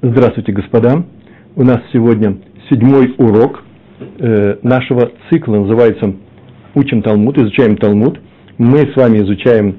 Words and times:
Здравствуйте, 0.00 0.52
господа. 0.52 1.02
У 1.56 1.64
нас 1.64 1.80
сегодня 1.92 2.38
седьмой 2.70 3.16
урок 3.18 3.64
э, 3.98 4.58
нашего 4.62 5.10
цикла, 5.28 5.56
называется 5.56 6.14
«Учим 6.76 7.02
Талмуд», 7.02 7.36
изучаем 7.36 7.76
Талмуд. 7.76 8.20
Мы 8.58 8.92
с 8.92 8.94
вами 8.94 9.18
изучаем 9.18 9.78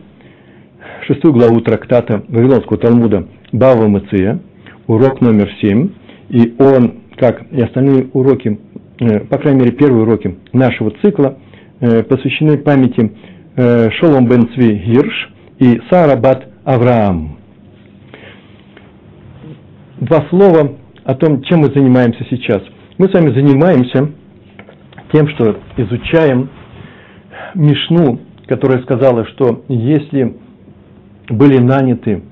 шестую 1.07 1.34
главу 1.34 1.61
трактата 1.61 2.21
Вавилонского 2.27 2.77
Талмуда 2.77 3.29
Бава 3.54 3.88
Мация, 3.88 4.41
урок 4.88 5.21
номер 5.21 5.50
семь. 5.61 5.91
И 6.27 6.54
он, 6.59 6.95
как 7.15 7.49
и 7.54 7.61
остальные 7.61 8.09
уроки, 8.11 8.59
э, 8.99 9.21
по 9.21 9.38
крайней 9.38 9.61
мере, 9.61 9.71
первые 9.71 10.01
уроки 10.01 10.38
нашего 10.51 10.91
цикла, 11.01 11.38
э, 11.79 12.04
посвящены 12.04 12.57
памяти 12.57 13.13
Шолом 13.99 14.27
бен 14.27 14.49
Цви 14.54 14.73
Гирш 14.73 15.31
и 15.59 15.81
Сара 15.89 16.17
бат 16.17 16.45
Авраам 16.65 17.38
два 20.02 20.26
слова 20.30 20.76
о 21.03 21.16
том, 21.16 21.41
чем 21.44 21.59
мы 21.59 21.67
занимаемся 21.67 22.26
сейчас. 22.30 22.62
Мы 22.98 23.09
с 23.09 23.13
вами 23.13 23.30
занимаемся 23.31 24.12
тем, 25.12 25.27
что 25.30 25.58
изучаем 25.77 26.49
Мишну, 27.55 28.20
которая 28.48 28.81
сказала, 28.84 29.25
что 29.27 29.63
если 29.67 30.38
были 31.30 31.58
наняты 31.58 32.23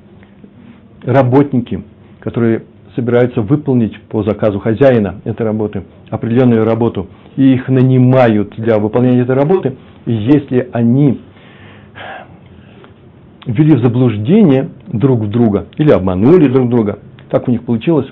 работники, 1.03 1.84
которые 2.20 2.63
собираются 2.95 3.41
выполнить 3.41 3.99
по 4.09 4.23
заказу 4.23 4.59
хозяина 4.59 5.21
этой 5.23 5.43
работы 5.43 5.84
определенную 6.09 6.65
работу, 6.65 7.07
и 7.35 7.54
их 7.54 7.68
нанимают 7.68 8.55
для 8.57 8.79
выполнения 8.79 9.21
этой 9.21 9.35
работы, 9.35 9.76
и 10.05 10.13
если 10.13 10.70
они 10.73 11.21
ввели 13.45 13.76
в 13.76 13.84
заблуждение 13.84 14.70
друг 14.88 15.29
друга 15.29 15.68
или 15.77 15.91
обманули 15.91 16.48
друг 16.48 16.70
друга, 16.70 16.99
так 17.30 17.48
у 17.48 17.52
них 17.52 17.63
получилось, 17.63 18.08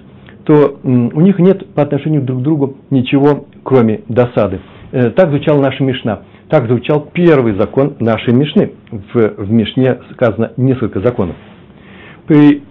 то 0.46 0.80
у 0.84 1.22
них 1.22 1.40
нет 1.40 1.74
по 1.74 1.82
отношению 1.82 2.22
друг 2.22 2.40
к 2.40 2.44
другу 2.44 2.78
ничего, 2.92 3.48
кроме 3.64 4.02
досады. 4.08 4.60
Э, 4.92 5.10
так 5.10 5.30
звучала 5.30 5.62
наша 5.62 5.84
Мишна. 5.84 6.22
Так 6.50 6.68
звучал 6.68 7.10
первый 7.12 7.56
закон 7.56 7.96
нашей 8.00 8.34
Мишны. 8.34 8.74
В, 8.92 9.14
в 9.14 9.52
Мишне 9.52 10.00
сказано 10.14 10.52
несколько 10.58 11.00
законов. 11.00 11.36
При, 12.28 12.62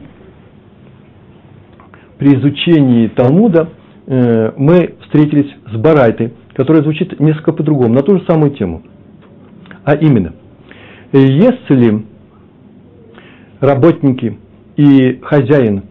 при 2.19 2.29
изучении 2.39 3.09
Талмуда 3.09 3.71
э, 4.07 4.53
мы 4.57 4.95
встретились 5.03 5.51
с 5.73 5.77
Барайтой, 5.77 6.33
которая 6.55 6.83
звучит 6.83 7.19
несколько 7.19 7.53
по-другому, 7.53 7.95
на 7.95 8.03
ту 8.03 8.19
же 8.19 8.25
самую 8.27 8.53
тему. 8.53 8.83
А 9.85 9.97
именно, 9.97 10.33
если 11.13 12.05
работники 13.61 14.39
и 14.77 15.21
хозяин 15.23 15.85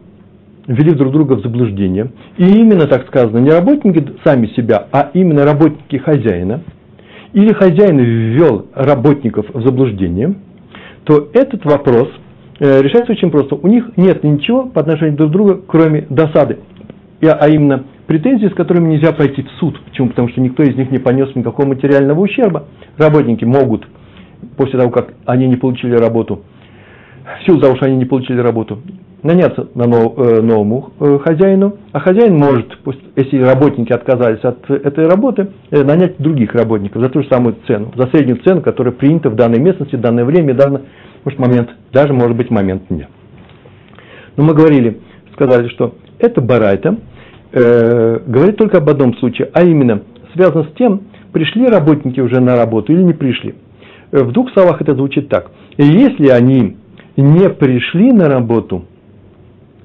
ввели 0.67 0.92
друг 0.92 1.11
друга 1.11 1.33
в 1.33 1.42
заблуждение. 1.42 2.11
И 2.38 2.45
именно 2.45 2.88
так 2.88 3.08
сказано, 3.08 3.39
не 3.39 3.50
работники 3.50 4.06
сами 4.23 4.47
себя, 4.47 4.88
а 4.92 5.09
именно 5.14 5.45
работники 5.45 5.97
хозяина, 5.97 6.61
или 7.33 7.52
хозяин 7.53 7.97
ввел 7.97 8.67
работников 8.73 9.47
в 9.53 9.61
заблуждение, 9.64 10.36
то 11.03 11.30
этот 11.33 11.66
вопрос 11.66 12.09
э, 12.59 12.81
решается 12.81 13.11
очень 13.11 13.31
просто. 13.31 13.55
У 13.55 13.67
них 13.67 13.92
нет 13.97 14.23
ничего 14.23 14.67
по 14.67 14.81
отношению 14.81 15.17
друг 15.17 15.30
к 15.30 15.33
другу, 15.33 15.61
кроме 15.67 16.05
досады, 16.09 16.59
а 17.22 17.50
именно 17.50 17.86
претензии, 18.08 18.48
с 18.48 18.53
которыми 18.53 18.89
нельзя 18.89 19.11
пойти 19.14 19.42
в 19.42 19.50
суд. 19.59 19.80
Почему? 19.86 20.09
Потому 20.09 20.30
что 20.30 20.42
никто 20.42 20.64
из 20.64 20.75
них 20.75 20.92
не 20.92 21.00
понес 21.00 21.33
никакого 21.36 21.67
материального 21.67 22.20
ущерба. 22.20 22.67
Работники 22.98 23.45
могут, 23.45 23.88
после 24.58 24.80
того, 24.80 24.92
как 24.92 25.14
они 25.25 25.48
не 25.48 25.55
получили 25.55 25.95
работу, 25.95 26.44
в 27.42 27.45
силу 27.45 27.59
того, 27.59 27.75
что 27.77 27.86
они 27.86 27.95
не 27.95 28.05
получили 28.05 28.39
работу, 28.39 28.80
наняться 29.23 29.69
на 29.73 29.85
нов, 29.85 30.13
э, 30.17 30.41
новому 30.41 30.91
э, 30.99 31.17
хозяину, 31.23 31.77
а 31.93 31.99
хозяин 31.99 32.38
может, 32.38 32.77
пусть, 32.83 32.99
если 33.16 33.41
работники 33.41 33.91
отказались 33.91 34.43
от 34.43 34.69
этой 34.69 35.07
работы, 35.07 35.47
э, 35.71 35.83
нанять 35.83 36.17
других 36.17 36.53
работников 36.53 37.02
за 37.02 37.09
ту 37.09 37.23
же 37.23 37.30
самую 37.30 37.55
цену, 37.65 37.93
за 37.95 38.08
среднюю 38.08 38.42
цену, 38.43 38.61
которая 38.61 38.93
принята 38.93 39.30
в 39.30 39.36
данной 39.36 39.59
местности, 39.59 39.95
в 39.95 40.02
данное 40.02 40.25
время, 40.25 40.53
данный 40.53 40.81
может, 41.23 41.39
момент, 41.39 41.70
даже 41.93 42.14
может 42.14 42.36
быть 42.36 42.52
момент 42.52 42.83
дня. 42.89 43.08
Но 44.36 44.43
мы 44.43 44.53
говорили, 44.53 44.99
сказали, 45.33 45.69
что 45.69 45.95
это 46.19 46.42
барайта 46.42 46.98
э, 47.53 48.19
говорит 48.27 48.58
только 48.58 48.80
об 48.80 48.89
одном 48.89 49.15
случае, 49.17 49.49
а 49.53 49.64
именно 49.64 50.02
связано 50.33 50.65
с 50.65 50.73
тем, 50.77 51.03
пришли 51.31 51.67
работники 51.67 52.19
уже 52.19 52.42
на 52.42 52.58
работу 52.58 52.92
или 52.92 53.02
не 53.02 53.14
пришли. 53.14 53.55
В 54.11 54.31
двух 54.31 54.52
словах 54.52 54.81
это 54.81 54.95
звучит 54.95 55.30
так. 55.30 55.49
Если 55.77 56.27
они 56.27 56.77
не 57.15 57.49
пришли 57.49 58.11
на 58.11 58.27
работу, 58.27 58.86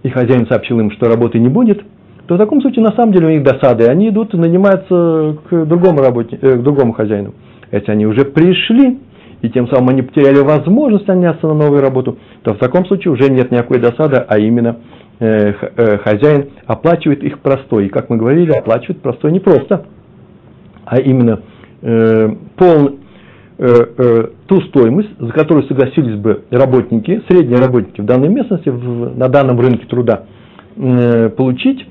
и 0.02 0.10
хозяин 0.10 0.46
сообщил 0.46 0.80
им, 0.80 0.90
что 0.92 1.08
работы 1.08 1.38
не 1.38 1.48
будет, 1.48 1.82
то 2.26 2.34
в 2.34 2.38
таком 2.38 2.60
случае 2.60 2.84
на 2.84 2.94
самом 2.94 3.12
деле 3.12 3.26
у 3.26 3.30
них 3.30 3.42
досады, 3.42 3.84
и 3.84 3.88
они 3.88 4.08
идут 4.08 4.32
нанимаются 4.34 5.38
к 5.48 5.64
другому, 5.64 6.02
работе, 6.02 6.38
э, 6.40 6.56
к 6.56 6.62
другому 6.62 6.92
хозяину. 6.92 7.34
Если 7.72 7.90
они 7.90 8.06
уже 8.06 8.24
пришли, 8.24 8.98
и 9.40 9.50
тем 9.50 9.68
самым 9.68 9.90
они 9.90 10.02
потеряли 10.02 10.40
возможность 10.40 11.06
наняться 11.06 11.46
на 11.46 11.54
новую 11.54 11.80
работу, 11.80 12.18
то 12.42 12.54
в 12.54 12.58
таком 12.58 12.86
случае 12.86 13.12
уже 13.12 13.30
нет 13.30 13.50
никакой 13.50 13.78
досады, 13.78 14.16
а 14.16 14.38
именно 14.38 14.76
э, 15.20 15.52
э, 15.76 15.98
хозяин 15.98 16.50
оплачивает 16.66 17.22
их 17.22 17.38
простой. 17.38 17.86
И 17.86 17.88
как 17.88 18.10
мы 18.10 18.16
говорили, 18.16 18.52
оплачивает 18.52 19.00
простой 19.00 19.32
не 19.32 19.40
просто, 19.40 19.86
а 20.84 21.00
именно 21.00 21.40
э, 21.82 22.34
пол, 22.56 22.98
Э, 23.60 23.66
э, 23.98 24.28
ту 24.48 24.60
стоимость, 24.62 25.10
за 25.18 25.30
которую 25.32 25.66
согласились 25.68 26.16
бы 26.16 26.44
работники, 26.50 27.22
средние 27.28 27.58
работники 27.60 28.00
в 28.00 28.04
данной 28.06 28.28
местности, 28.28 28.70
в, 28.70 29.16
на 29.16 29.28
данном 29.28 29.60
рынке 29.60 29.86
труда, 29.86 30.24
э, 30.76 31.28
получить 31.30 31.86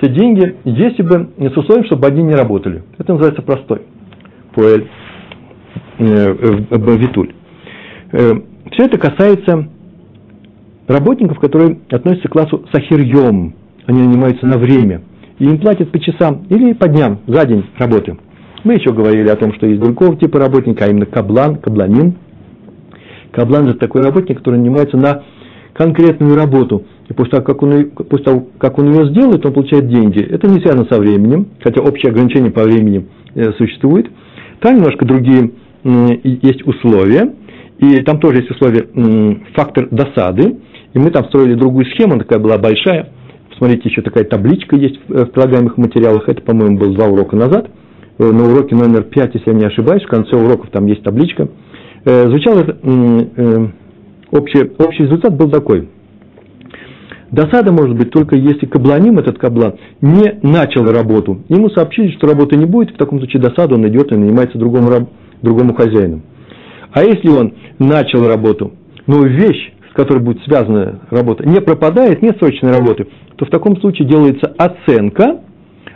эти 0.00 0.10
деньги, 0.10 0.56
если 0.64 1.02
бы 1.02 1.30
с 1.38 1.56
условием, 1.56 1.86
чтобы 1.86 2.08
они 2.08 2.22
не 2.22 2.34
работали. 2.34 2.82
Это 2.98 3.12
называется 3.12 3.42
простой. 3.42 3.82
Поэль, 4.54 4.88
витуль. 5.98 7.32
Все 8.10 8.84
это 8.84 8.98
касается 8.98 9.68
работников, 10.88 11.38
которые 11.38 11.78
относятся 11.90 12.28
к 12.28 12.32
классу 12.32 12.66
сахирьем. 12.72 13.54
Они 13.86 14.02
нанимаются 14.02 14.46
на 14.46 14.58
время. 14.58 15.02
И 15.38 15.44
им 15.44 15.58
платят 15.58 15.90
по 15.90 15.98
часам 15.98 16.44
или 16.48 16.72
по 16.72 16.88
дням, 16.88 17.20
за 17.26 17.46
день 17.46 17.64
работы. 17.78 18.16
Мы 18.64 18.74
еще 18.74 18.94
говорили 18.94 19.28
о 19.28 19.36
том, 19.36 19.52
что 19.54 19.66
есть 19.66 19.80
другого 19.80 20.16
типа 20.16 20.38
работника, 20.38 20.86
а 20.86 20.88
именно 20.88 21.04
каблан, 21.04 21.56
кабланин. 21.56 22.14
Каблан– 23.30 23.68
это 23.68 23.78
такой 23.78 24.00
работник, 24.02 24.38
который 24.38 24.58
нанимается 24.58 24.96
на 24.96 25.22
конкретную 25.74 26.34
работу. 26.34 26.86
И 27.08 27.12
после 27.12 27.32
того, 27.32 27.44
как 27.44 27.62
он, 27.62 27.90
после 27.90 28.24
того, 28.24 28.46
как 28.58 28.78
он 28.78 28.90
ее 28.90 29.10
сделает, 29.10 29.44
он 29.44 29.52
получает 29.52 29.88
деньги. 29.88 30.20
Это 30.20 30.48
не 30.48 30.60
связано 30.60 30.86
со 30.90 30.98
временем, 30.98 31.48
хотя 31.62 31.82
общее 31.82 32.10
ограничение 32.10 32.50
по 32.50 32.62
времени 32.62 33.06
э, 33.34 33.52
существует. 33.58 34.10
Там 34.60 34.76
немножко 34.76 35.04
другие 35.04 35.50
есть 35.84 36.66
условия. 36.66 37.34
И 37.78 38.00
там 38.00 38.18
тоже 38.18 38.38
есть 38.38 38.50
условия, 38.50 38.86
фактор 39.54 39.88
досады. 39.90 40.56
И 40.94 40.98
мы 40.98 41.10
там 41.10 41.26
строили 41.26 41.54
другую 41.54 41.84
схему, 41.86 42.14
она 42.14 42.22
такая 42.22 42.38
была 42.38 42.56
большая. 42.56 43.10
Посмотрите, 43.50 43.90
еще 43.90 44.00
такая 44.00 44.24
табличка 44.24 44.76
есть 44.76 44.98
в 45.06 45.26
прилагаемых 45.26 45.76
материалах. 45.76 46.26
Это, 46.28 46.40
по-моему, 46.40 46.78
был 46.78 46.94
два 46.94 47.08
урока 47.08 47.36
назад– 47.36 47.68
Э, 47.78 47.93
на 48.18 48.44
уроке 48.44 48.74
номер 48.74 49.04
5, 49.04 49.34
если 49.34 49.50
я 49.50 49.56
не 49.56 49.64
ошибаюсь, 49.64 50.04
в 50.04 50.08
конце 50.08 50.36
уроков 50.36 50.70
там 50.70 50.86
есть 50.86 51.02
табличка, 51.02 51.48
э, 52.04 52.28
звучал 52.28 52.58
э, 52.58 53.68
общий, 54.30 54.72
общий 54.78 55.04
результат 55.04 55.36
был 55.36 55.50
такой. 55.50 55.88
Досада 57.30 57.72
может 57.72 57.96
быть 57.96 58.10
только 58.10 58.36
если 58.36 58.66
кабланим, 58.66 59.18
этот 59.18 59.38
каблан, 59.38 59.74
не 60.00 60.38
начал 60.42 60.84
работу. 60.84 61.42
Ему 61.48 61.68
сообщили, 61.70 62.12
что 62.12 62.28
работы 62.28 62.56
не 62.56 62.66
будет, 62.66 62.90
в 62.90 62.96
таком 62.96 63.18
случае 63.18 63.42
досада 63.42 63.74
он 63.74 63.88
идет 63.88 64.12
и 64.12 64.16
нанимается 64.16 64.56
другому, 64.56 65.08
другому 65.42 65.74
хозяину. 65.74 66.22
А 66.92 67.02
если 67.02 67.28
он 67.28 67.54
начал 67.80 68.28
работу, 68.28 68.74
но 69.08 69.24
вещь, 69.24 69.72
с 69.90 69.94
которой 69.94 70.22
будет 70.22 70.44
связана 70.44 71.00
работа, 71.10 71.46
не 71.48 71.60
пропадает, 71.60 72.22
нет 72.22 72.38
срочной 72.38 72.70
работы, 72.70 73.08
то 73.34 73.46
в 73.46 73.50
таком 73.50 73.80
случае 73.80 74.06
делается 74.06 74.54
оценка, 74.56 75.40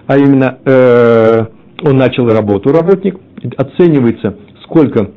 а 0.08 0.18
именно 0.18 0.58
э, 0.64 1.46
он 1.82 1.96
начал 1.96 2.28
работу, 2.28 2.72
работник, 2.72 3.18
оценивается, 3.56 4.36
сколько 4.64 5.10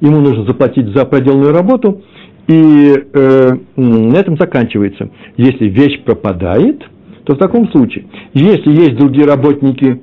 ему 0.00 0.20
нужно 0.20 0.44
заплатить 0.44 0.88
за 0.94 1.04
проделанную 1.04 1.52
работу, 1.52 2.02
и 2.48 2.92
э, 3.12 3.50
на 3.76 4.16
этом 4.16 4.36
заканчивается. 4.36 5.10
Если 5.36 5.66
вещь 5.66 6.02
пропадает, 6.04 6.82
то 7.24 7.34
в 7.34 7.38
таком 7.38 7.68
случае, 7.70 8.06
если 8.34 8.70
есть 8.70 8.96
другие 8.96 9.26
работники, 9.26 10.00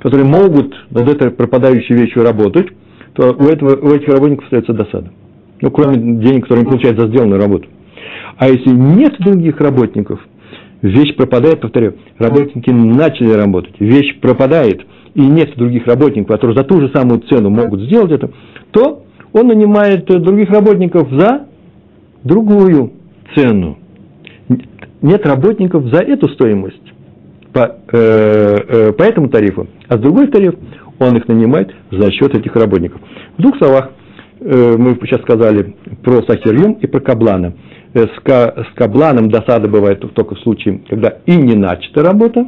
которые 0.00 0.26
могут 0.26 0.74
над 0.90 1.08
этой 1.08 1.30
пропадающей 1.30 1.94
вещью 1.94 2.24
работать, 2.24 2.66
то 3.14 3.32
у, 3.32 3.44
этого, 3.44 3.76
у 3.76 3.94
этих 3.94 4.08
работников 4.08 4.46
остается 4.46 4.72
досада. 4.72 5.12
Ну, 5.60 5.70
кроме 5.70 5.96
денег, 6.20 6.42
которые 6.42 6.62
они 6.62 6.70
получают 6.70 6.98
за 6.98 7.06
сделанную 7.06 7.40
работу. 7.40 7.68
А 8.36 8.48
если 8.48 8.70
нет 8.70 9.14
других 9.20 9.60
работников, 9.60 10.18
вещь 10.82 11.14
пропадает, 11.16 11.60
повторю, 11.60 11.94
работники 12.18 12.70
начали 12.70 13.32
работать, 13.32 13.74
вещь 13.78 14.18
пропадает, 14.20 14.82
и 15.14 15.20
нет 15.20 15.56
других 15.56 15.86
работников, 15.86 16.28
которые 16.28 16.56
за 16.56 16.64
ту 16.64 16.80
же 16.80 16.90
самую 16.94 17.20
цену 17.20 17.50
могут 17.50 17.82
сделать 17.82 18.10
это, 18.12 18.30
то 18.72 19.04
он 19.32 19.46
нанимает 19.46 20.06
других 20.06 20.50
работников 20.50 21.08
за 21.12 21.46
другую 22.24 22.92
цену. 23.34 23.78
нет 25.00 25.26
работников 25.26 25.86
за 25.86 26.00
эту 26.02 26.28
стоимость, 26.28 26.92
по, 27.52 27.76
э, 27.92 28.56
э, 28.68 28.92
по 28.92 29.02
этому 29.02 29.28
тарифу, 29.28 29.66
а 29.88 29.96
с 29.96 30.00
другой 30.00 30.28
тариф 30.28 30.54
он 30.98 31.16
их 31.16 31.28
нанимает 31.28 31.74
за 31.90 32.10
счет 32.12 32.34
этих 32.34 32.54
работников. 32.54 33.00
В 33.36 33.42
двух 33.42 33.56
словах, 33.58 33.90
э, 34.40 34.76
мы 34.78 34.96
сейчас 35.02 35.20
сказали 35.22 35.74
про 36.02 36.22
Сахирьем 36.22 36.72
и 36.74 36.86
про 36.86 37.00
Каблана. 37.00 37.54
Э, 37.94 38.06
с, 38.06 38.20
ка, 38.22 38.64
с 38.70 38.74
Кабланом 38.74 39.28
досада 39.30 39.68
бывает 39.68 40.00
только 40.14 40.34
в 40.34 40.40
случае, 40.40 40.80
когда 40.88 41.18
и 41.26 41.36
не 41.36 41.54
начата 41.54 42.02
работа, 42.02 42.46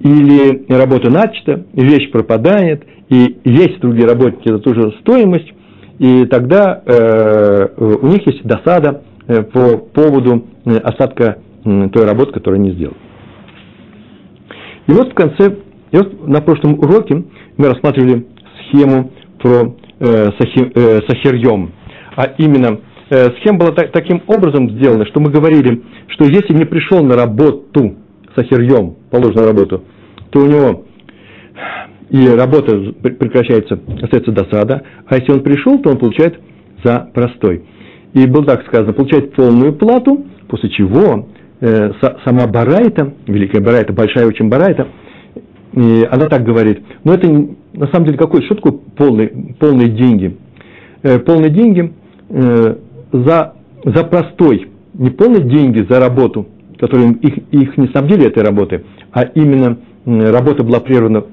или 0.00 0.64
работа 0.68 1.10
начата, 1.10 1.64
вещь 1.74 2.10
пропадает, 2.10 2.84
и 3.08 3.38
есть 3.44 3.80
другие 3.80 4.06
работники, 4.06 4.48
это 4.48 4.58
тоже 4.58 4.94
стоимость, 5.00 5.52
и 5.98 6.24
тогда 6.26 6.82
э, 6.84 7.68
у 7.76 8.06
них 8.08 8.26
есть 8.26 8.44
досада 8.44 9.02
э, 9.26 9.42
по 9.42 9.78
поводу 9.78 10.44
э, 10.64 10.76
остатка 10.78 11.38
той 11.64 12.04
работы, 12.06 12.32
которую 12.32 12.60
они 12.60 12.70
сделали. 12.72 12.96
И 14.86 14.92
вот 14.92 15.10
в 15.10 15.14
конце, 15.14 15.56
и 15.90 15.96
вот 15.96 16.26
на 16.26 16.40
прошлом 16.40 16.78
уроке 16.78 17.24
мы 17.56 17.68
рассматривали 17.68 18.26
схему 18.68 19.10
про 19.38 19.76
э, 19.98 20.30
сахи, 20.38 20.72
э, 20.74 21.00
сахирьем, 21.08 21.72
а 22.16 22.24
именно 22.38 22.78
схема 23.10 23.58
была 23.58 23.72
так, 23.72 23.92
таким 23.92 24.22
образом 24.26 24.70
сделана, 24.70 25.06
что 25.06 25.20
мы 25.20 25.30
говорили, 25.30 25.82
что 26.08 26.24
если 26.24 26.52
не 26.52 26.64
пришел 26.64 27.02
на 27.02 27.16
работу 27.16 27.96
сахирьем, 28.34 28.96
положенную 29.10 29.46
работу, 29.46 29.84
то 30.30 30.40
у 30.40 30.46
него 30.46 30.84
и 32.10 32.26
работа 32.28 32.94
прекращается, 33.02 33.78
остается 34.02 34.32
досада, 34.32 34.82
а 35.06 35.16
если 35.16 35.32
он 35.32 35.42
пришел, 35.42 35.78
то 35.78 35.90
он 35.90 35.98
получает 35.98 36.40
за 36.82 37.10
простой. 37.12 37.64
И 38.14 38.26
было 38.26 38.44
так 38.44 38.66
сказано, 38.66 38.92
получает 38.92 39.34
полную 39.34 39.74
плату, 39.74 40.24
после 40.48 40.70
чего 40.70 41.28
э, 41.60 41.92
сама 42.24 42.46
Барайта, 42.46 43.12
великая 43.26 43.60
Барайта, 43.60 43.92
большая 43.92 44.26
очень 44.26 44.48
Барайта, 44.48 44.88
и 45.74 46.06
она 46.10 46.26
так 46.28 46.44
говорит, 46.44 46.80
но 47.04 47.12
это 47.12 47.28
на 47.28 47.86
самом 47.88 48.06
деле 48.06 48.16
какой, 48.16 48.42
что 48.44 48.54
такое 48.54 48.72
полные, 48.72 49.28
полные 49.58 49.90
деньги? 49.90 50.36
Э, 51.02 51.18
полные 51.18 51.50
деньги 51.50 51.92
э, 52.30 52.76
за, 53.12 53.54
за 53.84 54.04
простой, 54.04 54.68
не 54.94 55.10
полные 55.10 55.42
деньги 55.42 55.86
за 55.88 56.00
работу, 56.00 56.46
которые 56.78 57.12
их, 57.12 57.38
их 57.50 57.76
не 57.76 57.88
снабдили 57.88 58.26
этой 58.26 58.42
работой, 58.42 58.84
а 59.12 59.22
именно 59.22 59.78
работа 60.06 60.62
была 60.64 60.80
прервана 60.80 61.24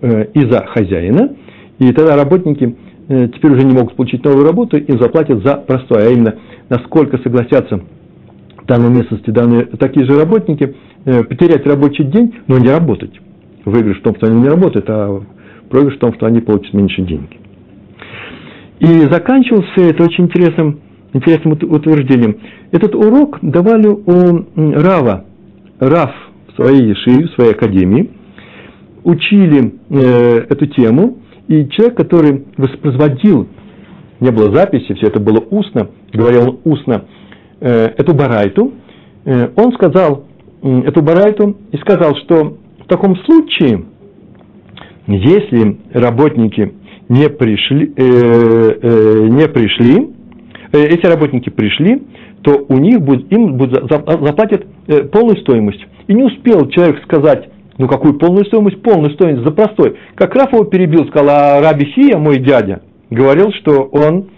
э, 0.00 0.26
из-за 0.34 0.66
хозяина, 0.66 1.36
и 1.78 1.92
тогда 1.92 2.16
работники 2.16 2.76
э, 3.08 3.28
теперь 3.28 3.52
уже 3.52 3.64
не 3.64 3.74
могут 3.74 3.96
получить 3.96 4.24
новую 4.24 4.46
работу 4.46 4.76
и 4.76 4.92
заплатят 4.98 5.44
за 5.44 5.56
простое, 5.56 6.08
а 6.08 6.10
именно 6.10 6.34
насколько 6.68 7.18
согласятся 7.18 7.80
в 8.62 8.66
данной 8.66 8.90
местности 8.90 9.30
данные 9.30 9.64
такие 9.64 10.06
же 10.06 10.18
работники 10.18 10.74
э, 11.04 11.24
потерять 11.24 11.66
рабочий 11.66 12.04
день, 12.04 12.34
но 12.46 12.58
не 12.58 12.68
работать. 12.68 13.12
Выигрыш 13.64 13.98
в 13.98 14.02
том, 14.02 14.16
что 14.16 14.26
они 14.26 14.40
не 14.40 14.48
работают, 14.48 14.86
а 14.88 15.22
проигрыш 15.68 15.96
в 15.96 16.00
том, 16.00 16.14
что 16.14 16.26
они 16.26 16.40
получат 16.40 16.72
меньше 16.74 17.02
денег. 17.02 17.30
И 18.80 18.86
заканчивался 19.10 19.82
это 19.82 20.04
очень 20.04 20.24
интересным, 20.24 20.80
интересным 21.12 21.52
утверждением. 21.52 22.38
Этот 22.72 22.94
урок 22.94 23.38
давали 23.42 23.88
у 23.88 24.46
Рава, 24.80 25.24
Рав 25.78 26.12
в 26.52 26.56
своей 26.56 26.88
Ешиве, 26.88 27.26
в 27.26 27.34
своей 27.34 27.52
академии– 27.52 28.10
учили 29.04 29.74
э, 29.90 30.46
эту 30.48 30.66
тему, 30.66 31.18
и 31.48 31.68
человек, 31.70 31.96
который 31.96 32.46
воспроизводил, 32.56 33.48
не 34.20 34.30
было 34.30 34.54
записи, 34.54 34.94
все 34.94 35.06
это 35.06 35.20
было 35.20 35.42
устно, 35.50 35.88
говорил 36.12 36.60
устно, 36.64 37.04
э, 37.60 37.86
эту 37.96 38.14
барайту, 38.14 38.72
э, 39.24 39.48
он 39.56 39.72
сказал 39.72 40.26
э, 40.62 40.80
эту 40.82 41.02
барайту 41.02 41.56
и 41.72 41.76
сказал, 41.78 42.14
что 42.16 42.58
в 42.84 42.86
таком 42.86 43.16
случае, 43.24 43.84
если 45.06 45.78
работники 45.92 46.74
не 47.08 47.28
пришли, 47.28 47.92
э, 47.96 48.78
э, 48.82 49.28
не 49.28 49.48
пришли, 49.48 50.10
эти 50.72 51.06
работники 51.06 51.50
пришли, 51.50 52.02
то 52.42 52.64
у 52.68 52.78
них 52.78 53.00
будет, 53.00 53.30
им 53.32 53.56
будет, 53.56 53.90
заплатят 53.90 54.66
э, 54.86 55.04
полную 55.04 55.38
стоимость. 55.38 55.84
И 56.06 56.14
не 56.14 56.22
успел 56.22 56.68
человек 56.68 57.02
сказать 57.04 57.48
ну, 57.80 57.88
какую 57.88 58.18
полную 58.18 58.44
стоимость? 58.44 58.82
Полную 58.82 59.14
стоимость 59.14 59.42
за 59.42 59.52
простой. 59.52 59.96
Как 60.14 60.34
Раф 60.34 60.52
его 60.52 60.64
перебил, 60.64 61.06
сказал, 61.06 61.30
а 61.30 61.60
Раби 61.62 61.86
Хия, 61.86 62.18
мой 62.18 62.38
дядя, 62.38 62.82
говорил, 63.08 63.52
что 63.52 63.84
он, 63.84 64.28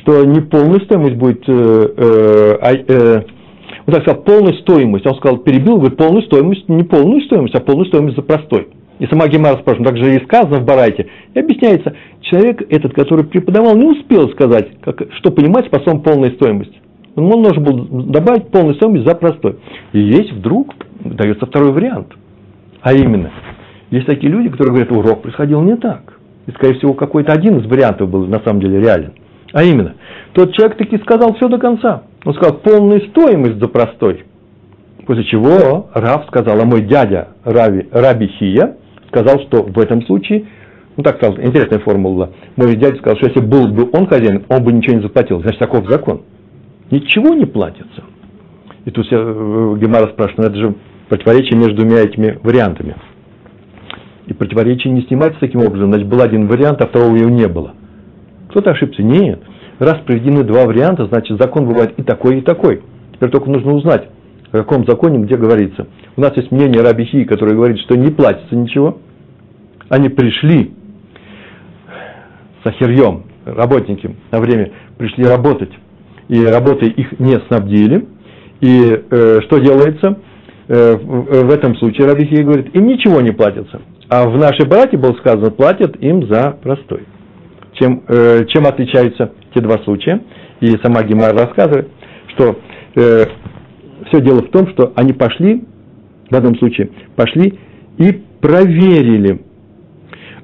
что 0.00 0.24
не 0.24 0.42
полную 0.42 0.80
стоимость 0.82 1.16
будет, 1.16 1.42
э, 1.48 1.52
э, 1.96 2.58
а, 2.60 2.72
э, 2.72 3.22
он 3.84 3.94
так 3.94 4.04
сказал, 4.04 4.22
полную 4.22 4.54
стоимость. 4.58 5.04
Он 5.06 5.16
сказал, 5.16 5.38
перебил, 5.38 5.78
говорит, 5.78 5.98
полную 5.98 6.22
стоимость, 6.22 6.68
не 6.68 6.84
полную 6.84 7.20
стоимость, 7.22 7.56
а 7.56 7.60
полную 7.60 7.86
стоимость 7.86 8.14
за 8.14 8.22
простой. 8.22 8.68
И 9.00 9.06
сама 9.06 9.26
Гемара 9.26 9.58
спрашивает, 9.58 9.88
так 9.88 9.96
же 9.96 10.14
и 10.14 10.24
сказано 10.24 10.60
в 10.60 10.64
Барайте. 10.64 11.08
И 11.34 11.40
объясняется, 11.40 11.96
человек 12.30 12.62
этот, 12.70 12.94
который 12.94 13.24
преподавал, 13.24 13.76
не 13.76 13.86
успел 13.86 14.30
сказать, 14.30 14.68
как, 14.80 15.02
что 15.14 15.30
понимать 15.30 15.70
по 15.70 15.80
словам 15.80 16.02
полная 16.02 16.30
стоимость. 16.32 16.72
Он 17.16 17.42
должен 17.42 17.64
был 17.64 18.04
добавить 18.06 18.50
полную 18.50 18.74
стоимость 18.76 19.06
за 19.06 19.14
простой. 19.14 19.56
И 19.92 20.00
есть 20.00 20.32
вдруг 20.32 20.74
дается 21.04 21.46
второй 21.46 21.72
вариант. 21.72 22.08
А 22.82 22.92
именно, 22.92 23.30
есть 23.90 24.06
такие 24.06 24.32
люди, 24.32 24.48
которые 24.48 24.74
говорят, 24.74 24.92
урок 24.92 25.22
происходил 25.22 25.60
не 25.62 25.76
так. 25.76 26.14
И, 26.46 26.52
скорее 26.52 26.74
всего, 26.74 26.94
какой-то 26.94 27.32
один 27.32 27.58
из 27.58 27.66
вариантов 27.66 28.08
был 28.08 28.26
на 28.26 28.40
самом 28.40 28.60
деле 28.60 28.80
реален. 28.80 29.12
А 29.52 29.64
именно, 29.64 29.94
тот 30.32 30.54
человек 30.54 30.78
таки 30.78 30.96
сказал 30.98 31.34
все 31.34 31.48
до 31.48 31.58
конца. 31.58 32.04
Он 32.24 32.34
сказал 32.34 32.58
полную 32.58 33.00
стоимость 33.08 33.58
за 33.58 33.68
простой. 33.68 34.24
После 35.06 35.24
чего 35.24 35.90
Рав 35.92 36.26
сказал, 36.28 36.60
а 36.60 36.64
мой 36.64 36.82
дядя 36.82 37.28
Рави, 37.44 37.88
Раби 37.90 38.28
Хия 38.28 38.76
сказал, 39.08 39.40
что 39.40 39.62
в 39.64 39.78
этом 39.78 40.06
случае, 40.06 40.46
ну 41.00 41.04
так 41.04 41.16
сказал, 41.16 41.38
интересная 41.38 41.78
формула, 41.78 42.30
мой 42.56 42.76
дядя 42.76 42.98
сказал, 42.98 43.16
что 43.16 43.28
если 43.28 43.40
был 43.40 43.68
бы 43.68 43.88
он 43.90 44.06
хозяин, 44.06 44.44
он 44.50 44.62
бы 44.62 44.70
ничего 44.70 44.96
не 44.96 45.02
заплатил. 45.02 45.40
Значит, 45.40 45.58
таков 45.58 45.88
закон. 45.88 46.22
Ничего 46.90 47.34
не 47.34 47.46
платится. 47.46 48.04
И 48.84 48.90
тут 48.90 49.06
э, 49.10 49.76
Гемара 49.80 50.08
спрашивает, 50.08 50.38
ну 50.38 50.44
это 50.44 50.56
же 50.56 50.74
противоречие 51.08 51.58
между 51.58 51.76
двумя 51.76 52.02
этими 52.02 52.38
вариантами. 52.42 52.96
И 54.26 54.34
противоречие 54.34 54.92
не 54.92 55.02
снимается 55.02 55.40
таким 55.40 55.62
образом, 55.62 55.90
значит, 55.90 56.06
был 56.06 56.20
один 56.20 56.46
вариант, 56.48 56.82
а 56.82 56.86
второго 56.86 57.16
его 57.16 57.30
не 57.30 57.48
было. 57.48 57.72
Кто-то 58.50 58.72
ошибся? 58.72 59.02
Нет. 59.02 59.40
Раз 59.78 60.00
проведены 60.04 60.44
два 60.44 60.66
варианта, 60.66 61.06
значит, 61.06 61.40
закон 61.40 61.66
бывает 61.66 61.94
и 61.96 62.02
такой, 62.02 62.38
и 62.38 62.42
такой. 62.42 62.82
Теперь 63.14 63.30
только 63.30 63.48
нужно 63.48 63.72
узнать, 63.72 64.08
о 64.52 64.58
каком 64.58 64.86
законе 64.86 65.24
где 65.24 65.38
говорится. 65.38 65.86
У 66.16 66.20
нас 66.20 66.36
есть 66.36 66.50
мнение 66.50 66.82
Раби 66.82 67.06
Хи, 67.06 67.24
который 67.24 67.54
говорит, 67.54 67.78
что 67.78 67.96
не 67.96 68.10
платится 68.10 68.54
ничего. 68.54 68.98
Они 69.88 70.10
пришли 70.10 70.74
с 72.62 72.66
ахирьем, 72.66 73.24
работники 73.44 74.14
на 74.30 74.40
время 74.40 74.70
пришли 74.98 75.24
работать, 75.24 75.72
и 76.28 76.44
работой 76.44 76.90
их 76.90 77.18
не 77.18 77.38
снабдили. 77.48 78.06
И 78.60 79.02
э, 79.10 79.40
что 79.46 79.58
делается? 79.58 80.18
Э, 80.68 80.96
в 80.96 81.50
этом 81.50 81.74
случае 81.76 82.06
Рабихия 82.06 82.44
говорит, 82.44 82.74
им 82.74 82.86
ничего 82.86 83.20
не 83.20 83.32
платится. 83.32 83.80
А 84.08 84.28
в 84.28 84.36
нашей 84.36 84.68
брате 84.68 84.96
было 84.96 85.14
сказано, 85.14 85.50
платят 85.50 85.96
им 86.02 86.26
за 86.28 86.58
простой. 86.62 87.06
Чем, 87.74 88.02
э, 88.08 88.44
чем 88.48 88.66
отличаются 88.66 89.32
те 89.54 89.60
два 89.60 89.78
случая? 89.84 90.20
И 90.60 90.66
сама 90.82 91.02
Гемара 91.02 91.32
рассказывает, 91.32 91.88
что 92.34 92.58
э, 92.96 93.24
все 94.08 94.20
дело 94.20 94.42
в 94.42 94.50
том, 94.50 94.68
что 94.68 94.92
они 94.96 95.12
пошли, 95.12 95.64
в 96.30 96.34
одном 96.34 96.56
случае, 96.58 96.90
пошли 97.16 97.58
и 97.98 98.22
проверили, 98.40 99.40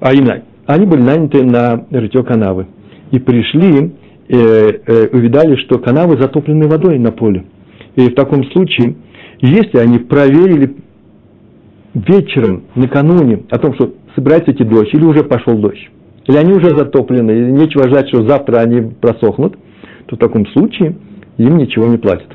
а 0.00 0.12
именно, 0.12 0.42
они 0.66 0.86
были 0.86 1.02
наняты 1.02 1.44
на 1.44 1.86
рытье 1.90 2.22
канавы, 2.22 2.66
и 3.10 3.18
пришли, 3.18 3.92
э, 4.28 4.36
э, 4.36 5.08
увидали, 5.12 5.56
что 5.56 5.78
канавы 5.78 6.20
затоплены 6.20 6.68
водой 6.68 6.98
на 6.98 7.12
поле. 7.12 7.44
И 7.94 8.08
в 8.08 8.14
таком 8.14 8.44
случае 8.50 8.96
если 9.40 9.78
они 9.78 9.98
проверили 9.98 10.76
вечером, 11.94 12.64
накануне, 12.74 13.44
о 13.50 13.58
том, 13.58 13.74
что 13.74 13.94
собирается 14.14 14.52
идти 14.52 14.64
дождь, 14.64 14.92
или 14.94 15.04
уже 15.04 15.24
пошел 15.24 15.58
дождь, 15.58 15.90
или 16.26 16.36
они 16.36 16.52
уже 16.52 16.70
затоплены, 16.70 17.30
и 17.30 17.52
нечего 17.52 17.88
ждать, 17.88 18.08
что 18.08 18.26
завтра 18.26 18.60
они 18.60 18.80
просохнут, 18.80 19.56
то 20.06 20.16
в 20.16 20.18
таком 20.18 20.46
случае 20.48 20.96
им 21.36 21.58
ничего 21.58 21.86
не 21.86 21.98
платят. 21.98 22.28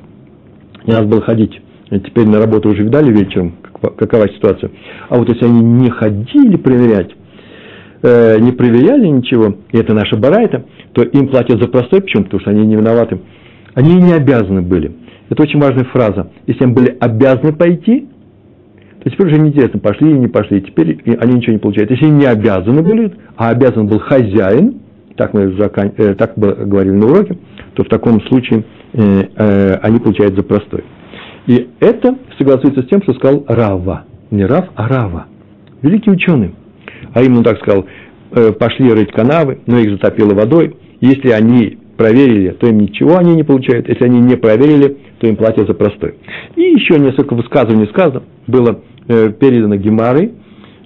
Не 0.86 0.94
надо 0.94 1.08
было 1.08 1.22
ходить. 1.22 1.60
И 1.90 2.00
теперь 2.00 2.28
на 2.28 2.40
работу 2.40 2.70
уже 2.70 2.84
видали 2.84 3.12
вечером, 3.12 3.54
какова 3.98 4.30
ситуация. 4.30 4.72
А 5.10 5.18
вот 5.18 5.28
если 5.28 5.46
они 5.46 5.62
не 5.62 5.90
ходили 5.90 6.56
проверять, 6.56 7.12
э, 8.02 8.40
не 8.40 8.52
проверяли 8.52 9.08
ничего, 9.08 9.56
и 9.72 9.78
это 9.78 9.94
наша 9.94 10.18
барайта, 10.18 10.66
то 10.94 11.04
им 11.04 11.28
платят 11.28 11.62
за 11.62 11.68
простой, 11.68 12.02
почему? 12.02 12.24
Потому 12.26 12.42
что 12.42 12.52
они 12.52 12.66
не 12.66 12.76
виноваты. 12.76 13.20
Они 13.74 13.96
не 13.96 14.14
обязаны 14.14 14.62
были. 14.62 14.92
Это 15.30 15.44
очень 15.44 15.62
важная 15.62 15.86
фраза. 15.86 16.30
Если 16.46 16.64
они 16.64 16.74
были 16.74 16.98
обязаны 17.00 17.54
пойти, 17.54 18.08
то 19.02 19.10
теперь 19.10 19.28
уже 19.28 19.40
неинтересно, 19.40 19.80
пошли 19.80 20.12
или 20.12 20.18
не 20.18 20.28
пошли. 20.28 20.62
Теперь 20.62 21.00
они 21.20 21.36
ничего 21.36 21.54
не 21.54 21.60
получают. 21.60 21.90
Если 21.90 22.06
не 22.06 22.26
обязаны 22.26 22.82
были, 22.82 23.14
а 23.38 23.50
обязан 23.50 23.88
был 23.88 24.00
хозяин, 24.00 24.82
так 25.16 25.34
мы 25.34 25.54
закан... 25.58 25.92
э, 25.98 26.16
так 26.16 26.34
говорили 26.38 26.94
на 26.94 27.06
уроке, 27.08 27.38
то 27.74 27.84
в 27.84 27.88
таком 27.88 28.22
случае 28.24 28.64
э, 28.94 29.24
э, 29.36 29.74
они 29.82 30.00
получают 30.00 30.36
за 30.36 30.44
простой. 30.44 30.84
И 31.48 31.70
это 31.80 32.16
согласуется 32.38 32.84
с 32.84 32.88
тем, 32.88 33.02
что 33.02 33.14
сказал 33.14 33.46
Рава. 33.48 34.04
Не 34.30 34.46
Рав, 34.46 34.70
а 34.76 34.88
Рава. 34.88 35.26
Великий 35.82 36.12
ученый. 36.12 36.54
А 37.14 37.22
именно 37.22 37.44
так 37.44 37.60
сказал, 37.60 37.86
э, 38.32 38.52
пошли 38.54 38.92
рыть 38.92 39.12
канавы, 39.12 39.60
но 39.66 39.80
их 39.80 39.92
затопило 39.92 40.34
водой. 40.34 40.76
Если 41.00 41.30
они 41.30 41.78
проверили, 41.98 42.50
то 42.52 42.68
им 42.68 42.80
ничего 42.80 43.18
они 43.18 43.36
не 43.36 43.44
получают. 43.44 43.88
Если 43.88 44.04
они 44.04 44.20
не 44.20 44.36
проверили, 44.36 44.98
то 45.20 45.28
им 45.28 45.36
платят 45.36 45.68
за 45.68 45.74
простой. 45.74 46.16
И 46.56 46.62
еще 46.62 47.00
несколько 47.00 47.36
высказываний 47.36 47.88
сказано, 47.88 48.24
было 48.48 48.82
э, 49.08 49.32
передано 49.40 49.76
Гемарой, 49.76 50.34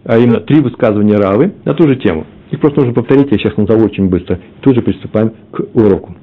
а 0.04 0.18
именно 0.18 0.40
три 0.40 0.62
высказывания 0.62 1.18
Равы 1.18 1.54
на 1.64 1.74
ту 1.74 1.88
же 1.88 1.96
тему. 1.98 2.26
Их 2.52 2.60
просто 2.60 2.80
нужно 2.82 2.94
повторить, 2.94 3.32
я 3.32 3.38
сейчас 3.38 3.58
назову 3.58 3.86
очень 3.86 4.08
быстро. 4.08 4.40
Тут 4.62 4.76
же 4.76 4.82
приступаем 4.82 5.32
к 5.52 5.62
уроку. 5.74 6.16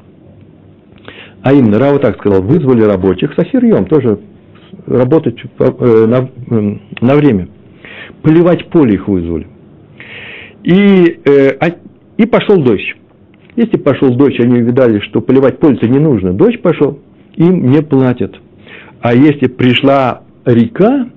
А 1.42 1.52
именно, 1.52 1.78
Рава 1.78 1.98
так 1.98 2.18
сказал, 2.18 2.42
вызвали 2.42 2.82
рабочих 2.82 3.34
с 3.34 3.38
ахирьем, 3.38 3.86
тоже 3.86 4.20
работать 4.86 5.36
э, 5.58 6.06
на, 6.06 6.28
на 7.00 7.14
время. 7.16 7.48
Поливать 8.22 8.68
поле 8.68 8.94
их 8.94 9.08
вызвали. 9.08 9.46
И, 10.64 11.20
э, 11.24 11.56
а, 11.60 11.70
и 12.16 12.26
пошел 12.26 12.62
дождь. 12.62 12.94
Если 13.56 13.76
пошел 13.76 14.14
дождь, 14.14 14.40
они 14.40 14.62
увидали, 14.62 15.00
что 15.00 15.20
поливать 15.20 15.58
поле-то 15.58 15.86
не 15.86 15.98
нужно. 15.98 16.32
Дождь 16.32 16.62
пошел, 16.62 17.00
им 17.34 17.70
не 17.70 17.82
платят. 17.82 18.34
А 19.00 19.14
если 19.14 19.48
пришла 19.48 20.22
река 20.44 21.08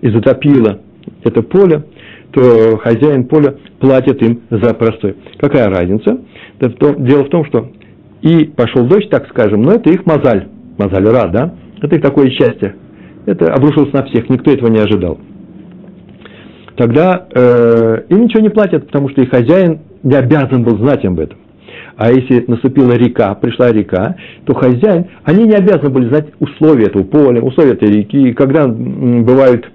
и 0.00 0.10
затопила 0.10 0.80
это 1.24 1.42
поле, 1.42 1.84
то 2.32 2.78
хозяин 2.78 3.24
поля 3.24 3.56
платит 3.80 4.22
им 4.22 4.42
за 4.50 4.72
простой. 4.74 5.16
Какая 5.38 5.68
разница? 5.68 6.20
Дело 6.60 7.24
в 7.24 7.28
том, 7.28 7.44
что 7.46 7.70
и 8.22 8.44
пошел 8.44 8.86
дождь, 8.86 9.10
так 9.10 9.28
скажем, 9.28 9.62
но 9.62 9.72
это 9.72 9.90
их 9.90 10.06
мозаль, 10.06 10.48
мозаль 10.78 11.06
ра, 11.06 11.28
да? 11.28 11.54
Это 11.82 11.96
их 11.96 12.02
такое 12.02 12.30
счастье. 12.30 12.76
Это 13.26 13.52
обрушилось 13.52 13.92
на 13.92 14.04
всех, 14.04 14.28
никто 14.28 14.52
этого 14.52 14.68
не 14.68 14.78
ожидал. 14.78 15.18
Тогда 16.80 17.26
э, 17.34 18.04
им 18.08 18.22
ничего 18.22 18.40
не 18.40 18.48
платят, 18.48 18.86
потому 18.86 19.10
что 19.10 19.20
их 19.20 19.28
хозяин 19.28 19.80
не 20.02 20.14
обязан 20.14 20.62
был 20.62 20.78
знать 20.78 21.04
об 21.04 21.20
этом. 21.20 21.36
А 21.96 22.10
если 22.10 22.42
наступила 22.46 22.92
река, 22.92 23.34
пришла 23.34 23.70
река, 23.70 24.16
то 24.46 24.54
хозяин, 24.54 25.08
они 25.24 25.44
не 25.44 25.52
обязаны 25.52 25.90
были 25.90 26.08
знать 26.08 26.28
условия 26.38 26.86
этого 26.86 27.02
поля, 27.02 27.42
условия 27.42 27.72
этой 27.72 27.90
реки, 27.90 28.32
когда 28.32 28.66
бывает 28.66 29.66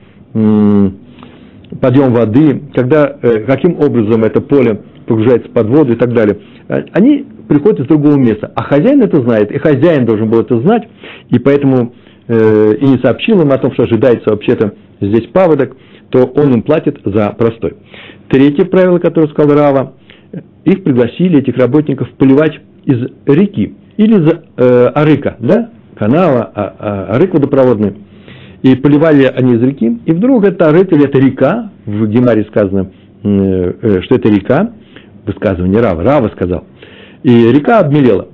подъем 1.80 2.12
воды, 2.12 2.64
когда, 2.74 3.18
э, 3.22 3.42
каким 3.42 3.80
образом 3.80 4.24
это 4.24 4.42
поле 4.42 4.82
погружается 5.06 5.50
под 5.50 5.68
воду 5.68 5.94
и 5.94 5.98
так 5.98 6.12
далее. 6.12 6.40
А, 6.68 6.86
они 6.94 7.24
приходят 7.48 7.82
из 7.82 7.86
другого 7.86 8.16
места, 8.16 8.52
а 8.56 8.64
хозяин 8.64 9.04
это 9.04 9.22
знает, 9.22 9.52
и 9.52 9.60
хозяин 9.60 10.08
должен 10.08 10.28
был 10.28 10.42
это 10.42 10.60
знать, 10.60 10.88
и 11.30 11.38
поэтому 11.38 11.94
э, 12.28 12.74
и 12.82 12.84
не 12.84 12.98
сообщил 12.98 13.44
им 13.44 13.52
о 13.52 13.60
том, 13.60 13.74
что 13.74 13.84
ожидается 13.84 14.32
вообще-то 14.32 14.74
здесь 15.02 15.28
паводок, 15.28 15.76
то 16.16 16.28
он 16.28 16.54
им 16.54 16.62
платит 16.62 17.02
за 17.04 17.30
простой. 17.32 17.74
Третье 18.30 18.64
правило, 18.64 19.00
которое 19.00 19.28
сказал 19.28 19.58
Рава, 19.58 19.96
их 20.64 20.82
пригласили, 20.82 21.40
этих 21.40 21.58
работников, 21.58 22.10
поливать 22.12 22.58
из 22.86 23.06
реки 23.26 23.76
или 23.98 24.16
из 24.16 24.34
э, 24.56 24.92
арыка, 24.96 25.36
да, 25.40 25.72
канала, 25.98 26.50
а, 26.56 26.76
а, 26.80 27.16
арык 27.16 27.34
водопроводный. 27.34 27.98
И 28.62 28.76
поливали 28.76 29.26
они 29.26 29.56
из 29.56 29.62
реки, 29.62 30.00
и 30.06 30.12
вдруг 30.14 30.46
это 30.46 30.70
арык 30.70 30.90
или 30.94 31.04
это 31.04 31.20
река, 31.20 31.72
в 31.86 32.08
Гемаре 32.08 32.46
сказано, 32.46 32.92
э, 33.24 33.74
э, 33.82 34.02
что 34.04 34.16
это 34.16 34.30
река, 34.30 34.72
высказывание 35.26 35.82
Рава, 35.82 36.02
Рава 36.02 36.30
сказал, 36.30 36.64
и 37.24 37.52
река 37.52 37.80
обмелела, 37.80 38.30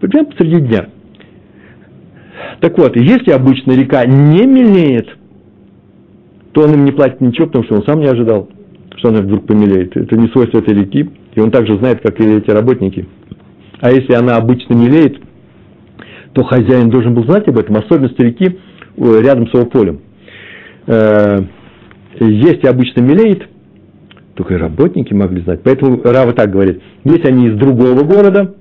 прямо 0.00 0.28
посреди 0.28 0.60
дня. 0.60 0.86
Так 2.60 2.78
вот, 2.78 2.96
если 2.96 3.32
обычно 3.32 3.72
река 3.72 4.06
не 4.06 4.46
мелеет, 4.46 5.15
то 6.56 6.62
он 6.62 6.72
им 6.72 6.86
не 6.86 6.92
платит 6.92 7.20
ничего, 7.20 7.48
потому 7.48 7.64
что 7.66 7.74
он 7.74 7.84
сам 7.84 8.00
не 8.00 8.06
ожидал, 8.06 8.48
что 8.96 9.10
она 9.10 9.20
вдруг 9.20 9.46
помелеет. 9.46 9.94
Это 9.94 10.16
не 10.16 10.26
свойство 10.28 10.60
этой 10.60 10.72
реки, 10.72 11.06
и 11.34 11.40
он 11.40 11.50
также 11.50 11.74
знает, 11.74 12.00
как 12.00 12.18
и 12.18 12.24
эти 12.24 12.50
работники. 12.50 13.06
А 13.78 13.90
если 13.90 14.14
она 14.14 14.36
обычно 14.36 14.72
мелеет, 14.72 15.20
то 16.32 16.44
хозяин 16.44 16.88
должен 16.88 17.12
был 17.12 17.24
знать 17.24 17.46
об 17.46 17.58
этом, 17.58 17.76
особенности 17.76 18.22
реки 18.22 18.58
э, 18.96 19.20
рядом 19.22 19.48
с 19.48 19.52
его 19.52 19.66
полем. 19.66 20.00
Э, 20.86 21.40
если 22.20 22.68
обычно 22.68 23.02
мелеет, 23.02 23.46
только 24.34 24.54
и 24.54 24.56
работники 24.56 25.12
могли 25.12 25.42
знать. 25.42 25.60
Поэтому 25.62 26.00
Рава 26.04 26.32
так 26.32 26.50
говорит, 26.50 26.80
если 27.04 27.28
они 27.28 27.48
из 27.48 27.58
другого 27.58 28.02
города, 28.02 28.54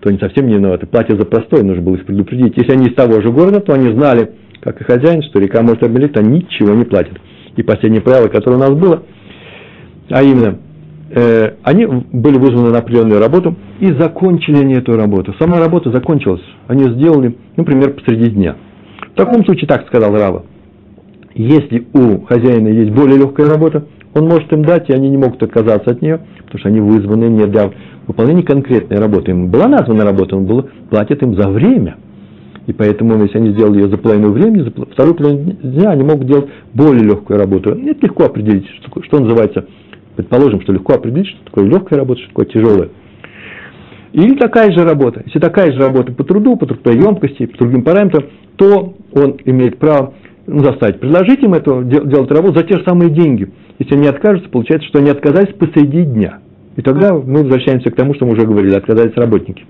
то 0.00 0.08
они 0.08 0.18
совсем 0.18 0.46
не 0.46 0.54
виноваты. 0.54 0.86
Платят 0.86 1.18
за 1.18 1.26
простой, 1.26 1.62
нужно 1.62 1.82
было 1.82 1.96
их 1.96 2.06
предупредить. 2.06 2.56
Если 2.56 2.72
они 2.72 2.86
из 2.86 2.94
того 2.94 3.20
же 3.20 3.30
города, 3.30 3.60
то 3.60 3.74
они 3.74 3.92
знали, 3.92 4.30
как 4.62 4.80
и 4.80 4.84
хозяин, 4.84 5.22
что 5.24 5.40
река 5.40 5.60
может 5.60 5.82
обмелеть, 5.82 6.14
то 6.14 6.22
ничего 6.22 6.72
не 6.72 6.84
платят. 6.84 7.18
И 7.56 7.62
последнее 7.62 8.02
правило, 8.02 8.28
которое 8.28 8.56
у 8.56 8.60
нас 8.60 8.72
было, 8.72 9.02
а 10.10 10.22
именно, 10.22 10.58
э, 11.10 11.54
они 11.62 11.86
были 11.86 12.38
вызваны 12.38 12.70
на 12.70 12.78
определенную 12.78 13.20
работу 13.20 13.56
и 13.80 13.86
закончили 13.86 14.56
они 14.56 14.74
эту 14.74 14.96
работу. 14.96 15.34
Сама 15.38 15.58
работа 15.58 15.90
закончилась. 15.90 16.42
Они 16.66 16.84
сделали, 16.84 17.36
например, 17.56 17.94
посреди 17.94 18.30
дня. 18.30 18.56
В 19.12 19.16
таком 19.16 19.44
случае 19.44 19.68
так 19.68 19.86
сказал 19.86 20.16
Рава. 20.16 20.44
Если 21.34 21.86
у 21.92 22.24
хозяина 22.26 22.68
есть 22.68 22.90
более 22.90 23.18
легкая 23.18 23.48
работа, 23.48 23.86
он 24.14 24.28
может 24.28 24.52
им 24.52 24.64
дать, 24.64 24.88
и 24.88 24.92
они 24.92 25.10
не 25.10 25.16
могут 25.16 25.42
отказаться 25.42 25.90
от 25.90 26.00
нее, 26.00 26.20
потому 26.44 26.58
что 26.60 26.68
они 26.68 26.80
вызваны 26.80 27.24
не 27.24 27.46
для 27.46 27.70
выполнения 28.06 28.44
конкретной 28.44 28.98
работы. 28.98 29.32
Им 29.32 29.48
была 29.48 29.66
названа 29.66 30.04
работа, 30.04 30.36
он 30.36 30.46
был, 30.46 30.68
платит 30.90 31.22
им 31.22 31.34
за 31.34 31.48
время. 31.48 31.96
И 32.66 32.72
поэтому, 32.72 33.22
если 33.22 33.38
они 33.38 33.50
сделали 33.50 33.82
ее 33.82 33.88
за 33.90 33.98
половину 33.98 34.32
времени, 34.32 34.62
за 34.62 34.70
вторую 34.70 35.14
половину 35.14 35.52
дня, 35.62 35.90
они 35.90 36.02
могут 36.02 36.26
делать 36.26 36.48
более 36.72 37.04
легкую 37.04 37.38
работу. 37.38 37.70
Это 37.70 38.06
легко 38.06 38.24
определить, 38.24 38.66
что, 38.68 39.02
что 39.02 39.20
называется, 39.20 39.66
предположим, 40.16 40.62
что 40.62 40.72
легко 40.72 40.94
определить, 40.94 41.28
что 41.28 41.44
такое 41.44 41.66
легкая 41.66 41.98
работа, 41.98 42.20
что 42.20 42.28
такое 42.30 42.46
тяжелая. 42.46 42.88
Или 44.12 44.36
такая 44.36 44.70
же 44.72 44.84
работа. 44.84 45.22
Если 45.26 45.40
такая 45.40 45.72
же 45.72 45.78
работа 45.78 46.12
по 46.12 46.24
труду, 46.24 46.56
по 46.56 46.66
трудоемкости, 46.66 47.46
по 47.46 47.58
другим 47.58 47.82
параметрам, 47.82 48.24
то 48.56 48.94
он 49.12 49.36
имеет 49.44 49.78
право 49.78 50.14
ну, 50.46 50.62
заставить 50.62 51.00
предложить 51.00 51.42
им 51.42 51.54
это, 51.54 51.82
делать 51.82 52.30
работу 52.30 52.58
за 52.58 52.64
те 52.64 52.76
же 52.78 52.84
самые 52.84 53.10
деньги. 53.10 53.50
Если 53.78 53.94
они 53.96 54.06
откажутся, 54.06 54.48
получается, 54.50 54.88
что 54.88 55.00
они 55.00 55.10
отказались 55.10 55.54
посреди 55.54 56.04
дня. 56.04 56.38
И 56.76 56.82
тогда 56.82 57.12
мы 57.14 57.42
возвращаемся 57.42 57.90
к 57.90 57.96
тому, 57.96 58.14
что 58.14 58.26
мы 58.26 58.32
уже 58.32 58.46
говорили, 58.46 58.74
отказались 58.74 59.16
работники. 59.16 59.64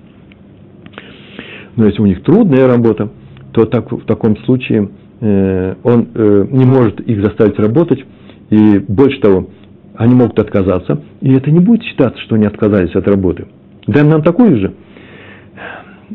Но 1.77 1.87
если 1.87 2.01
у 2.01 2.07
них 2.07 2.23
трудная 2.23 2.67
работа, 2.67 3.11
то 3.53 3.65
так, 3.67 3.91
в 3.91 4.05
таком 4.05 4.37
случае 4.39 4.89
э, 5.21 5.75
он 5.83 6.09
э, 6.15 6.47
не 6.51 6.65
может 6.65 7.01
их 7.01 7.23
заставить 7.23 7.59
работать, 7.59 8.05
и 8.51 8.79
больше 8.79 9.21
того, 9.21 9.49
они 9.97 10.15
могут 10.15 10.39
отказаться, 10.39 11.01
и 11.21 11.33
это 11.33 11.51
не 11.51 11.61
будет 11.61 11.83
считаться, 11.85 12.21
что 12.23 12.35
они 12.35 12.47
отказались 12.47 12.95
от 12.95 13.07
работы. 13.07 13.47
Дай 13.87 14.03
нам 14.05 14.23
такую 14.23 14.59
же. 14.59 14.75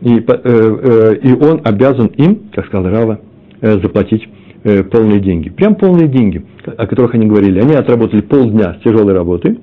И, 0.02 0.18
э, 0.18 0.24
э, 0.28 1.16
и 1.24 1.34
он 1.34 1.62
обязан 1.64 2.08
им, 2.08 2.50
как 2.54 2.68
сказал 2.68 2.92
Рава, 2.92 3.20
э, 3.62 3.72
заплатить 3.82 4.28
э, 4.64 4.84
полные 4.84 5.20
деньги. 5.20 5.50
Прям 5.50 5.76
полные 5.76 6.08
деньги, 6.08 6.46
о 6.66 6.88
которых 6.88 7.16
они 7.16 7.28
говорили. 7.28 7.60
Они 7.60 7.74
отработали 7.74 8.22
полдня 8.22 8.76
с 8.76 8.84
тяжелой 8.84 9.14
работой, 9.14 9.60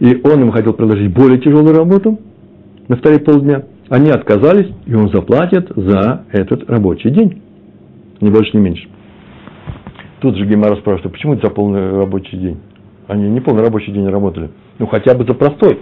и 0.00 0.20
он 0.24 0.42
им 0.42 0.50
хотел 0.50 0.72
предложить 0.72 1.12
более 1.12 1.38
тяжелую 1.38 1.76
работу 1.76 2.18
на 2.88 2.96
вторые 2.96 3.20
полдня. 3.20 3.64
Они 3.88 4.10
отказались, 4.10 4.70
и 4.86 4.94
он 4.94 5.10
заплатит 5.10 5.70
за 5.74 6.24
этот 6.32 6.68
рабочий 6.70 7.10
день. 7.10 7.42
Ни 8.20 8.30
больше, 8.30 8.56
ни 8.56 8.60
меньше. 8.60 8.88
Тут 10.20 10.36
же 10.36 10.46
Гемара 10.46 10.76
спрашивает, 10.76 11.06
а 11.06 11.08
почему 11.10 11.34
это 11.34 11.48
за 11.48 11.54
полный 11.54 11.98
рабочий 11.98 12.36
день? 12.38 12.58
Они 13.08 13.28
не 13.28 13.40
полный 13.40 13.62
рабочий 13.62 13.92
день 13.92 14.08
работали. 14.08 14.50
Ну, 14.78 14.86
хотя 14.86 15.14
бы 15.14 15.24
за 15.24 15.34
простой. 15.34 15.80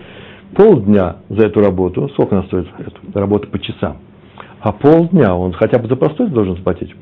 Полдня 0.56 1.16
за 1.28 1.46
эту 1.46 1.60
работу, 1.60 2.08
сколько 2.10 2.36
она 2.36 2.44
стоит, 2.46 2.66
эта 2.78 3.20
работа 3.20 3.46
по 3.46 3.58
часам. 3.58 3.98
А 4.60 4.72
полдня 4.72 5.34
он 5.34 5.52
хотя 5.52 5.78
бы 5.78 5.88
за 5.88 5.96
простой 5.96 6.28
должен 6.28 6.56
заплатить. 6.56 6.94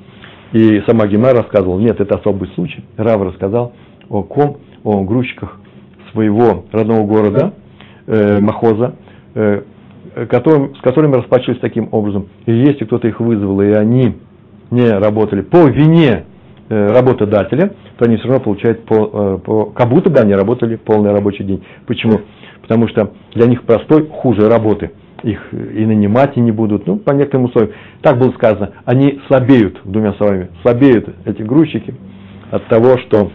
И 0.52 0.82
сама 0.86 1.06
Гемара 1.06 1.38
рассказывала, 1.38 1.80
нет, 1.80 2.00
это 2.00 2.16
особый 2.16 2.48
случай. 2.54 2.84
Рав 2.96 3.22
рассказал 3.22 3.72
о 4.08 4.22
ком, 4.22 4.58
о 4.84 5.02
грузчиках 5.02 5.58
своего 6.12 6.64
родного 6.72 7.06
города, 7.06 7.54
э, 8.06 8.40
Махоза, 8.40 8.94
э, 9.34 9.62
которым, 10.28 10.74
с 10.76 10.80
которыми 10.80 11.14
расплачивались 11.14 11.60
таким 11.60 11.88
образом. 11.92 12.28
И 12.46 12.52
если 12.52 12.84
кто-то 12.84 13.08
их 13.08 13.20
вызвал, 13.20 13.60
и 13.60 13.70
они 13.70 14.16
не 14.70 14.88
работали 14.90 15.42
по 15.42 15.68
вине 15.68 16.24
э, 16.68 16.86
работодателя, 16.86 17.72
то 17.98 18.04
они 18.06 18.16
все 18.16 18.28
равно 18.28 18.44
получают 18.44 18.84
по, 18.84 18.94
э, 18.94 19.38
по, 19.44 19.64
как 19.66 19.88
будто 19.88 20.10
бы 20.10 20.18
они 20.18 20.34
работали 20.34 20.76
полный 20.76 21.12
рабочий 21.12 21.44
день. 21.44 21.62
Почему? 21.86 22.20
Потому 22.62 22.88
что 22.88 23.12
для 23.34 23.46
них 23.46 23.62
простой 23.64 24.08
хуже 24.08 24.48
работы 24.48 24.92
их 25.22 25.52
и 25.52 25.84
нанимать 25.84 26.36
и 26.36 26.40
не 26.40 26.52
будут, 26.52 26.86
ну, 26.86 26.96
по 26.96 27.12
некоторым 27.12 27.46
условиям. 27.46 27.72
Так 28.02 28.18
было 28.18 28.32
сказано, 28.32 28.72
они 28.84 29.20
слабеют, 29.26 29.80
двумя 29.84 30.14
словами, 30.14 30.48
слабеют 30.62 31.08
эти 31.24 31.42
грузчики 31.42 31.94
от 32.50 32.66
того, 32.68 32.98
что, 32.98 33.30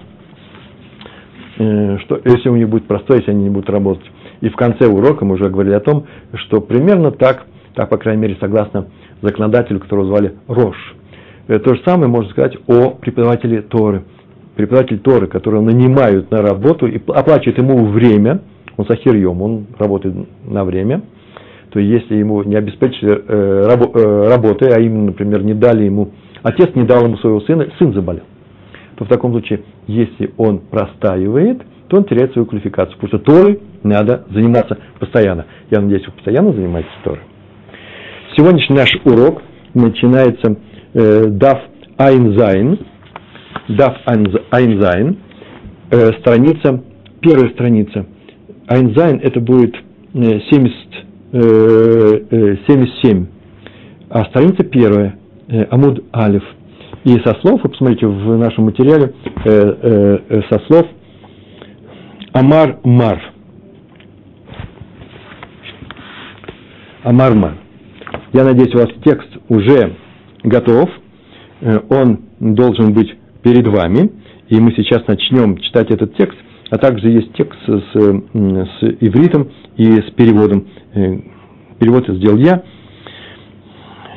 э, 1.57 1.97
что 1.99 2.19
если 2.25 2.49
у 2.49 2.55
них 2.55 2.69
будет 2.69 2.87
простой, 2.87 3.17
если 3.17 3.31
они 3.31 3.43
не 3.43 3.49
будут 3.49 3.69
работать. 3.69 4.05
И 4.41 4.49
в 4.49 4.55
конце 4.55 4.87
урока 4.87 5.25
мы 5.25 5.35
уже 5.35 5.49
говорили 5.49 5.75
о 5.75 5.79
том, 5.79 6.05
что 6.33 6.61
примерно 6.61 7.11
так 7.11 7.45
Так, 7.75 7.89
по 7.89 7.97
крайней 7.97 8.21
мере, 8.21 8.37
согласно 8.39 8.87
законодателю, 9.21 9.79
которого 9.79 10.07
звали 10.07 10.33
Рош. 10.47 10.77
Э, 11.47 11.59
то 11.59 11.75
же 11.75 11.81
самое 11.85 12.07
можно 12.07 12.31
сказать 12.31 12.57
о 12.67 12.91
преподавателе 12.91 13.61
Торы. 13.61 14.03
Преподаватель 14.55 14.99
Торы, 14.99 15.27
которого 15.27 15.61
нанимают 15.61 16.31
на 16.31 16.41
работу 16.41 16.87
и 16.87 17.01
оплачивают 17.07 17.57
ему 17.57 17.85
время, 17.87 18.39
он 18.77 18.85
сахирьем, 18.87 19.41
он 19.41 19.67
работает 19.77 20.15
на 20.45 20.63
время, 20.63 21.01
то 21.71 21.79
если 21.79 22.15
ему 22.15 22.41
не 22.43 22.55
обеспечили 22.55 23.11
э, 23.11 23.19
э, 23.27 24.27
работой, 24.29 24.69
а 24.73 24.79
именно, 24.79 25.07
например, 25.07 25.43
не 25.43 25.53
дали 25.53 25.83
ему, 25.83 26.11
отец 26.41 26.73
не 26.75 26.83
дал 26.83 27.03
ему 27.05 27.17
своего 27.17 27.41
сына, 27.41 27.67
сын 27.77 27.93
заболел, 27.93 28.23
то 28.95 29.03
в 29.03 29.09
таком 29.09 29.31
случае, 29.31 29.63
если 29.87 30.31
он 30.37 30.59
простаивает, 30.59 31.61
то 31.89 31.97
он 31.97 32.05
теряет 32.05 32.31
свою 32.31 32.45
квалификацию, 32.45 32.97
потому 32.97 33.09
что 33.09 33.31
Торой 33.31 33.59
надо 33.85 34.25
заниматься 34.31 34.77
постоянно. 34.99 35.45
Я 35.71 35.81
надеюсь, 35.81 36.05
вы 36.05 36.13
постоянно 36.13 36.51
занимаетесь 36.53 36.91
Торой. 37.03 37.21
Сегодняшний 38.35 38.75
наш 38.75 38.93
урок 39.05 39.41
начинается 39.73 40.57
э, 40.93 41.25
דף 41.27 41.59
עין 41.97 42.32
זין, 42.32 42.79
דף 43.69 43.95
עין 44.51 44.80
זין, 44.80 45.17
э, 45.91 45.97
страница, 46.19 46.83
первая 47.21 47.49
страница. 47.51 48.05
עין 48.67 48.93
זין 48.93 49.19
это 49.21 49.39
будет 49.39 49.75
70, 50.13 50.73
э, 51.33 52.57
77, 52.67 53.23
э, 53.23 53.25
а 54.09 54.25
страница 54.25 54.63
первая, 54.63 55.17
э, 55.47 55.65
Амуд 55.69 56.03
Алиф. 56.15 56.43
И 57.03 57.11
со 57.23 57.35
слов, 57.41 57.61
вы 57.63 57.69
посмотрите 57.69 58.07
в 58.07 58.37
нашем 58.37 58.63
материале, 58.65 59.13
со 59.43 60.59
слов 60.65 60.87
Амар 62.33 62.79
Мар. 62.83 63.34
Амар 67.05 67.35
Мар. 67.35 67.53
Я 68.33 68.43
надеюсь, 68.43 68.73
у 68.73 68.79
вас 68.79 68.89
текст 69.03 69.29
уже 69.47 69.95
готов, 70.43 70.89
э, 71.61 71.79
он 71.89 72.21
должен 72.39 72.93
быть 72.93 73.15
перед 73.43 73.67
вами, 73.67 74.11
и 74.49 74.59
мы 74.59 74.71
сейчас 74.71 75.05
начнем 75.05 75.55
читать 75.59 75.91
этот 75.91 76.15
текст, 76.15 76.35
а 76.71 76.79
также 76.79 77.09
есть 77.09 77.31
текст 77.33 77.59
с, 77.67 77.93
с 77.93 78.83
ивритом 79.01 79.51
и 79.77 79.85
с 79.85 80.11
переводом. 80.15 80.65
Э, 80.95 81.19
перевод 81.79 82.07
сделал 82.07 82.37
я. 82.37 82.63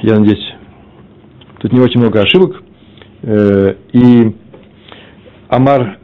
Я 0.03 0.19
надеюсь, 0.19 0.55
тут 1.61 1.71
не 1.75 1.81
очень 1.81 2.01
много 2.01 2.23
ошибок. 2.23 2.63
Э, 3.23 3.75
и 3.93 4.35
Амар, 5.51 5.99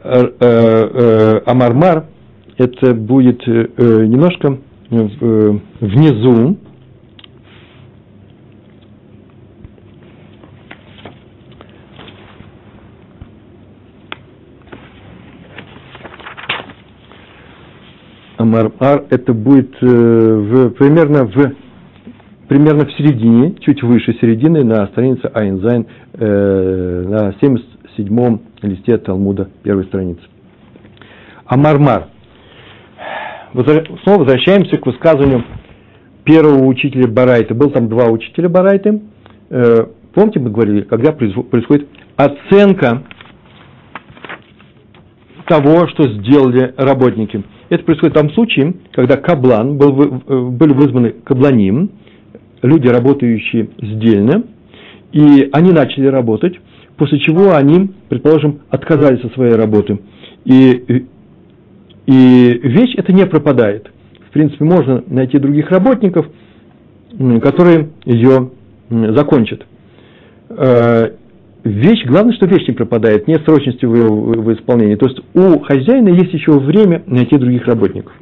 Амар 1.47 1.73
Мар, 1.73 2.05
это 2.57 2.93
будет 2.93 3.45
немножко 3.47 4.59
внизу, 4.89 6.57
Амар 18.45 18.71
это 19.09 19.33
будет 19.33 19.75
э, 19.81 19.85
в, 19.85 20.69
примерно 20.71 21.25
в 21.25 21.55
примерно 22.47 22.85
в 22.85 22.91
середине, 22.93 23.55
чуть 23.59 23.81
выше 23.81 24.13
середины, 24.21 24.63
на 24.63 24.85
странице 24.87 25.31
עין 25.33 25.56
זין, 25.56 25.87
э, 26.13 27.03
на 27.07 27.29
77-м 27.41 28.41
листе 28.61 28.97
Талмуда, 28.97 29.49
первой 29.63 29.85
страницы. 29.85 30.21
אמר 31.45 31.76
מר. 31.76 32.07
Снова 34.03 34.19
возвращаемся 34.19 34.77
к 34.77 34.85
высказыванию 34.85 35.43
первого 36.23 36.65
учителя 36.65 37.07
Барайта. 37.07 37.55
Был 37.55 37.71
там 37.71 37.87
два 37.89 38.09
учителя 38.09 38.49
Барайты. 38.49 39.01
Э, 39.49 39.85
помните, 40.13 40.39
мы 40.39 40.51
говорили, 40.51 40.81
когда 40.81 41.13
происходит 41.13 41.87
оценка 42.15 43.03
того, 45.47 45.87
что 45.87 46.03
сделали 46.03 46.75
работники– 46.77 47.43
это 47.69 47.83
происходит 47.83 48.15
в 48.15 48.19
том 48.19 48.29
случае, 48.31 48.73
когда 48.91 49.17
каблан, 49.17 49.77
был, 49.77 50.21
э, 50.27 50.49
были 50.49 50.73
вызваны 50.73 51.11
кабланим, 51.23 51.91
люди, 52.61 52.87
работающие 52.87 53.69
сдельно, 53.81 54.43
и 55.11 55.49
они 55.51 55.71
начали 55.71 56.07
работать, 56.07 56.59
после 56.97 57.19
чего 57.19 57.55
они, 57.55 57.91
предположим, 58.09 58.61
отказались 58.69 59.23
от 59.23 59.33
своей 59.33 59.53
работы. 59.53 59.99
И, 60.45 61.05
и 62.05 62.59
вещь 62.63 62.95
эта 62.97 63.13
не 63.13 63.25
пропадает. 63.25 63.91
В 64.29 64.33
принципе, 64.33 64.63
можно 64.65 65.03
найти 65.07 65.37
других 65.37 65.69
работников, 65.71 66.27
которые 67.41 67.89
ее 68.05 68.51
закончат. 68.89 69.65
Вещь, 71.65 72.05
главное, 72.05 72.35
что 72.35 72.45
вещь 72.45 72.67
не 72.67 72.75
пропадает, 72.75 73.27
нет 73.27 73.41
срочности 73.43 73.85
в, 73.85 73.91
в, 73.91 74.43
в 74.43 74.53
исполнении. 74.53 74.95
То 74.95 75.07
есть 75.07 75.19
у 75.33 75.59
хозяина 75.61 76.09
есть 76.09 76.31
еще 76.31 76.51
время 76.59 77.01
найти 77.07 77.37
других 77.37 77.65
работников. 77.65 78.13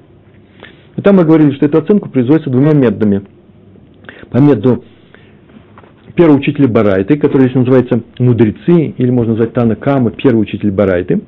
И 0.95 1.01
там 1.01 1.17
мы 1.17 1.25
говорили, 1.25 1.51
что 1.51 1.65
эту 1.65 1.79
оценку 1.79 2.08
производится 2.08 2.49
двумя 2.49 2.71
методами. 2.73 3.23
По 4.32 4.38
методу 4.38 4.86
первого 6.15 6.38
учителя 6.38 6.69
Барайты, 6.69 7.17
который 7.17 7.49
здесь 7.49 7.56
называется 7.56 8.01
мудрецы, 8.17 8.93
или 8.97 9.10
можно 9.10 9.34
назвать 9.34 9.51
Тана 9.51 9.75
Кама, 9.75 10.12
первый 10.12 10.39
учитель 10.43 10.71
Барайты. 10.71 11.21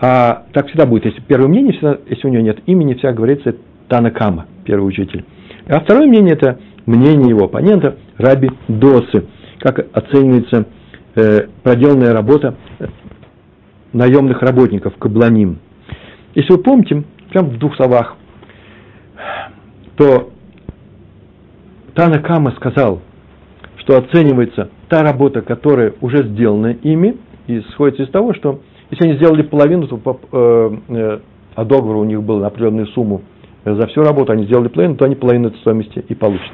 А 0.00 0.44
так 0.52 0.68
всегда 0.68 0.86
будет, 0.86 1.04
если 1.04 1.20
первое 1.22 1.48
мнение, 1.48 1.72
всегда, 1.72 1.98
если 2.08 2.28
у 2.28 2.30
него 2.30 2.44
нет 2.44 2.58
имени, 2.66 2.94
всегда 2.94 3.12
говорится 3.12 3.56
Тана 3.88 4.12
Кама, 4.12 4.46
первый 4.64 4.86
учитель. 4.86 5.24
А 5.66 5.80
второе 5.80 6.06
мнение– 6.06 6.32
это 6.34 6.60
мнение 6.86 7.30
его 7.30 7.46
оппонента 7.46 7.96
Раби 8.18 8.50
Досы, 8.68 9.24
как 9.58 9.84
оценивается 9.92 10.66
проделанная 11.14 12.12
работа 12.12 12.54
наемных 13.92 14.42
работников, 14.42 14.96
кабланим. 14.96 15.58
Если 16.34 16.52
вы 16.52 16.58
помните, 16.58 17.04
прям 17.30 17.50
в 17.50 17.58
двух 17.58 17.74
словах, 17.76 18.16
то 19.96 20.30
Тана 21.94 22.20
Кама 22.20 22.52
сказал, 22.52 23.00
что 23.76 23.98
оценивается 23.98 24.70
та 24.88 25.02
работа, 25.02 25.42
которая 25.42 25.94
уже 26.00 26.24
сделана 26.28 26.68
ими, 26.68 27.16
и 27.46 27.60
сходится 27.72 28.04
из 28.04 28.10
того, 28.10 28.32
что 28.34 28.60
если 28.90 29.06
они 29.08 29.16
сделали 29.16 29.42
половину, 29.42 29.86
то 29.86 29.96
по, 29.96 30.20
э, 30.32 30.76
э, 30.88 31.18
а 31.54 31.64
договор 31.64 31.96
у 31.96 32.04
них 32.04 32.22
был 32.22 32.38
на 32.38 32.46
определенную 32.46 32.86
сумму 32.88 33.22
за 33.64 33.86
всю 33.88 34.02
работу, 34.02 34.32
они 34.32 34.44
сделали 34.44 34.68
половину, 34.68 34.96
то 34.96 35.04
они 35.04 35.14
половину 35.14 35.48
этой 35.48 35.58
стоимости 35.58 36.04
и 36.08 36.14
получат. 36.14 36.52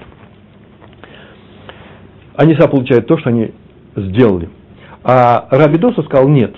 Они 2.35 2.55
сами 2.55 2.71
получают 2.71 3.07
то, 3.07 3.19
что 3.19 3.31
они 3.31 3.53
сделали. 3.97 4.49
А 5.03 5.47
Рабидоса 5.51 6.03
сказал 6.03 6.29
нет. 6.29 6.55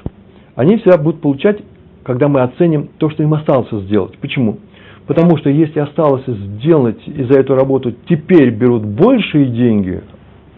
Они 0.55 0.77
всегда 0.79 0.99
будут 0.99 1.21
получать, 1.21 1.59
когда 2.03 2.29
мы 2.29 2.41
оценим 2.41 2.89
то, 2.99 3.11
что 3.11 3.23
им 3.23 3.35
осталось 3.35 3.71
сделать. 3.71 4.19
Почему? 4.19 4.59
Потому 5.07 5.39
что 5.39 5.49
если 5.49 5.81
осталось 5.81 6.27
сделать 6.27 7.01
и 7.07 7.25
за 7.25 7.39
эту 7.39 7.55
работу 7.55 7.95
теперь 8.09 8.51
берут 8.51 8.85
большие 8.85 9.47
деньги, 9.47 10.03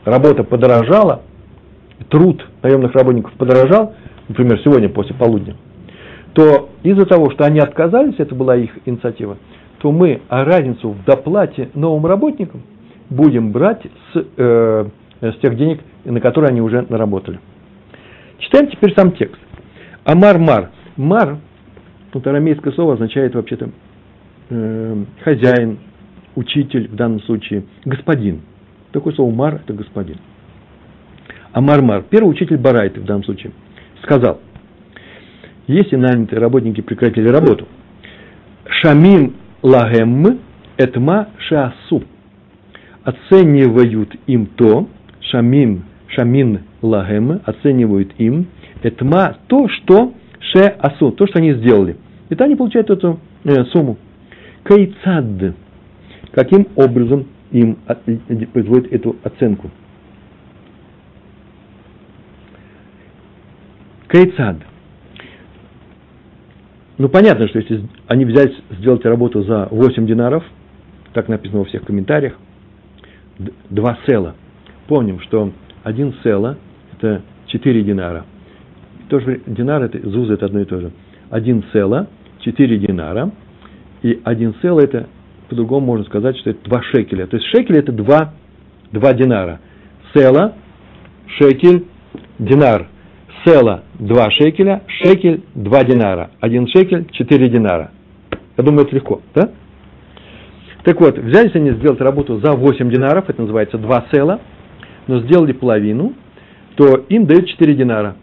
работа 0.05 0.43
подорожала, 0.43 1.23
труд 2.09 2.45
наемных 2.63 2.93
работников 2.95 3.33
подорожал, 3.35 3.95
например, 4.29 4.61
сегодня 4.65 4.89
после 4.89 5.15
полудня, 5.15 5.57
то 6.33 6.71
из-за 6.83 7.07
того, 7.07 7.31
что 7.31 7.45
они 7.45 7.61
отказались, 7.61 8.15
это 8.19 8.35
была 8.35 8.57
их 8.57 8.71
инициатива, 8.87 9.37
то 9.79 9.93
мы 9.93 10.21
разницу 10.29 10.91
в 10.91 11.05
доплате 11.05 11.71
новым 11.75 12.07
работникам 12.07 12.63
будем 13.09 13.53
брать 13.53 13.83
с, 14.13 14.25
э, 14.37 14.87
с 15.21 15.37
тех 15.41 15.57
денег, 15.57 15.81
на 16.05 16.21
которые 16.21 16.51
они 16.51 16.61
уже 16.61 16.87
наработали. 16.89 17.41
Читаем 18.39 18.69
теперь 18.69 18.95
сам 18.95 19.13
текст. 19.13 19.41
Амар-мар. 20.05 20.71
Мар, 20.97 21.39
вот 22.13 22.27
арамейское 22.27 22.73
слово 22.73 22.95
означает 22.95 23.35
вообще-то 23.35 23.71
э, 24.49 25.05
хозяин, 25.23 25.79
учитель 26.35 26.89
в 26.89 26.95
данном 26.95 27.21
случае, 27.23 27.65
господин. 27.85 28.43
Такое 28.93 29.13
слово 29.15 29.33
мар– 29.33 29.61
это 29.65 29.73
господин. 29.75 30.17
Амар-мар, 31.53 32.05
первый 32.09 32.31
учитель 32.31 32.57
Барайты 32.57 33.01
в 33.01 33.05
данном 33.05 33.25
случае, 33.25 33.53
сказал, 34.03 34.41
если 35.67 35.97
нанятые 35.97 36.41
работники 36.41 36.81
прекратили 36.81 37.29
работу, 37.29 37.67
шамим 38.83 39.35
лагем 39.63 40.41
этма 40.77 41.29
шасу, 41.39 42.03
оценивают 43.05 44.15
им 44.27 44.47
то, 44.47 44.89
шамим, 45.21 45.85
шамин 46.09 46.61
лагем, 46.83 47.41
оценивают 47.45 48.13
им, 48.19 48.47
этма, 48.83 49.37
то, 49.47 49.69
что 49.69 50.15
ше 50.41 50.65
асу, 50.79 51.13
то, 51.13 51.27
что 51.27 51.39
они 51.39 51.53
сделали. 51.55 51.97
И 52.29 52.35
то 52.35 52.45
они 52.45 52.57
получают 52.57 52.91
эту 52.91 53.21
э, 53.45 53.65
сумму. 53.67 53.99
Кайцад. 54.63 55.55
Каким 56.33 56.69
образом 56.77 57.27
им 57.51 57.79
от, 57.87 58.05
производят 58.53 58.93
эту 58.93 59.17
оценку? 59.25 59.71
Кайцад. 64.07 64.57
Ну, 66.99 67.09
понятно, 67.09 67.49
что 67.49 67.59
если 67.59 67.83
они 68.09 68.27
взять, 68.27 68.53
сделать 68.79 69.05
работу 69.05 69.43
за 69.43 69.69
8 69.71 70.07
динаров, 70.07 70.45
так 71.15 71.29
написано 71.29 71.61
во 71.61 71.65
всех 71.65 71.85
комментариях, 71.85 72.35
два 73.71 73.99
села. 74.07 74.35
Помним, 74.91 75.21
что 75.21 75.53
один 75.85 76.13
села– 76.25 76.59
это 76.99 77.23
4 77.47 77.83
динара. 77.85 78.25
Тоже 79.09 79.41
динар– 79.47 79.83
это 79.85 80.01
зуза– 80.09 80.33
это 80.35 80.47
одно 80.47 80.63
и 80.63 80.65
то 80.65 80.81
же. 80.81 80.91
Один 81.31 81.63
села– 81.73 82.09
4 82.41 82.79
динара. 82.79 83.31
И 84.03 84.21
один 84.25 84.53
села– 84.61 84.81
это, 84.83 85.07
по-другому 85.49 85.87
можно 85.87 86.05
сказать, 86.07 86.37
что 86.39 86.51
это 86.51 86.69
два 86.69 86.83
шекеля. 86.83 87.29
То 87.29 87.37
есть 87.37 87.49
шекель– 87.51 87.77
это 87.79 87.93
два, 87.93 88.33
два 88.91 89.15
динара. 89.15 89.61
Села, 90.13 90.55
шекель, 91.39 91.85
динар. 92.41 92.89
Села– 93.45 93.85
два 94.01 94.29
шекеля, 94.33 94.83
шекель– 94.89 95.45
два 95.55 95.85
динара. 95.85 96.31
Один 96.41 96.67
шекель– 96.67 97.07
4 97.13 97.49
динара. 97.49 97.93
Я 98.57 98.65
думаю, 98.65 98.87
это 98.89 98.97
легко, 98.97 99.23
да? 99.37 99.53
Так 100.83 101.01
вот, 101.01 101.17
взялись 101.17 101.55
они 101.55 101.71
сделать 101.75 102.01
работу 102.01 102.41
за 102.41 102.55
8 102.57 102.91
динаров, 102.91 103.31
это 103.31 103.41
называется 103.41 103.79
2 103.79 104.07
села, 104.13 104.41
но 105.11 105.21
сделали 105.23 105.51
половину, 105.51 106.15
то 106.77 107.05
им 107.09 107.27
дают 107.27 107.49
4 107.49 107.75
динара, 107.75 108.15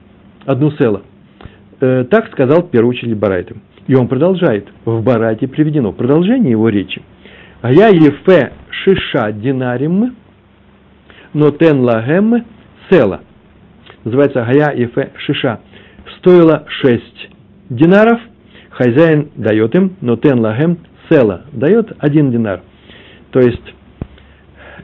одну 0.46 0.72
села. 0.72 1.02
Э, 1.82 2.06
так 2.10 2.32
сказал 2.32 2.64
первый 2.64 2.92
учитель 2.92 3.14
Барайта. 3.14 3.56
И 3.88 3.94
он 3.94 4.08
продолжает. 4.08 4.70
В 4.86 5.04
Барайте 5.04 5.50
приведено 5.50 5.92
продолжение 5.92 6.52
его 6.52 6.70
речи. 6.70 7.02
А 7.62 7.74
я 7.74 7.90
ефе 7.90 8.54
шиша 8.70 9.34
динарим, 9.34 10.16
но 11.34 11.52
тен 11.52 11.82
лагем 11.82 12.46
села. 12.90 13.20
Называется 14.06 14.46
Гая 14.46 14.74
Ефе 14.74 15.12
Шиша. 15.18 15.60
Стоило 16.20 16.66
6 16.68 17.04
динаров, 17.70 18.22
хозяин 18.70 19.30
дает 19.36 19.76
им, 19.76 19.98
но 20.00 20.16
тен 20.16 20.40
лагем 20.40 20.78
села, 21.10 21.42
дает 21.52 21.92
один 22.00 22.32
динар. 22.32 22.62
То 23.32 23.42
есть, 23.42 23.74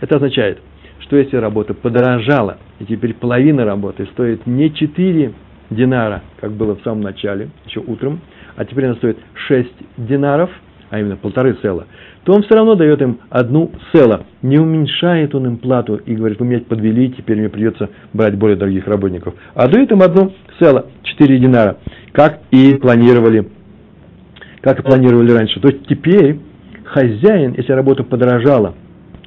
это 0.02 0.18
означает, 0.18 0.60
что 1.04 1.18
если 1.18 1.38
работа 1.38 1.74
подорожала, 1.74 2.58
и 2.80 2.86
теперь 2.86 3.14
половина 3.14 3.66
работы 3.66 4.06
стоит 4.14 4.46
не 4.48 4.74
4 4.74 5.34
динара, 5.70 6.22
как 6.40 6.52
было 6.52 6.76
в 6.76 6.82
самом 6.84 7.02
начале, 7.02 7.50
еще 7.66 7.82
утром, 7.86 8.22
а 8.56 8.66
теперь 8.66 8.86
она 8.86 8.96
стоит 8.96 9.18
6 9.48 9.70
динаров, 9.98 10.50
а 10.90 11.00
именно 11.00 11.16
полторы 11.16 11.58
села, 11.62 11.88
то 12.24 12.34
он 12.34 12.44
все 12.44 12.54
равно 12.56 12.76
дает 12.76 13.02
им 13.02 13.20
одну 13.30 13.72
села. 13.92 14.26
Не 14.44 14.60
уменьшает 14.60 15.34
он 15.34 15.48
им 15.48 15.58
плату 15.58 15.96
и 15.96 16.16
говорит, 16.16 16.40
вы 16.40 16.46
меня 16.46 16.60
подвели, 16.62 17.12
теперь 17.12 17.40
мне 17.40 17.50
придется 17.50 17.90
брать 18.14 18.36
более 18.36 18.58
дорогих 18.58 18.88
работников. 18.88 19.34
А 19.56 19.68
дает 19.68 19.92
им 19.92 20.02
одну 20.02 20.34
села, 20.60 20.86
4 21.02 21.40
динара, 21.40 21.78
как 22.12 22.42
и 22.52 22.76
планировали 22.76 23.48
как 24.64 24.80
и 24.80 24.82
планировали 24.82 25.32
раньше. 25.32 25.60
То 25.60 25.68
есть 25.68 25.86
теперь 25.88 26.40
хозяин, 26.86 27.54
если 27.58 27.74
работа 27.74 28.04
подорожала, 28.04 28.74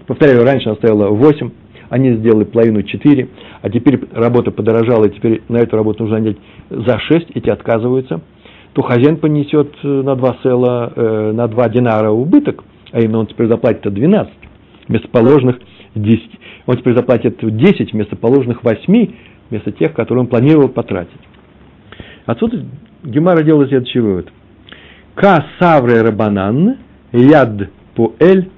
повторяю, 0.06 0.44
раньше 0.44 0.70
она 0.70 0.76
стояла 0.76 1.08
8, 1.08 1.50
они 1.88 2.14
сделали 2.14 2.44
половину 2.44 2.82
4, 2.82 3.28
а 3.62 3.70
теперь 3.70 4.00
работа 4.12 4.50
подорожала, 4.50 5.06
и 5.06 5.14
теперь 5.14 5.42
на 5.48 5.58
эту 5.58 5.76
работу 5.76 6.04
нужно 6.04 6.18
нанять 6.18 6.36
за 6.70 6.98
6, 6.98 7.30
эти 7.34 7.50
отказываются, 7.50 8.20
то 8.72 8.82
хозяин 8.82 9.16
понесет 9.16 9.74
э, 9.82 9.86
на 9.88 10.16
2 10.16 10.36
села, 10.42 10.92
э, 10.94 11.32
на 11.32 11.48
2 11.48 11.68
динара 11.70 12.10
убыток, 12.10 12.64
а 12.92 13.00
именно 13.00 13.18
он 13.20 13.26
теперь 13.26 13.48
заплатит 13.48 13.92
12 13.92 14.32
вместо 14.88 15.08
положенных 15.08 15.58
10. 15.94 16.30
Он 16.66 16.76
теперь 16.76 16.94
заплатит 16.94 17.38
10 17.40 17.92
вместо 17.92 18.16
положенных 18.16 18.62
8, 18.62 19.12
вместо 19.50 19.72
тех, 19.72 19.92
которые 19.94 20.22
он 20.22 20.26
планировал 20.28 20.68
потратить. 20.68 21.20
Отсюда 22.26 22.64
Гемара 23.02 23.42
делает 23.42 23.68
следующий 23.68 24.00
вывод– 24.00 24.28
Ка 25.16 25.46
савре 25.58 26.02
рабанан 26.02 26.76
яд 27.12 27.70
поэль 27.94 28.50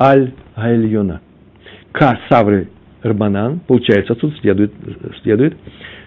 аль 0.00 0.32
гайльона. 0.56 1.20
Ка 1.92 2.18
савре 2.28 2.68
рабанан, 3.02 3.60
получается, 3.60 4.12
отсюда 4.12 4.36
следует, 4.40 4.72
следует, 5.22 5.56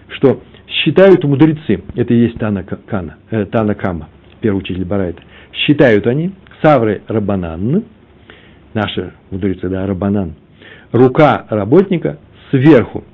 что 0.08 0.42
считают 0.66 1.24
мудрецы, 1.24 1.82
это 1.94 2.14
и 2.14 2.18
есть 2.18 2.38
Тана, 2.38 2.64
Кана, 2.64 3.16
э, 3.30 3.46
Тана 3.46 3.74
Кама, 3.74 4.08
первый 4.40 4.58
учитель 4.58 4.84
Барайта, 4.84 5.22
считают 5.52 6.06
они, 6.06 6.32
савры 6.62 7.02
рабанан, 7.08 7.84
наши 8.74 9.12
мудрецы, 9.30 9.68
да, 9.68 9.86
рабанан, 9.86 10.34
рука 10.92 11.46
работника 11.50 12.18
сверху, 12.50 13.04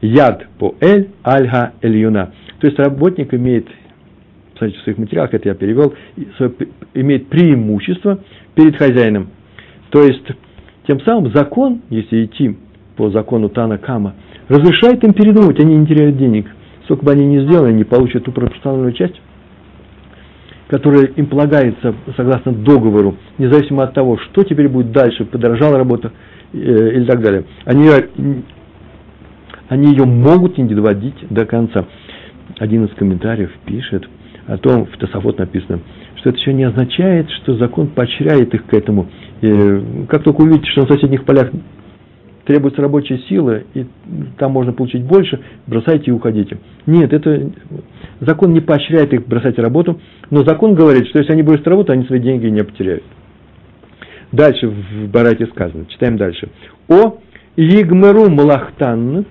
яд 0.00 0.46
по 0.58 0.74
эль 0.80 1.10
альга 1.22 1.72
эльюна. 1.82 2.32
То 2.60 2.66
есть 2.66 2.78
работник 2.78 3.32
имеет 3.34 3.68
смотрите, 4.56 4.80
в 4.80 4.82
своих 4.82 4.98
материалах, 4.98 5.34
это 5.34 5.48
я 5.48 5.54
перевел, 5.54 5.94
имеет 6.94 7.28
преимущество 7.28 8.20
перед 8.54 8.76
хозяином. 8.76 9.30
То 9.90 10.02
есть, 10.02 10.26
тем 10.86 11.00
самым 11.00 11.32
закон, 11.32 11.82
если 11.90 12.24
идти 12.24 12.56
по 12.96 13.10
закону 13.10 13.48
Тана 13.48 13.78
Кама, 13.78 14.14
разрешает 14.48 15.02
им 15.04 15.12
передумать, 15.12 15.60
они 15.60 15.76
не 15.76 15.86
теряют 15.86 16.16
денег. 16.16 16.46
Сколько 16.84 17.04
бы 17.04 17.12
они 17.12 17.26
ни 17.26 17.44
сделали, 17.44 17.70
они 17.70 17.84
получат 17.84 18.24
ту 18.24 18.32
пропорциональную 18.32 18.92
часть, 18.92 19.20
которая 20.68 21.06
им 21.06 21.26
полагается 21.26 21.94
согласно 22.16 22.52
договору, 22.52 23.16
независимо 23.38 23.84
от 23.84 23.94
того, 23.94 24.18
что 24.18 24.42
теперь 24.42 24.68
будет 24.68 24.92
дальше, 24.92 25.24
подорожала 25.24 25.78
работа 25.78 26.12
э, 26.52 26.56
или 26.56 27.04
так 27.04 27.20
далее. 27.20 27.44
Они, 27.64 27.88
они 29.68 29.90
ее 29.92 30.04
могут 30.04 30.58
не 30.58 30.74
доводить 30.74 31.26
до 31.28 31.44
конца. 31.46 31.86
Один 32.58 32.86
из 32.86 32.94
комментариев 32.94 33.50
пишет– 33.66 34.08
о 34.50 34.58
том, 34.58 34.86
в 34.86 34.96
Тософот 34.96 35.38
написано, 35.38 35.80
что 36.20 36.30
это 36.30 36.38
еще 36.38 36.52
не 36.52 36.64
означает, 36.64 37.30
что 37.30 37.56
закон 37.56 37.88
поощряет 37.88 38.54
их 38.54 38.66
к 38.66 38.74
этому. 38.74 39.08
И 39.40 40.06
как 40.08 40.22
только 40.22 40.42
увидите, 40.42 40.70
что 40.70 40.82
на 40.82 40.88
соседних 40.88 41.24
полях 41.24 41.50
требуется 42.44 42.82
рабочая 42.82 43.18
сила, 43.28 43.62
и 43.74 43.86
там 44.38 44.52
можно 44.52 44.72
получить 44.72 45.02
больше, 45.02 45.40
бросайте 45.66 46.10
и 46.10 46.14
уходите. 46.14 46.58
Нет, 46.86 47.12
это 47.12 47.50
закон 48.20 48.52
не 48.52 48.60
поощряет 48.60 49.12
их 49.12 49.26
бросать 49.26 49.58
работу, 49.58 50.00
но 50.30 50.44
закон 50.44 50.74
говорит, 50.74 51.08
что 51.08 51.18
если 51.18 51.32
они 51.32 51.42
бросят 51.42 51.66
работу, 51.68 51.92
они 51.92 52.04
свои 52.04 52.20
деньги 52.20 52.46
не 52.46 52.62
потеряют. 52.62 53.04
Дальше 54.32 54.68
в 54.68 55.08
Барате 55.08 55.46
сказано, 55.46 55.86
читаем 55.86 56.16
дальше. 56.16 56.50
О 56.88 57.18
Игмеру 57.56 58.30
Малахтан 58.30 59.24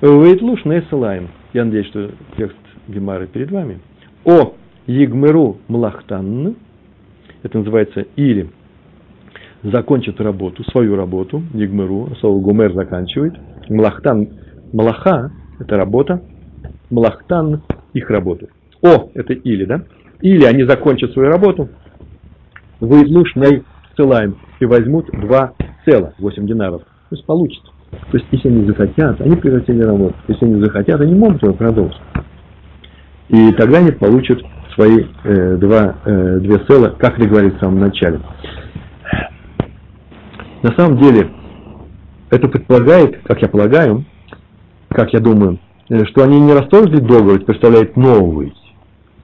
Вейтлуш 0.00 0.64
Несалаем. 0.64 1.28
Я 1.52 1.64
надеюсь, 1.64 1.86
что 1.86 2.10
текст 2.36 2.56
Гемары 2.86 3.26
перед 3.26 3.50
вами 3.50 3.80
о 4.24 4.54
Егмеру 4.88 5.58
Млахтан, 5.68 6.56
это 7.42 7.58
называется 7.58 8.06
или 8.16 8.48
закончит 9.62 10.18
работу, 10.18 10.64
свою 10.70 10.96
работу, 10.96 11.42
Егмеру, 11.52 12.08
слово 12.20 12.40
Гумер 12.40 12.72
заканчивает, 12.72 13.34
Млахтан, 13.68 14.30
Малаха– 14.72 15.30
это 15.60 15.76
работа, 15.76 16.22
Млахтан– 16.88 17.62
их 17.92 18.08
работу. 18.08 18.48
О– 18.82 19.10
это 19.14 19.34
или, 19.34 19.66
да? 19.66 19.82
Или 20.22 20.44
они 20.44 20.64
закончат 20.64 21.12
свою 21.12 21.28
работу, 21.28 21.68
выйдлуш 22.80 23.36
ней 23.36 23.64
ссылаем 23.94 24.38
и 24.58 24.64
возьмут 24.64 25.10
два 25.12 25.52
цела, 25.84 26.14
8 26.18 26.46
динаров. 26.46 26.80
То 27.10 27.14
есть 27.14 27.26
получится. 27.26 27.70
То 27.90 28.16
есть, 28.18 28.26
если 28.30 28.48
они 28.48 28.64
захотят, 28.66 29.20
они 29.20 29.36
прекратили 29.36 29.82
работу. 29.82 30.14
Если 30.28 30.44
они 30.46 30.62
захотят, 30.62 31.00
они 31.00 31.14
могут 31.14 31.42
его 31.42 31.52
продолжить. 31.54 32.00
И 33.28 33.52
тогда 33.52 33.78
они 33.78 33.92
получат 33.92 34.42
свои 34.78 35.06
э, 35.24 35.56
два, 35.56 35.96
э, 36.04 36.38
две 36.38 36.64
села, 36.68 36.94
как 36.96 37.18
это 37.18 37.28
говорится 37.28 37.58
в 37.58 37.60
самом 37.60 37.80
начале. 37.80 38.20
На 40.62 40.72
самом 40.76 40.98
деле, 40.98 41.30
это 42.30 42.46
предполагает, 42.46 43.20
как 43.24 43.42
я 43.42 43.48
полагаю, 43.48 44.04
как 44.88 45.12
я 45.12 45.18
думаю, 45.18 45.58
э, 45.88 46.04
что 46.06 46.22
они 46.22 46.40
не 46.40 46.52
расторгли 46.52 47.00
договор, 47.00 47.40
представляют 47.40 47.96
новый. 47.96 48.54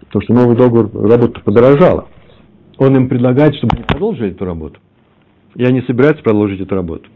Потому 0.01 0.23
что 0.23 0.35
новый 0.35 0.57
договор, 0.57 0.91
работа 0.93 1.41
подорожала. 1.41 2.09
Он 2.79 2.97
им 2.97 3.09
предлагает, 3.09 3.55
чтобы 3.55 3.77
они 3.77 3.85
продолжили 3.85 4.33
эту 4.33 4.45
работу. 4.45 4.81
И 5.55 5.65
они 5.65 5.83
собираются 5.83 6.25
продолжить 6.25 6.61
эту 6.61 6.75
работу. 6.75 7.09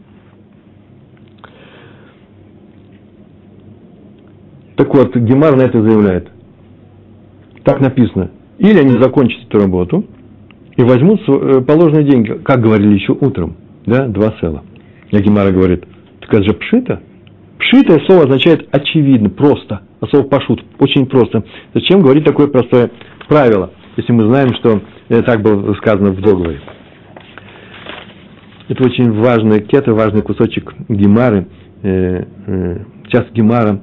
Так 4.77 4.93
вот, 4.95 5.13
Гемар 5.13 5.57
на 5.57 5.63
это 5.63 5.81
заявляет. 5.81 6.29
Так 7.63 7.79
написано. 7.81 8.31
Или 8.57 8.79
они 8.79 9.01
закончат 9.01 9.43
эту 9.47 9.59
работу 9.59 10.05
и 10.75 10.83
возьмут 10.83 11.21
э, 11.27 11.61
положенные 11.61 12.03
деньги, 12.03 12.33
как 12.43 12.61
говорили 12.61 12.93
еще 12.93 13.13
утром, 13.13 13.55
да, 13.85 14.07
два 14.07 14.33
села. 14.39 14.63
Ягимара 15.11 15.51
говорит, 15.51 15.85
так 16.21 16.33
это 16.33 16.43
же 16.43 16.53
пшита. 16.53 17.01
Пшитое 17.57 17.99
слово 18.05 18.23
означает 18.23 18.67
очевидно, 18.71 19.29
просто, 19.29 19.81
а 19.99 20.07
слово 20.07 20.23
пашут, 20.23 20.63
очень 20.77 21.05
просто. 21.05 21.43
Зачем 21.73 22.01
говорить 22.01 22.23
такое 22.23 22.47
простое 22.47 22.91
правило, 23.27 23.71
если 23.97 24.13
мы 24.13 24.23
знаем, 24.27 24.53
что 24.55 24.81
это 25.09 25.23
так 25.23 25.41
было 25.41 25.73
сказано 25.75 26.11
в 26.11 26.21
договоре? 26.21 26.61
Это 28.69 28.83
очень 28.83 29.11
важный 29.11 29.61
кета, 29.61 29.93
важный 29.93 30.21
кусочек 30.21 30.73
гемары. 30.87 31.47
Э, 31.81 32.23
э, 32.45 32.77
часто 33.07 33.33
гемара 33.33 33.81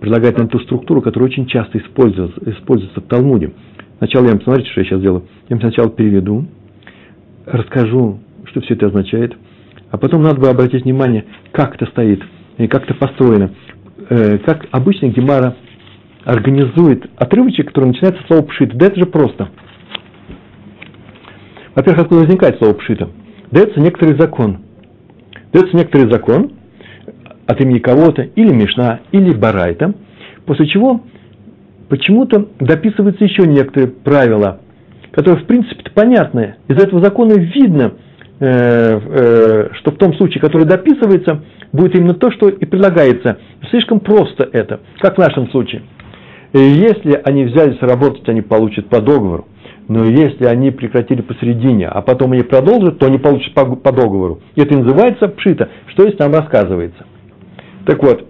предлагает 0.00 0.38
нам 0.38 0.48
ту 0.48 0.58
структуру, 0.60 1.00
которая 1.02 1.28
очень 1.28 1.46
часто 1.46 1.78
используется, 1.78 2.38
используется 2.50 3.00
в 3.00 3.04
Талмуде. 3.04 3.52
Сначала 3.98 4.24
я 4.24 4.32
вам, 4.32 4.42
смотрите, 4.42 4.70
что 4.70 4.80
я 4.80 4.86
сейчас 4.86 5.00
сделаю. 5.00 5.24
Я 5.48 5.56
вам 5.56 5.60
сначала 5.60 5.90
переведу, 5.90 6.46
расскажу, 7.46 8.20
что 8.46 8.60
все 8.60 8.74
это 8.74 8.86
означает, 8.86 9.36
А 9.90 9.98
потом 9.98 10.22
надо 10.22 10.40
бы 10.40 10.48
обратить 10.48 10.84
внимание, 10.84 11.24
как 11.52 11.76
это 11.76 11.86
стоит, 11.86 12.22
и 12.58 12.66
как 12.66 12.84
это 12.84 12.94
построено. 12.94 13.50
Э, 14.08 14.38
как 14.38 14.66
обычно 14.70 15.06
Гемара 15.06 15.56
организует 16.24 17.04
отрывочек, 17.16 17.68
который 17.68 17.86
начинается 17.86 18.22
с 18.22 18.26
слова 18.26 18.42
«пшит». 18.42 18.74
Да 18.76 18.86
это 18.86 18.98
же 18.98 19.06
просто. 19.06 19.50
Во-первых, 21.74 22.02
откуда 22.02 22.20
возникает 22.22 22.58
слово 22.58 22.74
«пшита»? 22.74 23.08
Дается 23.50 23.80
некоторый 23.80 24.18
закон. 24.18 24.58
Дается 25.52 25.76
некоторый 25.76 26.10
закон 26.10 26.52
от 27.46 27.60
имени 27.60 27.78
кого-то, 27.78 28.22
или 28.22 28.52
Мишна, 28.52 29.00
или 29.12 29.32
Барайта, 29.34 29.94
после 30.46 30.66
чего 30.66 31.00
почему-то 31.88 32.48
дописываются 32.58 33.24
еще 33.24 33.46
некоторые 33.46 33.88
правила, 33.88 34.60
которые, 35.12 35.42
в 35.42 35.46
принципе, 35.46 35.90
понятные. 35.94 36.56
Из 36.68 36.82
этого 36.82 37.02
закона 37.02 37.34
видно, 37.34 37.94
э, 38.40 38.46
э, 38.46 39.68
что 39.74 39.90
в 39.92 39.96
том 39.96 40.14
случае, 40.14 40.40
который 40.40 40.66
дописывается, 40.66 41.42
будет 41.72 41.94
именно 41.96 42.14
то, 42.14 42.30
что 42.32 42.48
и 42.48 42.64
предлагается. 42.64 43.38
Слишком 43.70 44.00
просто 44.00 44.48
это, 44.52 44.80
как 45.00 45.16
в 45.16 45.18
нашем 45.18 45.50
случае. 45.50 45.82
Если 46.52 47.20
они 47.24 47.44
взялись 47.44 47.80
работать, 47.80 48.28
они 48.28 48.40
получат 48.40 48.88
по 48.88 49.00
договору. 49.00 49.48
Но 49.88 50.04
если 50.04 50.46
они 50.46 50.70
прекратили 50.70 51.20
посередине, 51.20 51.88
а 51.88 52.00
потом 52.00 52.32
они 52.32 52.42
продолжат, 52.42 52.98
то 52.98 53.06
они 53.06 53.18
получат 53.18 53.52
по, 53.54 53.66
по 53.76 53.92
договору. 53.92 54.40
Это 54.56 54.78
называется 54.78 55.28
пшита, 55.28 55.68
что 55.88 56.04
здесь 56.04 56.16
там 56.16 56.32
рассказывается. 56.32 57.04
Так 57.84 58.02
вот, 58.02 58.26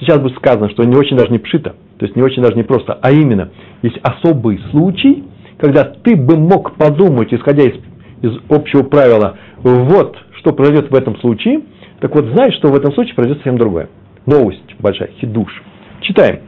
сейчас 0.00 0.18
будет 0.18 0.36
сказано, 0.36 0.70
что 0.70 0.84
не 0.84 0.96
очень 0.96 1.16
даже 1.16 1.30
не 1.30 1.38
пшита, 1.38 1.74
то 1.98 2.04
есть 2.04 2.16
не 2.16 2.22
очень 2.22 2.42
даже 2.42 2.56
не 2.56 2.62
просто, 2.62 2.98
а 3.00 3.10
именно, 3.10 3.50
есть 3.82 3.98
особый 4.02 4.60
случай, 4.70 5.24
когда 5.58 5.84
ты 5.84 6.16
бы 6.16 6.36
мог 6.36 6.76
подумать, 6.76 7.32
исходя 7.32 7.62
из, 7.62 7.74
из 8.22 8.36
общего 8.48 8.82
правила, 8.82 9.38
вот 9.62 10.16
что 10.38 10.52
произойдет 10.52 10.90
в 10.90 10.94
этом 10.94 11.16
случае, 11.20 11.62
так 12.00 12.14
вот, 12.14 12.24
знаешь, 12.26 12.54
что 12.54 12.68
в 12.68 12.74
этом 12.74 12.92
случае 12.94 13.14
произойдет 13.14 13.42
совсем 13.44 13.58
другое. 13.58 13.88
Новость 14.26 14.74
большая, 14.80 15.10
хидуш. 15.20 15.62
Читаем. 16.00 16.40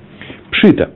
Пшита. 0.51 0.91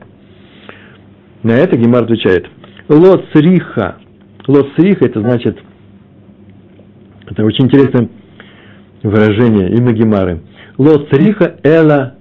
На 1.45 1.53
это 1.53 1.77
Гемар 1.77 2.03
отвечает. 2.05 2.49
Лоцриха. 2.89 3.99
Лоцриха 4.49 5.07
это 5.07 5.21
значит, 5.21 5.59
это 7.29 7.45
очень 7.45 7.67
интересное 7.67 8.09
выражение 9.03 9.71
имя 9.71 9.93
Гемары. 9.93 10.41
Лоцриха 10.79 11.57
эла 11.65 12.15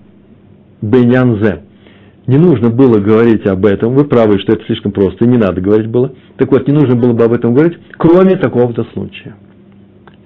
бенянзе. 0.81 1.61
Не 2.25 2.37
нужно 2.37 2.69
было 2.69 2.99
говорить 2.99 3.45
об 3.45 3.65
этом. 3.65 3.93
Вы 3.93 4.03
правы, 4.03 4.39
что 4.39 4.53
это 4.53 4.65
слишком 4.65 4.91
просто, 4.91 5.23
и 5.23 5.27
не 5.27 5.37
надо 5.37 5.61
говорить 5.61 5.87
было. 5.87 6.13
Так 6.37 6.51
вот, 6.51 6.67
не 6.67 6.73
нужно 6.73 6.95
было 6.95 7.13
бы 7.13 7.23
об 7.23 7.33
этом 7.33 7.53
говорить, 7.53 7.77
кроме 7.97 8.35
такого-то 8.35 8.85
случая. 8.93 9.35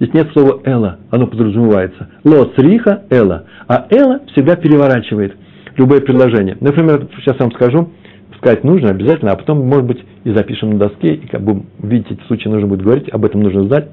Здесь 0.00 0.14
нет 0.14 0.30
слова 0.32 0.60
«эла», 0.64 0.98
оно 1.10 1.28
подразумевается. 1.28 2.08
«Ло 2.24 2.50
цриха 2.56 3.04
эла», 3.08 3.44
а 3.68 3.86
«эла» 3.90 4.20
всегда 4.32 4.56
переворачивает 4.56 5.36
любое 5.76 6.00
предложение. 6.00 6.56
Например, 6.60 7.06
сейчас 7.18 7.36
я 7.38 7.44
вам 7.44 7.52
скажу, 7.52 7.90
сказать 8.38 8.64
нужно 8.64 8.90
обязательно, 8.90 9.30
а 9.30 9.36
потом, 9.36 9.64
может 9.64 9.86
быть, 9.86 10.04
и 10.24 10.32
запишем 10.32 10.70
на 10.70 10.78
доске, 10.78 11.14
и 11.14 11.26
как 11.28 11.42
будем 11.42 11.66
видеть 11.80 12.10
эти 12.10 12.26
случаи, 12.26 12.48
нужно 12.48 12.66
будет 12.66 12.82
говорить, 12.82 13.08
об 13.10 13.24
этом 13.24 13.42
нужно 13.42 13.64
знать. 13.66 13.90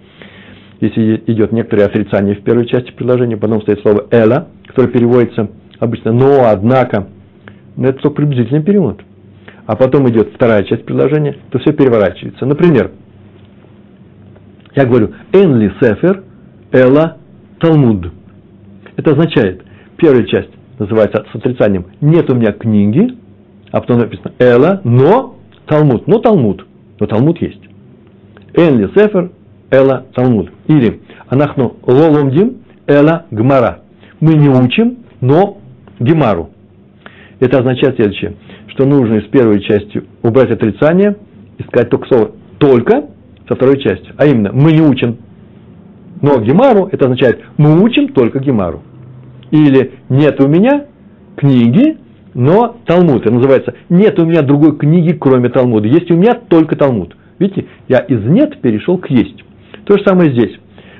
Если 0.82 1.24
идет 1.28 1.52
некоторое 1.52 1.86
отрицание 1.86 2.36
в 2.36 2.44
первой 2.44 2.66
части 2.66 2.92
предложения, 2.92 3.36
потом 3.36 3.62
стоит 3.62 3.82
слово 3.82 4.08
«эла», 4.12 4.48
которое 4.66 4.88
переводится 4.88 5.50
обычно 5.80 6.14
«но», 6.14 6.46
«однако», 6.50 7.10
но 7.76 7.90
это 7.90 8.02
только 8.02 8.16
приблизительный 8.18 8.64
перевод. 8.64 9.02
А 9.66 9.76
потом 9.76 10.10
идет 10.10 10.34
вторая 10.34 10.64
часть 10.64 10.86
предложения, 10.86 11.36
то 11.52 11.60
все 11.60 11.74
переворачивается. 11.74 12.46
Например, 12.46 12.92
я 14.76 14.86
говорю 14.86 15.12
«энли 15.34 15.74
сефер 15.82 16.24
эла 16.72 17.18
талмуд». 17.60 18.12
Это 18.96 19.12
означает, 19.12 19.64
первая 19.98 20.24
часть 20.26 20.50
называется 20.78 21.26
с 21.32 21.36
отрицанием 21.36 21.88
«нет 22.00 22.32
у 22.32 22.36
меня 22.36 22.54
книги», 22.54 23.18
а 23.72 23.82
потом 23.82 24.00
написано 24.00 24.32
«эла, 24.40 24.80
но 24.86 25.38
талмуд». 25.68 26.08
Но 26.08 26.20
талмуд. 26.20 26.66
Но 27.00 27.06
талмуд 27.06 27.42
есть. 27.42 27.62
«Энли 28.54 28.88
сефер 28.96 29.32
эла 29.72 30.06
талмуд». 30.14 30.52
Или 30.68 31.02
«анахну 31.28 31.78
лоломдим 31.86 32.58
эла 32.88 33.26
гмара». 33.32 33.80
Мы 34.20 34.34
не 34.34 34.50
учим, 34.50 35.00
но 35.22 35.60
гемару. 36.00 36.50
Это 37.40 37.60
означает 37.60 37.96
следующее, 37.96 38.36
что 38.68 38.86
нужно 38.86 39.16
из 39.16 39.30
первой 39.30 39.62
части 39.62 40.04
убрать 40.24 40.52
отрицание 40.52 41.16
и 41.58 41.64
сказать 41.64 41.90
только 41.90 42.08
слово 42.08 42.32
«только», 42.58 43.10
со 43.50 43.56
второй 43.56 43.82
частью. 43.82 44.14
А 44.18 44.26
именно, 44.26 44.52
мы 44.54 44.72
не 44.72 44.82
учим, 44.82 45.18
но 46.22 46.40
Гемару, 46.40 46.88
это 46.92 47.06
означает, 47.06 47.40
мы 47.58 47.82
учим 47.82 48.10
только 48.10 48.40
Гемару. 48.40 48.84
Или 49.52 49.94
нет 50.08 50.40
у 50.40 50.48
меня 50.48 50.86
книги, 51.36 51.98
но 52.36 52.78
Талмуд. 52.86 53.24
Это 53.24 53.34
называется, 53.34 53.74
нет 53.90 54.20
у 54.20 54.26
меня 54.26 54.44
другой 54.44 54.78
книги, 54.78 55.14
кроме 55.14 55.50
Талмуда. 55.50 55.88
Есть 55.88 56.12
у 56.12 56.16
меня 56.16 56.36
только 56.36 56.76
Талмуд. 56.76 57.16
Видите, 57.40 57.66
я 57.88 58.00
из 58.00 58.24
нет 58.24 58.62
перешел 58.62 59.00
к 59.00 59.10
есть. 59.10 59.44
То 59.90 59.98
же 59.98 60.04
самое 60.06 60.32
здесь. 60.32 60.56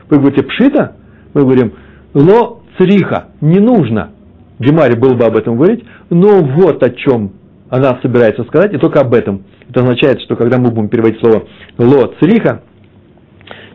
Вы 0.10 0.18
говорите 0.18 0.42
пшита, 0.42 0.96
мы 1.36 1.44
говорим 1.44 1.74
ло 2.16 2.64
цриха, 2.80 3.28
не 3.40 3.60
нужно. 3.60 4.14
Гемаре 4.58 4.96
было 4.96 5.14
бы 5.14 5.26
об 5.26 5.38
этом 5.38 5.58
говорить, 5.58 5.86
но 6.10 6.42
вот 6.42 6.82
о 6.82 6.90
чем 6.90 7.34
она 7.70 8.00
собирается 8.02 8.44
сказать, 8.46 8.74
и 8.74 8.80
только 8.80 9.02
об 9.02 9.14
этом. 9.14 9.44
Это 9.70 9.82
означает, 9.82 10.20
что 10.22 10.36
когда 10.36 10.58
мы 10.58 10.72
будем 10.72 10.90
переводить 10.90 11.20
слово 11.20 11.44
«ло 11.78 12.16
цриха», 12.20 12.64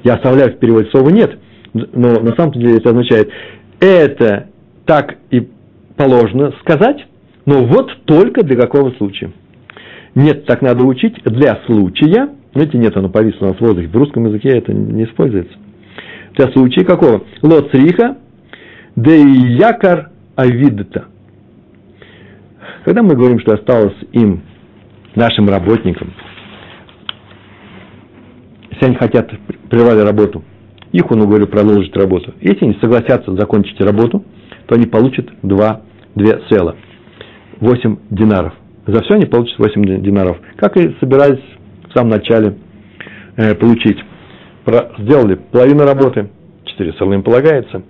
я 0.02 0.14
оставляю 0.14 0.56
в 0.56 0.58
переводе 0.58 0.90
слово 0.90 1.10
«нет», 1.10 1.38
но 1.72 2.20
на 2.20 2.34
самом 2.34 2.50
деле 2.50 2.78
это 2.78 2.90
означает 2.90 3.30
«это 3.78 4.48
так 4.84 5.14
и 5.30 5.48
положено 5.96 6.52
сказать, 6.62 7.06
но 7.46 7.64
вот 7.64 7.88
только 8.04 8.42
для 8.42 8.56
какого 8.56 8.90
случая». 8.98 9.30
Нет, 10.16 10.44
так 10.46 10.60
надо 10.60 10.82
учить 10.82 11.22
для 11.24 11.60
случая. 11.66 12.30
Знаете, 12.54 12.78
нет, 12.78 12.96
оно 12.96 13.08
повисло 13.08 13.48
на 13.48 13.52
воздухе. 13.52 13.88
В 13.88 13.96
русском 13.96 14.26
языке 14.26 14.50
это 14.50 14.72
не 14.72 15.04
используется. 15.04 15.54
Для 16.36 16.48
случая 16.52 16.84
какого? 16.84 17.24
Ло 17.42 17.62
цриха, 17.70 18.16
да 18.96 19.14
и 19.14 19.26
якор 19.56 20.10
авидта. 20.36 21.06
Когда 22.84 23.02
мы 23.02 23.16
говорим, 23.16 23.40
что 23.40 23.54
осталось 23.54 23.96
им, 24.12 24.42
нашим 25.16 25.48
работникам, 25.48 26.12
если 28.70 28.86
они 28.86 28.96
хотят, 28.96 29.30
прервали 29.68 30.00
работу, 30.00 30.44
их, 30.92 31.10
он 31.10 31.20
говорю, 31.26 31.46
продолжить 31.48 31.96
работу. 31.96 32.34
Если 32.40 32.64
они 32.64 32.78
согласятся 32.80 33.34
закончить 33.34 33.80
работу, 33.80 34.24
то 34.66 34.76
они 34.76 34.86
получат 34.86 35.28
два, 35.42 35.82
две 36.14 36.40
села, 36.48 36.76
8 37.60 37.98
динаров. 38.10 38.54
За 38.86 39.02
все 39.02 39.14
они 39.14 39.26
получат 39.26 39.58
8 39.58 40.02
динаров. 40.02 40.36
Как 40.56 40.76
и 40.76 40.94
собирались 41.00 41.42
в 41.94 41.98
самом 41.98 42.10
начале 42.10 42.56
э, 43.36 43.54
получить. 43.54 43.98
Про, 44.64 44.92
сделали 44.98 45.34
половину 45.34 45.84
работы, 45.84 46.28
4 46.64 46.92
села 46.94 47.12
им 47.12 47.22
полагается. 47.22 47.82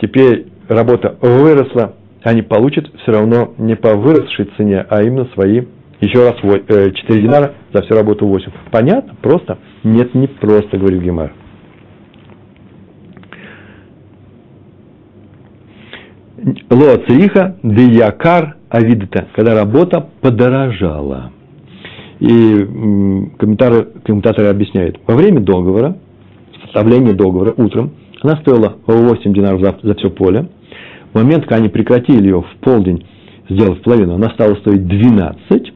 Теперь 0.00 0.46
работа 0.68 1.16
выросла 1.20 1.94
они 2.22 2.42
получат 2.42 2.88
все 3.02 3.12
равно 3.12 3.54
не 3.58 3.74
по 3.74 3.94
выросшей 3.96 4.48
цене, 4.56 4.86
а 4.88 5.02
именно 5.02 5.26
свои, 5.34 5.62
еще 6.00 6.28
раз, 6.28 6.36
4 6.40 6.60
э, 6.68 7.20
динара 7.20 7.54
за 7.72 7.82
всю 7.82 7.94
работу 7.94 8.26
8. 8.26 8.50
Понятно? 8.70 9.14
Просто? 9.20 9.58
Нет, 9.82 10.14
не 10.14 10.28
просто, 10.28 10.78
говорит 10.78 11.02
Гемар. 11.02 11.32
Ло 16.70 16.96
цриха 17.06 17.56
якар 17.62 18.56
авидта, 18.68 19.28
когда 19.34 19.54
работа 19.54 20.08
подорожала. 20.20 21.30
И 22.22 22.68
комментаторы, 23.36 23.88
комментаторы 24.04 24.46
объясняют, 24.46 25.00
во 25.08 25.16
время 25.16 25.40
договора, 25.40 25.96
составления 26.62 27.14
договора 27.14 27.52
утром, 27.56 27.94
она 28.20 28.36
стоила 28.36 28.76
8 28.86 29.34
динаров 29.34 29.60
за, 29.60 29.76
за 29.82 29.94
все 29.96 30.08
поле, 30.08 30.48
в 31.12 31.16
момент, 31.16 31.42
когда 31.46 31.56
они 31.56 31.68
прекратили 31.68 32.22
ее 32.22 32.42
в 32.42 32.60
полдень, 32.60 33.04
сделав 33.48 33.82
половину, 33.82 34.14
она 34.14 34.30
стала 34.30 34.54
стоить 34.54 34.86
12 34.86 35.72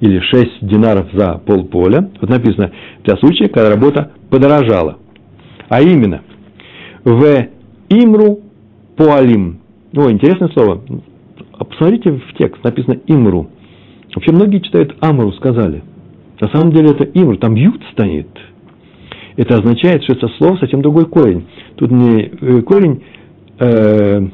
или 0.00 0.20
6 0.20 0.62
динаров 0.62 1.08
за 1.12 1.34
полполя. 1.44 2.08
Вот 2.18 2.30
написано, 2.30 2.72
для 3.04 3.18
случая, 3.18 3.48
когда 3.48 3.68
работа 3.68 4.12
подорожала. 4.30 4.96
А 5.68 5.82
именно, 5.82 6.22
в 7.04 7.46
имру 7.90 8.40
поалим. 8.96 9.60
О, 9.94 10.10
интересное 10.10 10.48
слово. 10.48 10.82
Посмотрите 11.58 12.12
в 12.12 12.38
текст, 12.38 12.64
написано 12.64 13.00
имру. 13.06 13.50
Вообще 14.14 14.32
многие 14.32 14.60
читают 14.60 14.96
амру, 15.00 15.32
сказали. 15.32 15.82
На 16.40 16.48
самом 16.48 16.72
деле 16.72 16.90
это 16.90 17.04
имру, 17.04 17.36
там 17.36 17.54
ют 17.54 17.82
стоит. 17.92 18.28
Это 19.36 19.56
означает, 19.56 20.02
что 20.04 20.14
это 20.14 20.28
слово 20.38 20.56
совсем 20.56 20.82
другой 20.82 21.06
корень. 21.06 21.46
Тут 21.76 21.90
не 21.90 22.22
э, 22.22 22.62
корень 22.62 23.02
э, 23.58 24.28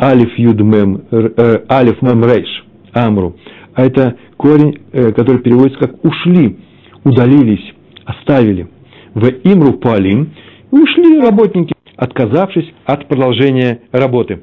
алиф 0.00 0.38
юд 0.38 0.60
мем, 0.60 1.02
э, 1.10 1.58
алиф 1.70 2.02
мем 2.02 2.24
рейш, 2.24 2.64
амру. 2.92 3.36
А 3.74 3.84
это 3.84 4.16
корень, 4.36 4.80
э, 4.92 5.12
который 5.12 5.40
переводится 5.40 5.78
как 5.78 6.04
ушли, 6.04 6.58
удалились, 7.04 7.74
оставили. 8.04 8.68
В 9.14 9.24
имру 9.44 9.74
палим, 9.74 10.30
ушли 10.70 11.20
работники, 11.20 11.72
отказавшись 11.96 12.72
от 12.84 13.06
продолжения 13.08 13.82
работы. 13.92 14.42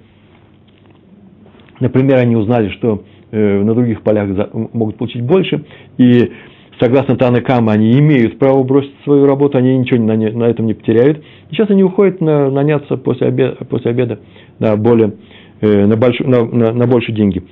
Например, 1.79 2.17
они 2.17 2.35
узнали, 2.35 2.69
что 2.69 3.03
на 3.31 3.73
других 3.73 4.03
полях 4.03 4.29
могут 4.73 4.97
получить 4.97 5.21
больше, 5.21 5.65
и 5.97 6.31
согласно 6.79 7.15
Танекама, 7.15 7.73
они 7.73 7.97
имеют 7.99 8.39
право 8.39 8.63
бросить 8.63 8.93
свою 9.03 9.25
работу, 9.25 9.57
они 9.57 9.77
ничего 9.77 10.01
на, 10.01 10.15
на 10.15 10.43
этом 10.45 10.65
не 10.65 10.73
потеряют. 10.73 11.19
И 11.49 11.55
сейчас 11.55 11.69
они 11.69 11.83
уходят 11.83 12.21
на, 12.21 12.49
наняться 12.49 12.97
после 12.97 13.27
обеда, 13.27 13.57
после 13.65 13.91
обеда 13.91 14.19
на, 14.59 14.75
более, 14.75 15.13
э, 15.61 15.85
на, 15.85 15.95
большую, 15.95 16.29
на, 16.29 16.45
на, 16.45 16.73
на 16.73 16.87
больше 16.87 17.11
деньги. 17.11 17.43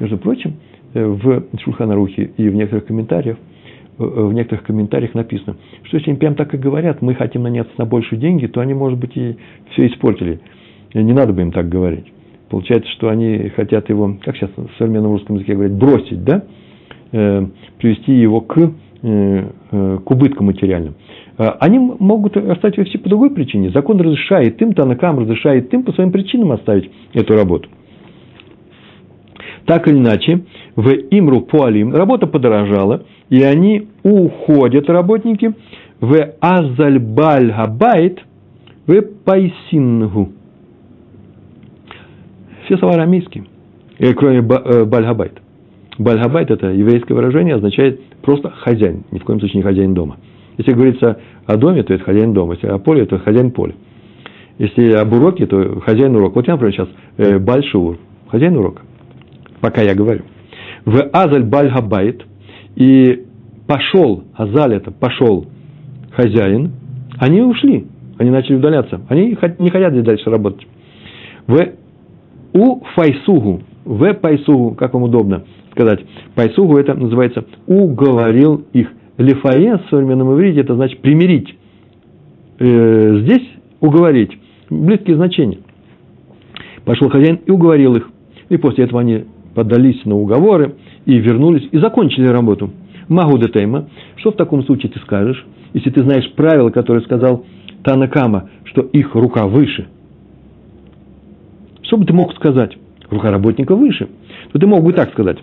Между 0.00 0.18
прочим, 0.18 0.54
э, 0.94 1.04
в 1.04 1.44
Шульханарухе 1.62 2.30
и 2.36 2.48
в 2.48 2.54
некоторых 2.54 2.86
комментариях 2.86 3.36
в 3.96 4.32
некоторых 4.32 4.64
комментариях 4.64 5.14
написано, 5.14 5.56
что 5.84 5.96
если 5.96 6.10
они 6.10 6.18
прям 6.18 6.34
так 6.34 6.52
и 6.52 6.56
говорят, 6.56 7.00
мы 7.00 7.14
хотим 7.14 7.44
наняться 7.44 7.72
на 7.78 7.84
большие 7.84 8.18
деньги, 8.18 8.46
то 8.46 8.60
они, 8.60 8.74
может 8.74 8.98
быть, 8.98 9.16
и 9.16 9.36
все 9.70 9.86
испортили. 9.86 10.40
Не 10.94 11.12
надо 11.12 11.32
бы 11.32 11.42
им 11.42 11.52
так 11.52 11.68
говорить. 11.68 12.12
Получается, 12.54 12.88
что 12.92 13.08
они 13.08 13.48
хотят 13.56 13.88
его, 13.88 14.16
как 14.24 14.36
сейчас 14.36 14.48
в 14.56 14.68
современном 14.78 15.10
русском 15.10 15.34
языке 15.34 15.54
говорят, 15.54 15.76
бросить, 15.76 16.22
да? 16.22 16.44
Э, 17.10 17.44
привести 17.78 18.12
его 18.12 18.42
к, 18.42 18.56
э, 18.56 18.70
э, 19.72 19.98
к 20.04 20.08
убыткам 20.08 20.46
материальным. 20.46 20.94
Они 21.36 21.80
могут 21.80 22.36
оставить 22.36 22.76
его 22.76 22.86
все 22.86 22.98
по 22.98 23.08
другой 23.08 23.30
причине. 23.30 23.70
Закон 23.70 24.00
разрешает 24.00 24.62
им, 24.62 24.72
Танакам 24.72 25.18
разрешает 25.18 25.74
им 25.74 25.82
по 25.82 25.90
своим 25.94 26.12
причинам 26.12 26.52
оставить 26.52 26.88
эту 27.12 27.34
работу. 27.34 27.68
Так 29.66 29.88
или 29.88 29.98
иначе, 29.98 30.44
ואימרו 30.76 31.40
פועלים 31.40 31.92
работа 31.92 32.28
подорожала, 32.28 33.02
и 33.30 33.42
они 33.42 33.88
уходят, 34.04 34.88
работники, 34.88 35.54
ואזל 36.00 37.50
בעל 37.50 37.76
הבית, 37.76 38.20
ופייסינהו. 38.86 40.28
Все 42.64 42.78
слова 42.78 42.94
арамейские, 42.94 43.44
кроме 44.16 44.40
בעל 44.40 44.75
הבית. 44.75 45.34
בעל 45.98 46.20
הבית– 46.20 46.50
это 46.52 46.68
еврейское 46.68 47.12
выражение, 47.14 47.56
означает 47.56 48.00
просто 48.22 48.50
хозяин, 48.50 49.04
ни 49.10 49.18
в 49.18 49.24
коем 49.24 49.38
случае 49.38 49.58
не 49.58 49.62
хозяин 49.62 49.92
дома. 49.92 50.16
Если 50.56 50.72
говорится 50.72 51.18
о 51.46 51.56
доме, 51.56 51.82
то 51.82 51.92
это 51.92 52.04
хозяин 52.04 52.32
дома, 52.32 52.54
если 52.54 52.68
о 52.68 52.78
поле, 52.78 53.04
то 53.04 53.18
хозяин 53.18 53.50
поля. 53.50 53.74
Если 54.58 54.92
об 54.92 55.12
уроке, 55.12 55.46
то 55.46 55.80
хозяин 55.80 56.16
урока. 56.16 56.36
Вот 56.36 56.46
я, 56.46 56.54
например, 56.54 56.74
сейчас 56.74 56.88
э, 57.18 57.38
Бальшур, 57.38 57.98
хозяин 58.28 58.56
урока, 58.56 58.82
пока 59.60 59.82
я 59.82 59.94
говорю. 59.94 60.22
В 60.86 61.02
Азаль 61.12 61.44
Бальгабайт, 61.44 62.22
и 62.76 63.24
пошел, 63.66 64.24
Азаль 64.34 64.74
это 64.74 64.90
пошел 64.90 65.46
хозяин, 66.12 66.72
они 67.18 67.42
ушли, 67.42 67.86
они 68.18 68.30
начали 68.30 68.56
удаляться, 68.56 69.02
они 69.08 69.36
не 69.58 69.70
хотят 69.70 69.92
здесь 69.92 70.04
дальше 70.04 70.30
работать. 70.30 70.66
В 71.46 71.74
у 72.54 72.80
файсугу, 72.94 73.62
в 73.84 74.14
пайсугу, 74.14 74.74
как 74.76 74.94
вам 74.94 75.02
удобно, 75.02 75.44
сказать. 75.72 76.00
Пайсугу 76.34 76.78
это 76.78 76.94
называется 76.94 77.44
уговорил 77.66 78.64
их. 78.72 78.90
Лифае 79.18 79.78
в 79.78 79.90
современном 79.90 80.32
иврите 80.34 80.60
это 80.60 80.74
значит 80.74 81.00
примирить. 81.00 81.56
Э, 82.58 83.18
здесь 83.22 83.46
уговорить. 83.80 84.30
Близкие 84.70 85.16
значения. 85.16 85.58
Пошел 86.84 87.10
хозяин 87.10 87.40
и 87.44 87.50
уговорил 87.50 87.94
их. 87.94 88.08
И 88.48 88.56
после 88.56 88.84
этого 88.84 89.00
они 89.00 89.24
поддались 89.54 90.04
на 90.04 90.16
уговоры 90.16 90.74
и 91.06 91.18
вернулись 91.18 91.68
и 91.70 91.78
закончили 91.78 92.26
работу. 92.26 92.70
Магу 93.08 93.38
детейма. 93.38 93.88
Что 94.16 94.32
в 94.32 94.36
таком 94.36 94.64
случае 94.64 94.90
ты 94.90 95.00
скажешь, 95.00 95.44
если 95.74 95.90
ты 95.90 96.02
знаешь 96.02 96.30
правила, 96.32 96.70
которые 96.70 97.04
сказал 97.04 97.44
Танакама, 97.82 98.48
что 98.64 98.82
их 98.82 99.14
рука 99.14 99.46
выше? 99.46 99.88
Что 101.84 101.96
бы 101.96 102.04
ты 102.04 102.12
мог 102.12 102.34
сказать? 102.34 102.76
Рука 103.10 103.30
работника 103.30 103.74
выше. 103.74 104.08
То 104.52 104.58
ты 104.58 104.66
мог 104.66 104.82
бы 104.82 104.92
так 104.92 105.12
сказать. 105.12 105.38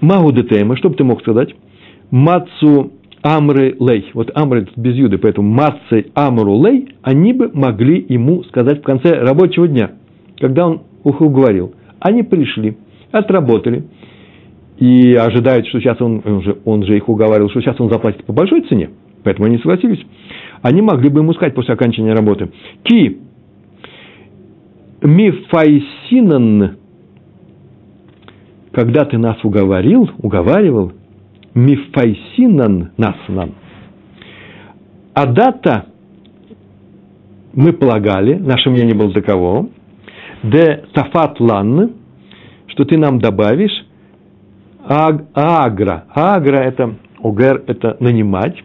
Магу 0.00 0.32
детейма, 0.32 0.76
что 0.76 0.90
бы 0.90 0.96
ты 0.96 1.04
мог 1.04 1.20
сказать? 1.20 1.54
Мацу 2.10 2.92
Амры 3.22 3.74
Лей. 3.80 4.10
Вот 4.12 4.30
Амры 4.34 4.68
без 4.76 4.94
юды, 4.96 5.16
поэтому 5.16 5.48
Мацей 5.48 6.12
Амру 6.14 6.62
Лей, 6.62 6.94
они 7.02 7.32
бы 7.32 7.50
могли 7.54 8.04
ему 8.08 8.44
сказать 8.44 8.80
в 8.80 8.82
конце 8.82 9.18
рабочего 9.18 9.66
дня, 9.66 9.92
когда 10.38 10.66
он 10.66 10.82
их 11.04 11.20
уговорил. 11.20 11.74
Они 12.00 12.22
пришли, 12.22 12.76
отработали, 13.12 13.84
и 14.78 15.14
ожидают, 15.14 15.66
что 15.68 15.80
сейчас 15.80 16.00
он, 16.00 16.20
он, 16.24 16.42
же, 16.42 16.58
он 16.64 16.84
же 16.84 16.96
их 16.96 17.08
уговаривал, 17.08 17.48
что 17.50 17.60
сейчас 17.60 17.80
он 17.80 17.88
заплатит 17.90 18.24
по 18.24 18.32
большой 18.32 18.62
цене, 18.62 18.90
поэтому 19.22 19.46
они 19.46 19.58
согласились. 19.58 20.04
Они 20.62 20.82
могли 20.82 21.08
бы 21.08 21.20
ему 21.20 21.32
сказать 21.32 21.54
после 21.54 21.74
окончания 21.74 22.12
работы, 22.12 22.50
ки 22.82 23.18
мифайсинан 25.04 26.78
когда 28.74 29.04
ты 29.04 29.18
нас 29.18 29.36
уговорил, 29.44 30.10
уговаривал, 30.18 30.92
мифайсинан 31.54 32.90
нас 32.96 33.14
нам. 33.28 33.54
А 35.14 35.26
дата 35.26 35.86
мы 37.52 37.72
полагали, 37.72 38.34
наше 38.34 38.70
мнение 38.70 38.96
было 38.96 39.12
таково, 39.12 39.68
де 40.42 40.84
тафат 40.92 41.38
лан, 41.38 41.92
что 42.66 42.84
ты 42.84 42.98
нам 42.98 43.20
добавишь 43.20 43.86
аг, 44.84 45.24
агра. 45.34 46.04
Агра– 46.12 46.56
это 46.64 46.96
огер– 47.22 47.62
это 47.68 47.96
нанимать, 48.00 48.56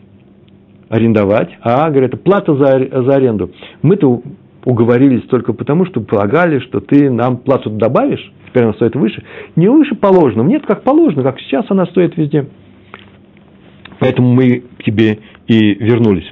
арендовать, 0.89 1.55
а 1.61 1.85
агра– 1.85 2.05
это 2.05 2.17
плата 2.17 2.55
за, 2.55 3.03
за 3.03 3.15
аренду. 3.15 3.51
Мы-то 3.83 4.23
уговорились 4.69 5.23
только 5.23 5.53
потому, 5.53 5.85
что 5.85 6.01
полагали, 6.01 6.59
что 6.59 6.79
ты 6.79 7.09
нам 7.09 7.37
плату 7.37 7.69
добавишь, 7.69 8.31
теперь 8.47 8.63
она 8.63 8.73
стоит 8.73 8.95
выше, 8.95 9.23
не 9.55 9.67
выше 9.67 9.95
положенного, 9.95 10.47
нет, 10.47 10.65
как 10.65 10.83
положено, 10.83 11.23
как 11.23 11.39
сейчас 11.39 11.65
она 11.69 11.85
стоит 11.87 12.15
везде. 12.17 12.47
Поэтому 13.99 14.31
мы 14.33 14.63
к 14.77 14.83
тебе 14.83 15.19
и 15.47 15.73
вернулись. 15.73 16.31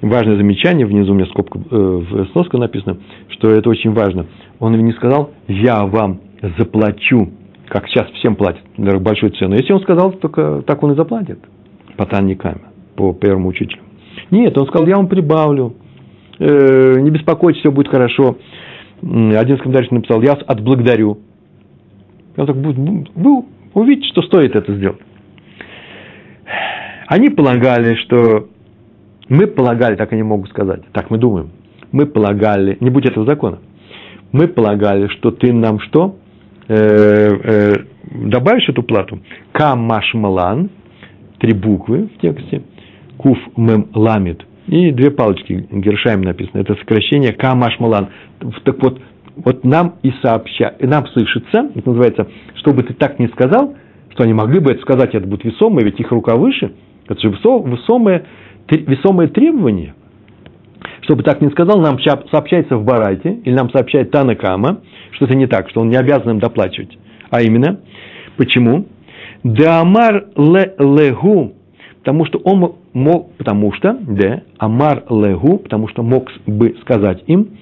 Важное 0.00 0.36
замечание, 0.36 0.84
внизу 0.84 1.12
у 1.12 1.14
меня 1.14 1.26
скобка, 1.26 1.58
э, 1.58 1.62
в 1.70 2.26
сноске 2.32 2.58
написано, 2.58 2.98
что 3.28 3.48
это 3.48 3.70
очень 3.70 3.92
важно. 3.92 4.26
Он 4.58 4.76
не 4.76 4.92
сказал, 4.92 5.30
я 5.48 5.84
вам 5.86 6.20
заплачу, 6.58 7.30
как 7.68 7.88
сейчас 7.88 8.10
всем 8.12 8.36
платят, 8.36 8.62
большую 8.76 9.32
цену. 9.32 9.54
Если 9.54 9.72
он 9.72 9.80
сказал, 9.80 10.12
только 10.12 10.62
так 10.66 10.82
он 10.82 10.92
и 10.92 10.96
заплатит, 10.96 11.38
по 11.96 12.04
Танникаме, 12.04 12.62
по 12.96 13.12
первому 13.12 13.48
учителю. 13.48 13.80
Нет, 14.30 14.58
он 14.58 14.66
сказал, 14.66 14.86
я 14.86 14.96
вам 14.96 15.08
прибавлю, 15.08 15.74
э, 16.38 17.00
не 17.00 17.10
беспокойтесь, 17.10 17.60
все 17.60 17.70
будет 17.70 17.88
хорошо. 17.88 18.38
Один 19.02 19.56
из 19.56 19.60
комментариев 19.60 19.90
написал, 19.90 20.22
я 20.22 20.32
отблагодарю. 20.32 21.18
Он 22.36 22.46
так, 22.46 22.56
вы 22.56 23.44
увидите, 23.74 24.08
что 24.08 24.22
стоит 24.22 24.54
это 24.54 24.74
сделать. 24.74 25.00
Они 27.08 27.28
полагали, 27.28 27.96
что 27.96 28.48
мы 29.28 29.46
полагали, 29.46 29.96
так 29.96 30.12
они 30.12 30.22
могут 30.22 30.50
сказать, 30.50 30.82
так 30.92 31.10
мы 31.10 31.18
думаем, 31.18 31.50
мы 31.90 32.06
полагали, 32.06 32.76
не 32.80 32.90
будь 32.90 33.06
этого 33.06 33.26
закона, 33.26 33.58
мы 34.30 34.48
полагали, 34.48 35.08
что 35.08 35.30
ты 35.30 35.52
нам 35.52 35.80
что? 35.80 36.16
Э, 36.68 36.74
э, 36.74 37.74
добавишь 38.12 38.68
эту 38.68 38.82
плату? 38.82 39.20
Камашмалан, 39.52 40.70
три 41.38 41.52
буквы 41.52 42.08
в 42.16 42.20
тексте, 42.20 42.62
куф 43.18 43.38
мем 43.56 43.88
ламит– 43.94 44.46
и 44.66 44.92
две 44.92 45.10
палочки 45.10 45.66
Гершайм 45.70 46.22
написано. 46.22 46.60
Это 46.60 46.74
сокращение 46.76 47.32
Камашмалан. 47.32 48.08
Так 48.64 48.82
вот, 48.82 49.00
вот 49.36 49.64
нам 49.64 49.96
и 50.02 50.12
сообща, 50.22 50.74
и 50.78 50.86
нам 50.86 51.06
слышится, 51.08 51.70
это 51.74 51.88
называется, 51.88 52.28
чтобы 52.56 52.82
ты 52.82 52.94
так 52.94 53.18
не 53.18 53.28
сказал, 53.28 53.74
что 54.10 54.24
они 54.24 54.34
могли 54.34 54.60
бы 54.60 54.72
это 54.72 54.82
сказать, 54.82 55.14
это 55.14 55.26
будет 55.26 55.44
весомое, 55.44 55.84
ведь 55.84 55.98
их 55.98 56.10
рука 56.10 56.36
выше, 56.36 56.72
это 57.08 57.20
же 57.20 57.28
весомое, 57.30 58.24
весомое 58.70 59.28
требование. 59.28 59.94
Чтобы 61.02 61.22
так 61.22 61.40
не 61.40 61.50
сказал, 61.50 61.80
нам 61.80 61.98
сообщается 62.30 62.76
в 62.76 62.84
Барайте, 62.84 63.32
или 63.44 63.54
нам 63.54 63.70
сообщает 63.70 64.10
Танакама, 64.10 64.80
что 65.12 65.24
это 65.24 65.36
не 65.36 65.46
так, 65.46 65.68
что 65.70 65.80
он 65.80 65.88
не 65.88 65.96
обязан 65.96 66.30
им 66.30 66.38
доплачивать. 66.38 66.96
А 67.30 67.42
именно, 67.42 67.80
почему? 68.36 68.86
Деамар 69.42 70.26
ле 70.36 70.74
легу 70.78 71.54
Потому 72.02 72.26
что 72.26 72.38
он 72.38 72.74
мог, 72.92 73.32
потому 73.36 73.72
что, 73.72 73.96
да, 74.00 74.42
Амар 74.58 75.04
Легу, 75.08 75.58
потому 75.58 75.88
что 75.88 76.02
мог 76.02 76.30
бы 76.46 76.76
сказать 76.82 77.22
им, 77.26 77.58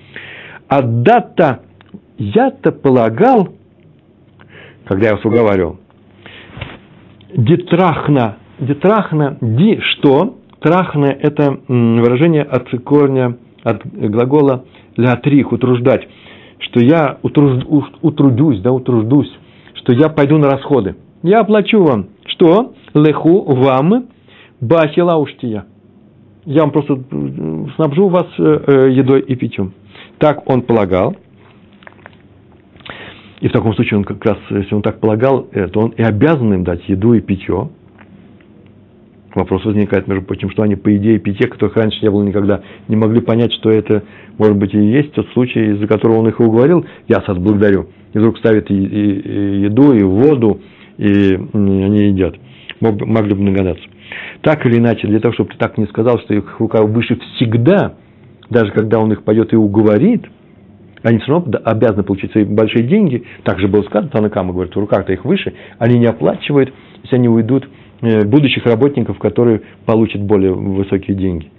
а 0.68 0.82
дата 0.82 1.60
я-то 2.18 2.72
полагал, 2.72 3.48
когда 4.84 5.08
я 5.08 5.14
вас 5.14 5.24
уговаривал, 5.24 5.78
дитрахна, 7.36 8.36
дитрахна, 8.58 9.38
ди 9.40 9.80
что? 9.92 10.36
Трахна– 10.60 11.06
это 11.20 11.58
выражение 11.68 12.42
от 12.42 12.68
корня, 12.84 13.38
от 13.62 13.86
глагола 13.86 14.64
лятрих, 14.96 15.52
утруждать, 15.52 16.06
что 16.58 16.80
я 16.80 17.18
утруж, 17.22 17.64
утрудюсь, 18.02 18.60
да, 18.60 18.70
утруждусь, 18.70 19.32
что 19.74 19.94
я 19.94 20.10
пойду 20.10 20.36
на 20.36 20.50
расходы. 20.50 20.96
Я 21.22 21.40
оплачу 21.40 21.82
вам. 21.82 22.08
Что? 22.26 22.74
Леху 22.92 23.42
вам 23.42 24.09
Бахила 24.60 25.16
уштия. 25.16 25.64
я 26.44 26.62
вам 26.62 26.70
просто 26.70 27.02
снабжу 27.76 28.08
вас 28.08 28.26
едой 28.38 29.20
и 29.20 29.34
питьем. 29.34 29.72
Так 30.18 30.48
он 30.48 30.62
полагал. 30.62 31.16
И 33.40 33.48
в 33.48 33.52
таком 33.52 33.74
случае 33.74 33.98
он 33.98 34.04
как 34.04 34.22
раз, 34.24 34.36
если 34.50 34.74
он 34.74 34.82
так 34.82 35.00
полагал, 35.00 35.44
то 35.44 35.80
он 35.80 35.90
и 35.90 36.02
обязан 36.02 36.52
им 36.52 36.64
дать 36.64 36.86
еду 36.88 37.14
и 37.14 37.20
питье. 37.20 37.70
Вопрос 39.34 39.64
возникает, 39.64 40.08
между 40.08 40.24
прочим, 40.24 40.50
что 40.50 40.62
они, 40.62 40.74
по 40.74 40.94
идее, 40.94 41.18
питье, 41.20 41.46
которых 41.46 41.76
раньше 41.76 42.00
не 42.02 42.10
было 42.10 42.22
никогда, 42.22 42.62
не 42.88 42.96
могли 42.96 43.20
понять, 43.20 43.52
что 43.52 43.70
это, 43.70 44.02
может 44.38 44.56
быть, 44.56 44.74
и 44.74 44.78
есть 44.78 45.12
тот 45.12 45.28
случай, 45.34 45.72
из-за 45.72 45.86
которого 45.86 46.18
он 46.18 46.28
их 46.28 46.40
и 46.40 46.42
уговорил. 46.42 46.84
Я 47.06 47.22
вас 47.26 47.38
благодарю. 47.38 47.86
И 48.12 48.18
вдруг 48.18 48.38
ставит 48.38 48.70
и, 48.70 48.74
и, 48.74 49.20
и 49.20 49.60
еду, 49.62 49.92
и 49.92 50.02
воду, 50.02 50.60
и, 50.98 51.38
они 51.54 52.08
едят. 52.08 52.34
Мог, 52.80 53.00
могли 53.06 53.34
бы 53.34 53.42
нагадаться. 53.42 53.84
Так 54.42 54.64
или 54.66 54.78
иначе, 54.78 55.06
для 55.06 55.20
того, 55.20 55.34
чтобы 55.34 55.50
ты 55.50 55.58
так 55.58 55.78
не 55.78 55.86
сказал, 55.86 56.18
что 56.20 56.34
их 56.34 56.58
рука 56.58 56.82
выше 56.82 57.18
всегда, 57.36 57.94
даже 58.48 58.72
когда 58.72 58.98
он 58.98 59.12
их 59.12 59.22
пойдет 59.22 59.52
и 59.52 59.56
уговорит, 59.56 60.26
они 61.02 61.18
все 61.18 61.32
равно 61.32 61.58
обязаны 61.64 62.02
получить 62.02 62.32
свои 62.32 62.44
большие 62.44 62.86
деньги. 62.86 63.24
Так 63.44 63.58
же 63.58 63.68
было 63.68 63.82
сказано, 63.82 64.10
Танакама 64.10 64.52
говорит, 64.52 64.74
в 64.74 64.78
руках-то 64.78 65.12
их 65.12 65.24
выше, 65.24 65.54
они 65.78 65.98
не 65.98 66.06
оплачивают, 66.06 66.72
если 67.02 67.16
они 67.16 67.28
уйдут 67.28 67.68
Э, 68.02 68.24
будущих 68.24 68.64
работников, 68.64 69.18
которые 69.18 69.60
получат 69.84 70.22
более 70.22 70.54
высокие 70.54 71.14
деньги. 71.14 71.50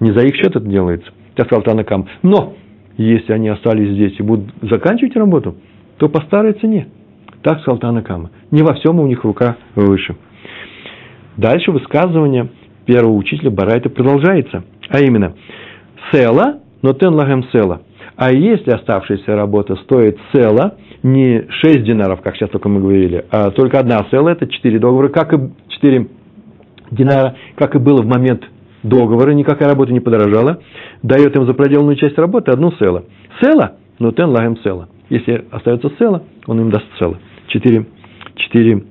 Не 0.00 0.12
за 0.12 0.24
их 0.24 0.34
счет 0.34 0.56
это 0.56 0.60
делается, 0.60 1.10
так 1.34 1.46
сказал 1.46 1.62
Танакам. 1.62 2.08
Но 2.22 2.54
если 2.96 3.34
они 3.34 3.48
остались 3.48 3.92
здесь 3.92 4.18
и 4.18 4.22
будут 4.22 4.46
заканчивать 4.62 5.14
работу, 5.16 5.56
то 5.98 6.08
по 6.08 6.22
старой 6.22 6.54
цене. 6.54 6.88
Так 7.42 7.60
сказал 7.60 7.78
Танакама. 7.78 8.30
Не 8.50 8.62
во 8.62 8.74
всем 8.74 8.98
у 8.98 9.06
них 9.06 9.24
рука 9.24 9.56
выше. 9.74 10.16
Дальше 11.36 11.70
высказывание 11.70 12.48
первого 12.86 13.14
учителя 13.14 13.50
Барайта 13.50 13.88
продолжается. 13.88 14.64
А 14.88 15.00
именно, 15.00 15.34
села, 16.12 16.60
но 16.82 16.92
тен 16.92 17.14
лагем 17.14 17.44
села. 17.52 17.82
А 18.16 18.32
если 18.32 18.70
оставшаяся 18.72 19.34
работа 19.34 19.76
стоит 19.76 20.18
села, 20.32 20.76
не 21.02 21.46
6 21.48 21.84
динаров, 21.84 22.20
как 22.20 22.36
сейчас 22.36 22.50
только 22.50 22.68
мы 22.68 22.80
говорили, 22.80 23.24
а 23.30 23.50
только 23.50 23.78
одна 23.78 24.04
села, 24.10 24.30
это 24.30 24.46
4 24.46 24.78
договора, 24.78 25.08
как 25.08 25.32
и 25.32 25.38
4 25.68 26.08
динара, 26.90 27.36
как 27.56 27.74
и 27.74 27.78
было 27.78 28.02
в 28.02 28.06
момент 28.06 28.44
договора, 28.82 29.30
никакая 29.32 29.68
работа 29.68 29.92
не 29.92 30.00
подорожала, 30.00 30.60
дает 31.02 31.34
им 31.36 31.46
за 31.46 31.54
проделанную 31.54 31.96
часть 31.96 32.18
работы 32.18 32.50
одну 32.50 32.72
села. 32.72 33.04
Села, 33.40 33.76
но 33.98 34.12
тен 34.12 34.28
лагем 34.28 34.58
села. 34.58 34.88
Если 35.08 35.44
остается 35.50 35.90
села, 35.98 36.22
он 36.46 36.60
им 36.60 36.70
даст 36.70 36.86
села. 36.98 37.18
4, 37.48 37.86
4, 38.36 38.84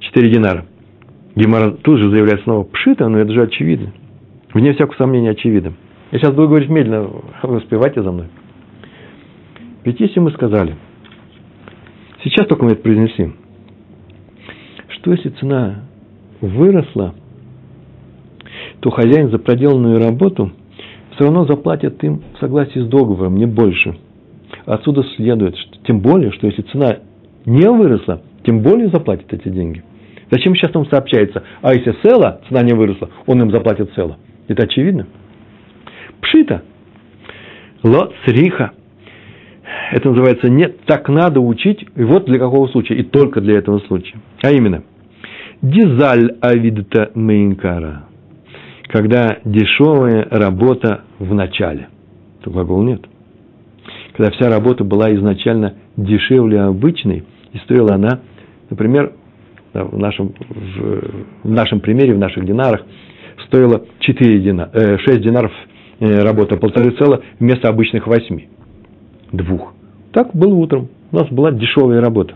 4 0.00 0.30
динара. 0.30 0.66
Гемора 1.34 1.72
тут 1.72 1.98
же 1.98 2.10
заявляет 2.10 2.42
снова 2.42 2.64
пшита, 2.64 3.08
но 3.08 3.18
это 3.18 3.32
же 3.32 3.42
очевидно. 3.42 3.92
Вне 4.52 4.72
всякого 4.72 4.96
сомнения 4.96 5.30
очевидно. 5.30 5.74
Я 6.10 6.18
сейчас 6.18 6.32
буду 6.32 6.48
говорить 6.48 6.68
медленно, 6.68 7.08
вы 7.42 7.58
успевайте 7.58 8.02
за 8.02 8.10
мной. 8.10 8.26
Ведь 9.84 10.00
если 10.00 10.20
мы 10.20 10.30
сказали, 10.32 10.76
сейчас 12.22 12.46
только 12.46 12.64
мы 12.64 12.72
это 12.72 12.82
произнесли, 12.82 13.32
что 14.88 15.12
если 15.12 15.30
цена 15.30 15.84
выросла, 16.40 17.14
то 18.80 18.90
хозяин 18.90 19.30
за 19.30 19.38
проделанную 19.38 19.98
работу 19.98 20.52
все 21.12 21.24
равно 21.24 21.44
заплатит 21.46 22.02
им 22.04 22.22
в 22.34 22.40
согласии 22.40 22.80
с 22.80 22.86
договором, 22.86 23.36
не 23.36 23.46
больше. 23.46 23.96
Отсюда 24.66 25.04
следует, 25.16 25.56
что, 25.56 25.78
тем 25.86 26.00
более, 26.00 26.32
что 26.32 26.46
если 26.46 26.62
цена 26.62 26.98
не 27.46 27.68
выросла, 27.70 28.22
тем 28.44 28.62
более 28.62 28.88
заплатит 28.88 29.32
эти 29.32 29.48
деньги. 29.48 29.82
Зачем 30.30 30.54
сейчас 30.54 30.72
нам 30.74 30.86
сообщается? 30.86 31.42
А 31.62 31.74
если 31.74 31.96
села, 32.02 32.40
цена 32.48 32.62
не 32.62 32.72
выросла, 32.72 33.10
он 33.26 33.42
им 33.42 33.50
заплатит 33.50 33.92
села. 33.94 34.18
Это 34.48 34.64
очевидно. 34.64 35.06
Пшита. 36.20 36.62
Ло 37.82 38.12
цриха. 38.24 38.72
Это 39.92 40.08
называется 40.08 40.48
нет, 40.48 40.80
так 40.84 41.08
надо 41.08 41.40
учить, 41.40 41.84
и 41.96 42.02
вот 42.02 42.26
для 42.26 42.38
какого 42.38 42.66
случая, 42.68 42.94
и 42.96 43.02
только 43.02 43.40
для 43.40 43.58
этого 43.58 43.78
случая. 43.80 44.18
А 44.42 44.50
именно, 44.50 44.82
Дизаль 45.62 46.36
авидта 46.40 47.10
мейнкара. 47.14 48.04
Когда 48.88 49.38
дешевая 49.44 50.26
работа 50.30 51.02
в 51.18 51.34
начале. 51.34 51.88
То 52.42 52.50
глагол 52.50 52.82
нет. 52.82 53.02
Когда 54.16 54.32
вся 54.32 54.48
работа 54.48 54.84
была 54.84 55.14
изначально 55.14 55.74
дешевле 55.96 56.62
обычной, 56.62 57.24
и 57.52 57.58
стоила 57.58 57.94
она, 57.94 58.20
например, 58.70 59.12
в 59.72 59.98
нашем, 59.98 60.34
в, 60.48 61.48
в 61.48 61.50
нашем 61.50 61.80
примере, 61.80 62.14
в 62.14 62.18
наших 62.18 62.44
динарах, 62.44 62.82
стоила 63.46 63.84
4 64.00 64.40
дина, 64.40 64.70
э, 64.72 64.98
6 64.98 65.20
динаров 65.20 65.52
э, 66.00 66.22
работа, 66.22 66.56
полторы 66.56 66.90
цела 66.92 67.22
вместо 67.38 67.68
обычных 67.68 68.06
8. 68.06 68.40
Двух. 69.32 69.74
Так 70.12 70.34
было 70.34 70.54
утром. 70.54 70.88
У 71.12 71.16
нас 71.16 71.28
была 71.28 71.52
дешевая 71.52 72.00
работа. 72.00 72.34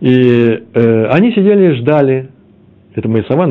И 0.00 0.10
э, 0.10 1.06
они 1.06 1.32
сидели 1.32 1.72
и 1.72 1.76
ждали, 1.76 2.30
это 2.94 3.08
мои 3.08 3.22
слова, 3.22 3.50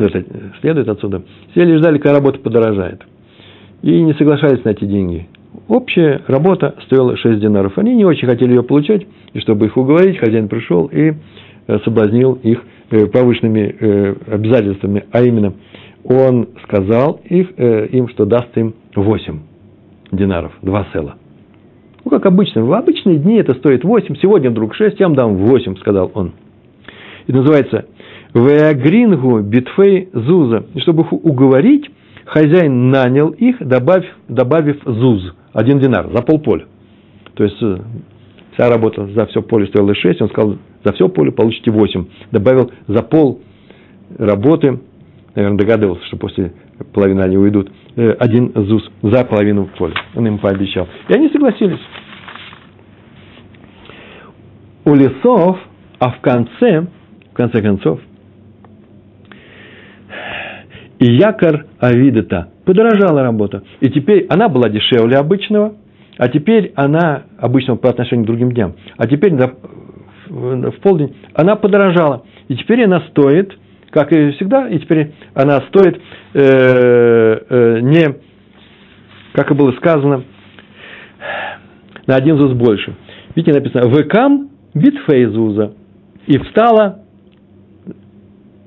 следует 0.60 0.88
отсюда, 0.88 1.22
сидели 1.54 1.74
и 1.74 1.78
ждали, 1.78 1.98
когда 1.98 2.18
работа 2.18 2.38
подорожает. 2.38 3.02
И 3.82 4.02
не 4.02 4.14
соглашались 4.14 4.64
на 4.64 4.70
эти 4.70 4.84
деньги. 4.84 5.28
Общая 5.68 6.22
работа 6.28 6.76
стоила 6.86 7.16
6 7.16 7.40
динаров. 7.40 7.76
Они 7.78 7.94
не 7.94 8.04
очень 8.04 8.28
хотели 8.28 8.50
ее 8.50 8.62
получать, 8.62 9.06
и 9.36 9.40
чтобы 9.40 9.66
их 9.66 9.76
уговорить, 9.76 10.18
хозяин 10.18 10.48
пришел 10.48 10.86
и 10.86 11.12
э, 11.66 11.78
соблазнил 11.84 12.34
их 12.42 12.62
э, 12.90 13.06
повышенными 13.06 13.76
э, 13.78 14.14
обязательствами, 14.32 15.04
а 15.12 15.22
именно 15.22 15.54
он 16.04 16.48
сказал 16.62 17.20
их, 17.24 17.58
им, 17.58 18.08
что 18.10 18.26
даст 18.26 18.56
им 18.56 18.74
8 18.94 19.40
динаров, 20.12 20.52
2 20.62 20.86
села– 20.92 21.16
ну, 22.06 22.10
как 22.10 22.24
обычно. 22.24 22.64
В 22.64 22.72
обычные 22.72 23.18
дни 23.18 23.34
это 23.34 23.54
стоит 23.54 23.82
8, 23.82 24.14
сегодня 24.22 24.50
вдруг 24.50 24.76
6, 24.76 25.00
я 25.00 25.08
вам 25.08 25.16
дам 25.16 25.36
8, 25.38 25.76
сказал 25.78 26.12
он. 26.14 26.34
И 27.26 27.32
называется 27.32 27.86
Веагрингу 28.32 29.40
битфей 29.40 30.08
зуза. 30.12 30.66
И 30.74 30.80
чтобы 30.82 31.02
их 31.02 31.12
уговорить, 31.12 31.90
хозяин 32.24 32.90
нанял 32.90 33.30
их, 33.30 33.56
добавив, 33.58 34.06
добавив 34.28 34.80
зуз, 34.84 35.34
один 35.52 35.80
динар, 35.80 36.08
за 36.14 36.22
полполя. 36.22 36.66
То 37.34 37.42
есть, 37.42 37.60
вся 38.56 38.70
работа 38.70 39.06
за 39.06 39.26
все 39.26 39.42
поле 39.42 39.66
стоила 39.66 39.94
6, 39.94 40.22
он 40.22 40.28
сказал, 40.30 40.56
за 40.82 40.92
все 40.94 41.08
поле 41.08 41.30
получите 41.30 41.70
8. 41.70 42.06
Добавил 42.32 42.72
за 42.88 43.02
пол 43.02 43.40
работы, 44.18 44.80
наверное, 45.34 45.58
догадывался, 45.58 46.04
что 46.06 46.16
после 46.16 46.52
половины 46.92 47.20
они 47.20 47.36
уйдут, 47.36 47.70
э, 47.96 48.10
один 48.18 48.52
ЗУС 48.54 48.90
за 49.02 49.24
половину 49.24 49.68
поля. 49.78 49.94
Он 50.14 50.26
им 50.26 50.38
пообещал. 50.38 50.88
И 51.08 51.14
они 51.14 51.28
согласились. 51.28 51.80
У 54.84 54.94
лесов, 54.94 55.58
а 55.98 56.10
в 56.10 56.20
конце, 56.20 56.86
в 57.32 57.34
конце 57.34 57.60
концов, 57.60 58.00
и 60.98 61.12
якор 61.12 61.66
Авидата 61.78 62.48
подорожала 62.64 63.22
работа. 63.22 63.64
И 63.80 63.90
теперь 63.90 64.26
она 64.30 64.48
была 64.48 64.70
дешевле 64.70 65.18
обычного, 65.18 65.74
а 66.18 66.28
теперь 66.28 66.72
она, 66.76 67.24
обычного 67.38 67.76
по 67.76 67.90
отношению 67.90 68.24
к 68.24 68.28
другим 68.28 68.52
дням, 68.52 68.74
а 68.96 69.06
теперь 69.06 69.34
в 70.28 70.80
полдень 70.82 71.16
она 71.34 71.56
подорожала. 71.56 72.24
И 72.48 72.56
теперь 72.56 72.84
она 72.84 73.00
стоит– 73.10 73.56
как 73.96 74.12
и 74.12 74.32
всегда, 74.32 74.68
и 74.68 74.78
теперь 74.78 75.12
она 75.32 75.62
стоит 75.68 75.98
э, 76.34 76.40
э, 77.48 77.80
не, 77.80 78.14
как 79.32 79.50
и 79.50 79.54
было 79.54 79.72
сказано, 79.72 80.24
на 82.06 82.14
один 82.14 82.36
зуз 82.36 82.52
больше. 82.52 82.94
Видите, 83.34 83.58
написано 83.58 83.88
«Векам 83.88 84.50
битфей 84.74 85.24
зуза» 85.26 85.72
и 86.26 86.36
встала 86.36 87.04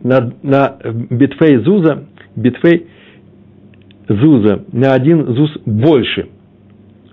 на, 0.02 0.34
на 0.42 0.78
битфей 1.12 1.58
зуза, 1.58 2.06
битфей 2.36 2.88
зуза 4.08 4.66
на 4.72 4.94
один 4.94 5.36
зуз 5.36 5.52
больше. 5.64 6.30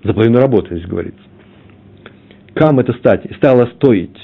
За 0.07 0.15
половину 0.15 0.39
работы 0.39 0.77
здесь 0.77 0.89
говорится. 0.89 1.21
Кам 2.55 2.79
это 2.79 2.93
стать, 2.93 3.27
стала 3.37 3.67
стоить. 3.75 4.17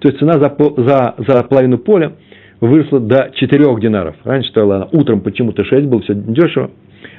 То 0.00 0.08
есть 0.08 0.18
цена 0.18 0.34
за, 0.34 0.54
за, 0.76 1.14
за 1.16 1.42
половину 1.44 1.78
поля 1.78 2.12
выросла 2.60 3.00
до 3.00 3.30
4 3.34 3.80
динаров. 3.80 4.16
Раньше 4.24 4.50
стоила 4.50 4.76
она 4.76 4.88
утром 4.92 5.22
почему-то 5.22 5.64
6, 5.64 5.86
было 5.86 6.02
все 6.02 6.14
дешево, 6.14 6.70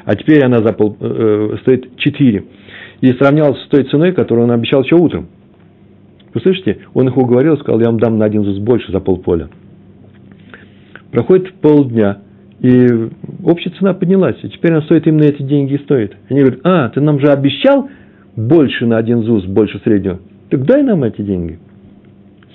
а 0.03 0.16
теперь 0.16 0.45
она 0.45 0.58
за 0.58 0.72
пол, 0.74 0.95
э, 0.99 1.58
стоит 1.62 1.97
4. 1.97 2.45
И 3.01 3.12
сравнялась 3.14 3.60
с 3.64 3.68
той 3.70 3.86
ценой, 3.86 4.12
которую 4.12 4.45
он 4.45 4.51
обещал 4.51 4.84
еще 4.84 4.95
утром. 4.95 5.28
Вы 6.36 6.41
слышите? 6.41 6.78
Он 6.93 7.08
их 7.08 7.18
уговорил, 7.18 7.58
сказал, 7.58 7.80
я 7.80 7.88
вам 7.88 7.99
дам 7.99 8.20
на 8.20 8.26
один 8.26 8.43
зус 8.43 8.60
больше 8.60 8.91
за 8.91 8.99
полполя. 8.99 9.49
Проходит 11.12 11.53
полдня, 11.56 12.20
и 12.60 13.10
общая 13.43 13.72
цена 13.72 13.93
поднялась, 13.93 14.38
и 14.43 14.49
теперь 14.49 14.72
она 14.72 14.82
стоит 14.84 15.06
именно 15.08 15.24
эти 15.24 15.41
деньги 15.41 15.74
и 15.74 15.84
стоит. 15.84 16.16
Они 16.30 16.39
говорят, 16.39 16.62
а, 16.64 16.89
ты 16.89 17.01
нам 17.01 17.20
же 17.20 17.28
обещал 17.28 17.89
больше 18.36 18.86
на 18.86 18.97
один 18.97 19.24
ЗУС, 19.24 19.45
больше 19.45 19.80
среднего. 19.84 20.20
Так 20.49 20.66
дай 20.66 20.84
нам 20.84 21.03
эти 21.03 21.22
деньги. 21.22 21.60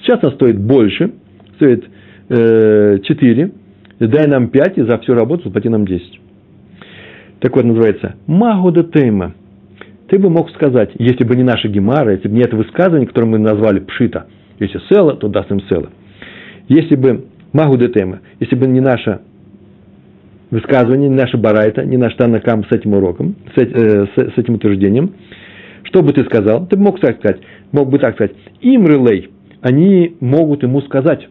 Сейчас 0.02 0.20
она 0.22 0.32
стоит 0.32 0.58
больше, 0.58 1.12
стоит 1.56 1.84
4, 2.28 3.52
И 3.98 4.06
дай 4.06 4.26
нам 4.28 4.48
пять, 4.48 4.78
и 4.78 4.82
за 4.82 4.98
всю 4.98 5.14
работу 5.14 5.44
заплати 5.44 5.68
нам 5.68 5.84
десять. 5.84 6.20
Так 7.40 7.56
вот, 7.56 7.64
называется 7.64 8.14
Магуда 8.26 8.84
Тейма. 8.84 9.34
Ты 10.08 10.18
бы 10.18 10.30
мог 10.30 10.50
сказать, 10.50 10.90
если 10.98 11.24
бы 11.24 11.36
не 11.36 11.42
наша 11.42 11.68
Гемара, 11.68 12.12
если 12.12 12.28
бы 12.28 12.34
не 12.34 12.42
это 12.42 12.56
высказывание, 12.56 13.06
которое 13.06 13.26
мы 13.26 13.38
назвали 13.38 13.80
Пшита, 13.80 14.26
если 14.58 14.80
Села, 14.88 15.14
то 15.14 15.28
даст 15.28 15.50
им 15.50 15.60
Села. 15.68 15.90
Если 16.68 16.94
бы 16.94 17.26
Магуда 17.52 17.88
Тейма, 17.88 18.20
если 18.38 18.54
бы 18.54 18.66
не 18.66 18.80
наше 18.80 19.20
высказывание, 20.50 21.08
не 21.08 21.16
наша 21.16 21.38
Барайта, 21.38 21.84
не 21.84 21.96
наш 21.96 22.14
Танакам 22.14 22.64
с 22.64 22.72
этим 22.72 22.94
уроком, 22.94 23.36
с, 23.54 23.58
э, 23.60 24.06
с, 24.06 24.34
с 24.34 24.38
этим 24.38 24.54
утверждением, 24.54 25.12
что 25.84 26.02
бы 26.02 26.12
ты 26.12 26.24
сказал? 26.24 26.66
Ты 26.66 26.76
мог 26.76 27.00
так 27.00 27.18
сказать, 27.18 27.40
мог 27.72 27.90
бы 27.90 27.98
так 27.98 28.14
сказать, 28.14 28.32
им 28.60 28.86
релей, 28.86 29.30
они 29.60 30.16
могут 30.20 30.62
ему 30.62 30.80
сказать, 30.82 31.28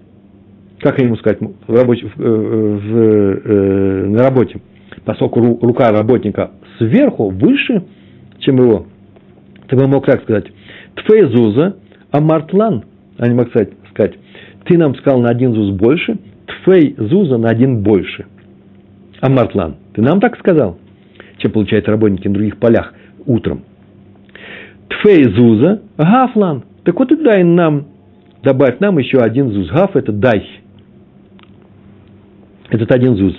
как 0.80 1.01
ему 1.01 1.17
сказать? 1.17 1.39
В 1.67 1.76
рабочем, 1.76 2.09
в, 2.15 2.22
в, 2.22 2.80
в, 2.80 4.09
на 4.09 4.24
работе, 4.24 4.61
поскольку 5.05 5.59
рука 5.61 5.91
работника 5.91 6.51
сверху, 6.78 7.30
выше, 7.30 7.84
чем 8.39 8.57
его, 8.57 8.88
ты 9.67 9.76
бы 9.76 9.88
мог 9.88 10.05
так 10.05 10.24
сказать, 10.24 10.45
твей 10.95 11.24
зуза, 11.24 11.76
а 12.11 12.22
мартлан, 12.22 12.86
они 13.17 13.34
могут 13.34 13.51
сказать, 13.51 14.13
ты 14.65 14.78
нам 14.78 14.95
сказал 14.95 15.20
на 15.20 15.30
один 15.30 15.53
зуз 15.53 15.76
больше, 15.76 16.17
твей 16.63 16.95
зуза 16.97 17.38
на 17.38 17.49
один 17.49 17.82
больше. 17.82 18.26
А 19.22 19.30
мартлан, 19.30 19.76
ты 19.93 20.01
нам 20.01 20.20
так 20.20 20.38
сказал, 20.39 20.78
чем 21.38 21.51
получают 21.51 21.88
работники 21.88 22.28
на 22.28 22.34
других 22.34 22.57
полях 22.57 22.93
утром. 23.26 23.63
Тфей 24.89 25.24
зуза, 25.26 25.82
гафлан, 25.97 26.63
так 26.84 26.97
вот 26.97 27.11
и 27.11 27.15
дай 27.15 27.43
нам, 27.43 27.88
добавь 28.43 28.80
нам 28.80 28.97
еще 28.97 29.20
один 29.20 29.51
зуз. 29.51 29.70
Гаф– 29.70 29.91
это 29.95 30.11
дай. 30.11 30.47
Этот 32.70 32.91
один 32.91 33.15
зуз. 33.15 33.36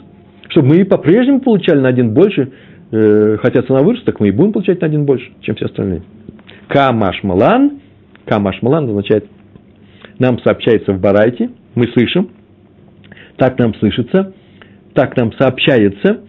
Чтобы 0.51 0.69
мы 0.69 0.85
по-прежнему 0.85 1.41
получали 1.41 1.81
на 1.81 1.89
один 1.89 2.13
больше, 2.13 2.53
э, 2.91 3.39
хотя 3.41 3.63
цена 3.63 3.81
выросла, 3.81 4.07
так 4.07 4.21
мы 4.21 4.29
и 4.29 4.33
будем 4.33 4.53
получать 4.53 4.81
на 4.81 4.87
один 4.87 5.05
больше, 5.05 5.31
чем 5.41 5.55
все 5.55 5.67
остальные. 5.67 6.03
Камаш 6.69 7.23
малан, 7.23 7.81
камаш 8.27 8.61
малан 8.63 8.89
означает, 8.89 9.27
нам 10.19 10.39
сообщается 10.41 10.93
в 10.93 11.01
барайте, 11.01 11.51
мы 11.75 11.87
слышим, 11.89 12.31
так 13.37 13.59
нам 13.59 13.75
слышится, 13.77 14.35
так 14.95 15.17
нам 15.17 15.33
сообщается, 15.35 16.21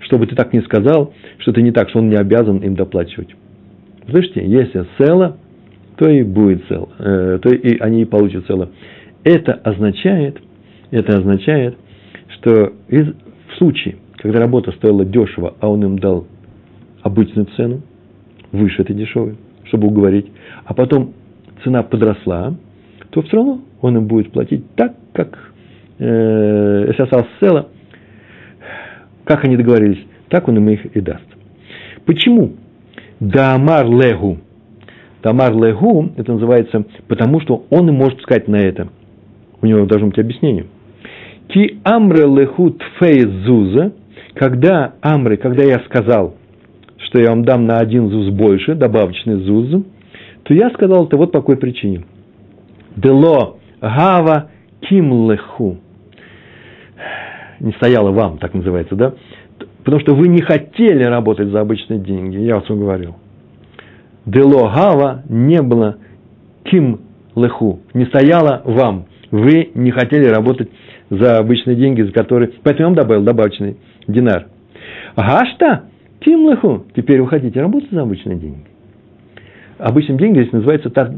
чтобы 0.00 0.26
ты 0.26 0.34
так 0.34 0.52
не 0.52 0.60
сказал, 0.60 1.12
что 1.38 1.52
ты 1.52 1.62
не 1.62 1.72
так, 1.72 1.88
что 1.90 1.98
он 1.98 2.08
не 2.08 2.16
обязан 2.16 2.58
им 2.58 2.74
доплачивать. 2.74 3.34
Слышите, 4.08 4.46
если 4.46 4.86
села, 4.98 5.36
то 5.96 6.08
и 6.08 6.22
будет 6.22 6.66
сел, 6.68 6.88
э, 6.98 7.38
то 7.42 7.48
и 7.48 7.78
они 7.78 8.02
и 8.02 8.04
получат 8.04 8.46
цело. 8.46 8.70
Это 9.24 9.54
означает, 9.54 10.40
это 10.90 11.18
означает, 11.18 11.76
что 12.28 12.72
из, 12.88 13.08
в 13.08 13.58
случае, 13.58 13.96
когда 14.16 14.40
работа 14.40 14.72
стоила 14.72 15.04
дешево, 15.04 15.54
а 15.60 15.68
он 15.68 15.82
им 15.84 15.98
дал 15.98 16.26
обычную 17.02 17.46
цену, 17.56 17.82
выше 18.52 18.82
этой 18.82 18.94
дешевой, 18.94 19.36
чтобы 19.64 19.88
уговорить, 19.88 20.26
а 20.64 20.74
потом 20.74 21.14
цена 21.64 21.82
подросла, 21.82 22.54
то 23.10 23.22
все 23.22 23.36
равно 23.36 23.60
он 23.80 23.96
им 23.96 24.06
будет 24.06 24.30
платить 24.30 24.64
так, 24.76 24.94
как 25.12 25.52
э, 25.98 26.84
если 26.88 27.02
осталось 27.02 27.26
цело, 27.40 27.68
как 29.26 29.44
они 29.44 29.56
договорились, 29.56 30.02
так 30.28 30.48
он 30.48 30.56
им 30.56 30.68
их 30.70 30.86
и 30.86 31.00
даст. 31.00 31.26
Почему? 32.06 32.52
Дамар 33.20 33.86
легу. 33.86 34.38
Дамар 35.22 35.52
легу, 35.54 36.10
это 36.16 36.32
называется, 36.32 36.84
потому 37.08 37.40
что 37.40 37.66
он 37.70 37.88
и 37.88 37.92
может 37.92 38.20
сказать 38.22 38.46
на 38.46 38.56
это. 38.56 38.88
У 39.60 39.66
него 39.66 39.84
должно 39.86 40.08
быть 40.08 40.18
объяснение. 40.18 40.66
Ки 41.48 41.80
амре 41.84 42.24
леху 42.24 42.70
тфей 42.70 43.22
зуза, 43.44 43.92
когда 44.34 44.94
амры, 45.00 45.36
когда 45.36 45.64
я 45.64 45.80
сказал, 45.86 46.36
что 46.98 47.20
я 47.20 47.30
вам 47.30 47.44
дам 47.44 47.66
на 47.66 47.78
один 47.78 48.08
зуз 48.08 48.30
больше, 48.30 48.74
добавочный 48.74 49.36
зуз, 49.36 49.82
то 50.44 50.54
я 50.54 50.70
сказал 50.70 51.06
это 51.06 51.16
вот 51.16 51.32
по 51.32 51.40
какой 51.40 51.56
причине. 51.56 52.04
Дело 52.94 53.56
гава 53.80 54.50
ким 54.80 55.30
леху. 55.30 55.78
Не 57.60 57.72
стояло 57.72 58.10
вам, 58.10 58.38
так 58.38 58.54
называется, 58.54 58.94
да? 58.94 59.14
Потому 59.84 60.00
что 60.00 60.14
вы 60.14 60.28
не 60.28 60.40
хотели 60.40 61.04
работать 61.04 61.48
за 61.48 61.60
обычные 61.60 61.98
деньги, 61.98 62.38
я 62.38 62.56
вас 62.56 62.68
уговорил. 62.68 63.16
Дело 64.26 64.68
Гава 64.74 65.22
не 65.28 65.62
было 65.62 65.96
ким 66.64 67.00
леху, 67.36 67.80
не 67.94 68.04
стояло 68.06 68.62
вам. 68.64 69.06
Вы 69.30 69.70
не 69.74 69.90
хотели 69.90 70.26
работать 70.26 70.68
за 71.10 71.38
обычные 71.38 71.76
деньги, 71.76 72.02
за 72.02 72.12
которые... 72.12 72.50
Поэтому 72.62 72.80
я 72.80 72.86
вам 72.86 72.94
добавил 72.96 73.22
добавочный 73.22 73.76
динар. 74.08 74.46
Гашта 75.16 75.84
ким 76.20 76.50
леху. 76.50 76.84
Теперь 76.94 77.20
вы 77.20 77.28
хотите 77.28 77.60
работать 77.60 77.90
за 77.90 78.02
обычные 78.02 78.36
деньги. 78.36 78.64
Обычным 79.78 80.16
деньги 80.16 80.40
здесь 80.40 80.52
называется 80.52 80.90
та, 80.90 81.12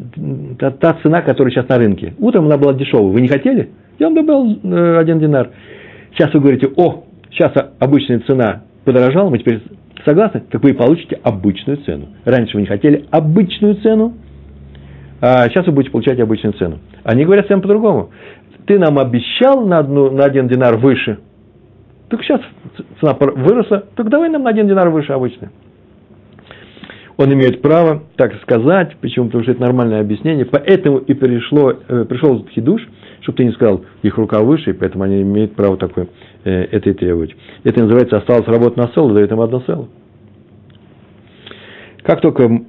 та, 0.59 0.71
та 0.73 0.95
цена, 1.03 1.23
которая 1.23 1.53
сейчас 1.53 1.69
на 1.69 1.79
рынке. 1.79 2.15
Утром 2.19 2.47
она 2.47 2.59
была 2.59 2.75
дешевая. 2.75 3.13
Вы 3.13 3.21
не 3.21 3.29
хотели? 3.29 3.71
Я 3.99 4.07
вам 4.07 4.17
добавил 4.17 4.59
э, 4.63 4.99
один 4.99 5.21
динар. 5.21 5.51
Сейчас 6.19 6.35
вы 6.35 6.41
говорите, 6.41 6.69
о, 6.77 7.05
Сейчас 7.31 7.53
обычная 7.79 8.21
цена 8.21 8.63
подорожала, 8.85 9.31
мы 9.31 9.39
теперь 9.39 9.61
согласны, 10.05 10.43
так 10.51 10.63
вы 10.63 10.75
получите 10.75 11.21
обычную 11.23 11.79
цену. 11.85 12.09
Раньше 12.25 12.57
вы 12.57 12.63
не 12.63 12.67
хотели 12.67 13.05
обычную 13.11 13.77
цену, 13.77 14.15
а 15.21 15.49
сейчас 15.49 15.67
вы 15.67 15.73
будете 15.73 15.93
получать 15.93 16.19
обычную 16.19 16.55
цену. 16.55 16.79
Они 17.05 17.25
говорят 17.25 17.47
всем 17.47 17.61
по-другому. 17.61 18.11
Ты 18.67 18.79
нам 18.79 18.99
обещал 18.99 19.67
на, 19.67 19.79
одну, 19.79 20.11
на 20.11 20.25
один 20.25 20.49
динар 20.49 20.77
выше, 20.77 21.19
так 22.09 22.23
сейчас 22.23 22.41
цена 23.01 23.15
выросла, 23.19 23.85
так 23.95 24.09
давай 24.09 24.31
нам 24.31 24.43
на 24.43 24.51
один 24.51 24.67
динар 24.69 24.89
выше 24.89 25.13
обычно. 25.13 25.51
Он 27.19 27.33
имеет 27.33 27.63
право 27.63 28.05
так 28.17 28.35
сказать, 28.43 28.97
почему? 29.01 29.27
Потому 29.27 29.43
что 29.43 29.53
это 29.53 29.61
нормальное 29.61 30.01
объяснение. 30.01 30.45
Поэтому 30.45 30.99
и 30.99 31.15
пришло, 31.15 31.73
э, 31.89 32.05
пришел 32.05 32.37
этот 32.37 32.51
хидуш, 32.51 32.81
чтобы 33.29 33.37
ты 33.37 33.45
не 33.45 33.53
сказал, 33.53 33.85
их 34.03 34.17
рука 34.17 34.41
выше, 34.43 34.73
поэтому 34.73 35.05
они 35.05 35.23
имеют 35.23 35.55
право 35.55 35.77
такое 35.77 36.09
Э, 36.45 36.63
это 36.71 36.91
и 36.91 36.95
требовать. 36.95 37.35
Это 37.65 37.83
называется 37.83 38.17
осталось 38.17 38.47
работать 38.47 38.77
на 38.77 38.89
село, 38.89 39.13
дает 39.13 39.31
им 39.31 39.41
одно 39.41 39.61
село. 39.67 39.89
Как 42.03 42.23
только 42.23 42.63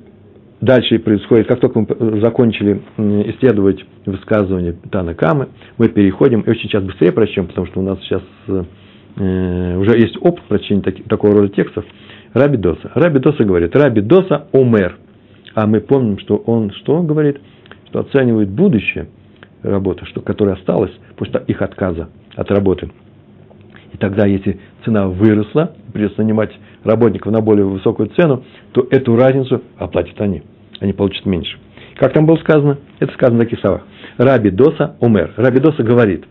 дальше 0.59 0.99
происходит, 0.99 1.47
как 1.47 1.61
только 1.61 1.79
мы 1.79 2.19
закончили 2.19 2.81
исследовать 2.97 3.85
высказывания 4.05 4.75
Тана 4.91 5.13
Камы, 5.13 5.47
мы 5.77 5.87
переходим, 5.87 6.41
и 6.41 6.49
очень 6.49 6.63
сейчас 6.63 6.83
быстрее 6.83 7.13
прочтем, 7.13 7.47
потому 7.47 7.67
что 7.67 7.79
у 7.79 7.83
нас 7.83 7.99
сейчас 8.01 8.23
э, 8.47 9.77
уже 9.77 9.97
есть 9.97 10.17
опыт 10.19 10.43
прочтения 10.45 10.81
таки, 10.81 11.03
такого 11.03 11.35
рода 11.35 11.49
текстов. 11.49 11.85
Раби 12.33 12.57
Доса. 12.57 12.91
Раби 12.95 13.19
Доса 13.19 13.43
говорит, 13.45 13.75
Раби 13.75 14.01
Доса 14.01 14.47
омер. 14.51 14.97
А 15.55 15.67
мы 15.67 15.79
помним, 15.79 16.19
что 16.19 16.35
он 16.35 16.71
что 16.71 17.01
говорит? 17.01 17.39
Что 17.87 17.99
оценивает 17.99 18.49
будущее 18.49 19.07
работы, 19.63 20.05
что, 20.05 20.21
которая 20.21 20.55
осталась 20.55 20.91
после 21.17 21.43
их 21.47 21.61
отказа 21.61 22.09
от 22.35 22.49
работы– 22.51 22.89
и 23.93 23.97
тогда, 23.97 24.25
если 24.25 24.59
цена 24.85 25.07
выросла, 25.07 25.73
придется 25.93 26.21
нанимать 26.21 26.51
работников 26.83 27.31
на 27.31 27.41
более 27.41 27.65
высокую 27.65 28.09
цену, 28.09 28.43
то 28.71 28.87
эту 28.89 29.15
разницу 29.15 29.61
оплатят 29.77 30.19
они. 30.21 30.43
Они 30.79 30.93
получат 30.93 31.25
меньше. 31.25 31.57
Как 31.95 32.13
там 32.13 32.25
было 32.25 32.37
сказано? 32.37 32.77
Это 32.99 33.11
сказано 33.13 33.39
в 33.39 33.43
таких 33.43 33.59
словах. 33.59 33.81
Раби 34.17 34.51
Доса 34.51 34.95
умер. 35.01 35.33
Раби 35.35 35.59
Доса 35.59 35.83
говорит. 35.83 36.25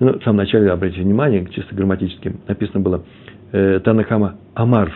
Ну, 0.00 0.18
в 0.18 0.24
самом 0.24 0.38
начале, 0.38 0.70
обратите 0.70 1.02
внимание, 1.02 1.46
чисто 1.54 1.74
грамматически 1.74 2.34
написано 2.48 2.80
было 2.80 3.04
э, 3.52 3.80
Танахама 3.84 4.36
Амар, 4.54 4.92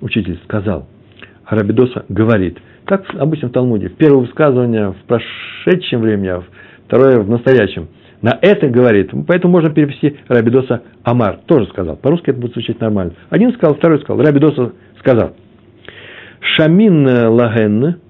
учитель, 0.00 0.38
сказал. 0.44 0.86
А 1.44 1.56
Раби 1.56 1.72
Доса 1.72 2.04
говорит. 2.08 2.58
Как 2.90 3.04
обычно 3.20 3.50
в 3.50 3.52
Талмуде. 3.52 3.88
Первое 3.88 4.22
высказывание 4.22 4.90
в 4.90 4.96
прошедшем 5.06 6.00
времени, 6.00 6.26
а 6.26 6.42
второе 6.88 7.20
в 7.20 7.30
настоящем– 7.30 7.86
на 8.20 8.36
это 8.42 8.68
говорит. 8.68 9.12
Поэтому 9.28 9.52
можно 9.52 9.70
перевести 9.70 10.16
Рабидоса 10.26 10.82
Амар. 11.04 11.38
Тоже 11.46 11.68
сказал. 11.68 11.96
По-русски 11.96 12.30
это 12.30 12.40
будет 12.40 12.52
звучать 12.54 12.80
нормально. 12.80 13.14
Один 13.30 13.52
сказал, 13.54 13.76
второй 13.76 14.00
сказал. 14.00 14.22
Рабидоса 14.22 14.72
сказал. 14.98 15.36
Шамин 16.40 17.06
лаген 17.06 18.00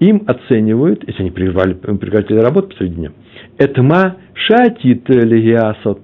им 0.00 0.24
оценивают, 0.26 1.04
если 1.06 1.22
они 1.22 1.30
прервали, 1.30 1.74
прекратили 1.74 2.38
работу 2.38 2.70
посреди 2.70 2.96
дня, 2.96 3.12
этма 3.56 4.16
шатит 4.34 5.08
легиасот. 5.08 6.00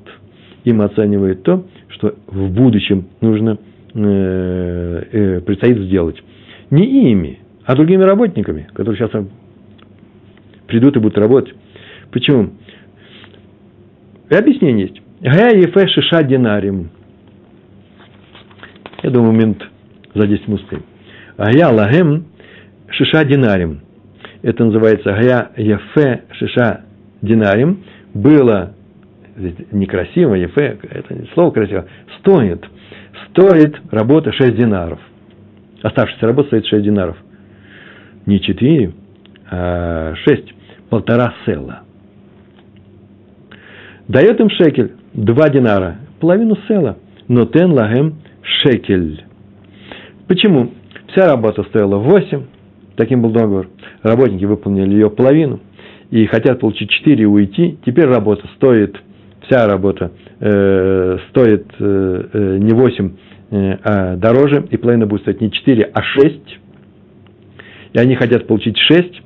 Им 0.64 0.80
оценивают 0.82 1.42
то, 1.42 1.66
что 1.88 2.14
в 2.28 2.50
будущем 2.50 3.08
нужно 3.20 3.58
э, 3.92 5.02
э, 5.12 5.40
предстоит 5.40 5.78
сделать. 5.78 6.16
Не 6.70 7.10
ими, 7.10 7.40
а 7.64 7.74
другими 7.74 8.02
работниками, 8.02 8.68
которые 8.72 8.96
сейчас 8.96 9.24
придут 10.66 10.96
и 10.96 11.00
будут 11.00 11.18
работать. 11.18 11.54
Почему? 12.10 12.50
И 14.30 14.34
объяснение 14.34 14.86
есть. 14.86 15.02
Гая 15.20 15.56
ефе 15.56 15.88
шиша 15.88 16.22
динарим. 16.22 16.90
Я 19.02 19.10
думаю, 19.10 19.32
момент 19.32 19.62
за 20.14 20.26
10 20.26 20.48
мы 20.48 20.54
успеем. 20.54 20.84
Гая 21.36 21.68
лагем 21.68 22.26
шиша 22.88 23.24
динарим. 23.24 23.80
Это 24.42 24.64
называется 24.64 25.12
гая 25.12 25.50
ефе 25.56 26.22
шиша 26.32 26.84
динарим. 27.20 27.84
Было 28.14 28.74
некрасиво, 29.72 30.34
ефе, 30.34 30.78
это 30.82 31.16
слово 31.34 31.50
красиво, 31.50 31.86
стоит, 32.18 32.64
стоит 33.30 33.76
работа 33.90 34.32
6 34.32 34.56
динаров. 34.56 34.98
Оставшаяся 35.82 36.26
работа 36.26 36.48
стоит 36.48 36.66
6 36.66 36.82
динаров. 36.84 37.16
Не 38.26 38.40
4, 38.40 38.92
а 39.50 40.14
6, 40.14 40.54
полтора 40.90 41.34
села. 41.46 41.80
Дает 44.08 44.40
им 44.40 44.50
шекель, 44.50 44.92
2 45.14 45.48
динара, 45.50 45.96
половину 46.18 46.56
села, 46.68 46.98
но 47.28 47.46
тен 47.46 47.72
лагем 47.72 48.16
шекель. 48.42 49.24
Почему? 50.26 50.72
Вся 51.08 51.26
работа 51.26 51.62
стоила 51.64 51.96
8, 51.96 52.42
таким 52.96 53.22
был 53.22 53.30
договор. 53.30 53.68
Работники 54.02 54.44
выполнили 54.44 54.94
ее 54.94 55.10
половину 55.10 55.60
и 56.10 56.26
хотят 56.26 56.60
получить 56.60 56.90
4 56.90 57.22
и 57.22 57.26
уйти. 57.26 57.78
Теперь 57.84 58.06
работа 58.06 58.46
стоит, 58.56 58.96
вся 59.46 59.66
работа 59.66 60.12
э, 60.40 61.18
стоит 61.30 61.66
э, 61.78 62.28
э 62.32 62.58
не 62.58 62.72
8, 62.72 63.06
э, 63.06 63.10
а 63.10 63.39
дороже, 63.50 64.64
и 64.70 64.76
половина 64.76 65.06
будет 65.06 65.22
стоить 65.22 65.40
не 65.40 65.50
4, 65.50 65.90
а 65.92 66.02
6. 66.02 66.58
И 67.92 67.98
они 67.98 68.14
хотят 68.14 68.46
получить 68.46 68.78
6. 68.78 69.22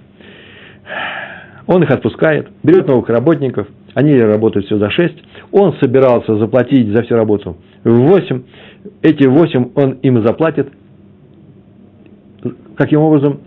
Он 1.66 1.82
их 1.82 1.90
отпускает, 1.90 2.48
берет 2.62 2.86
новых 2.86 3.08
работников, 3.08 3.68
они 3.94 4.16
работают 4.18 4.66
все 4.66 4.78
за 4.78 4.90
6. 4.90 5.14
Он 5.52 5.74
собирался 5.80 6.36
заплатить 6.36 6.88
за 6.88 7.02
всю 7.02 7.16
работу 7.16 7.56
8. 7.84 8.42
Эти 9.02 9.26
8 9.26 9.70
он 9.74 9.92
им 10.02 10.26
заплатит, 10.26 10.68
Каким 12.76 13.00
образом? 13.00 13.40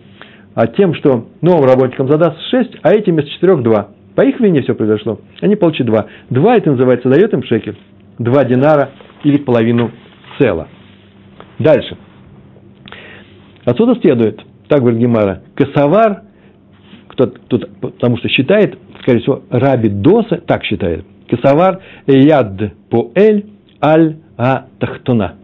А 0.56 0.68
тем, 0.68 0.96
что 0.96 1.28
новым 1.42 1.66
работникам 1.66 2.08
задаст 2.08 2.40
6, 2.50 2.78
а 2.82 2.94
этим 2.94 3.20
из 3.20 3.30
4 3.30 3.58
2. 3.58 3.88
По 4.16 4.22
их 4.22 4.40
вине 4.40 4.64
все 4.64 4.74
произошло. 4.74 5.20
Они 5.42 5.56
получат 5.56 5.86
2. 5.86 6.06
2 6.32 6.56
это 6.56 6.72
называется, 6.72 7.10
дает 7.10 7.34
им 7.34 7.44
шекель. 7.44 7.78
2 8.18 8.44
динара 8.46 8.90
или 9.24 9.38
половину 9.38 9.92
цела. 10.40 10.68
Дальше. 11.60 11.98
Отсюда 13.66 14.00
следует, 14.02 14.42
так 14.68 14.80
говорит 14.80 15.00
Гемара, 15.00 15.44
косовар, 15.56 16.24
кто, 17.10 17.28
кто, 17.28 17.60
потому 17.82 18.18
что 18.18 18.30
считает, 18.30 18.78
скорее 19.02 19.20
всего, 19.20 19.44
Раби 19.50 19.90
Доса 19.90 20.38
так 20.38 20.64
считает, 20.64 21.06
косовар 21.30 21.82
яд 22.06 22.74
поэль 22.90 23.48
аль 23.84 24.18
а 24.38 24.68
тахтуна. 24.80 25.36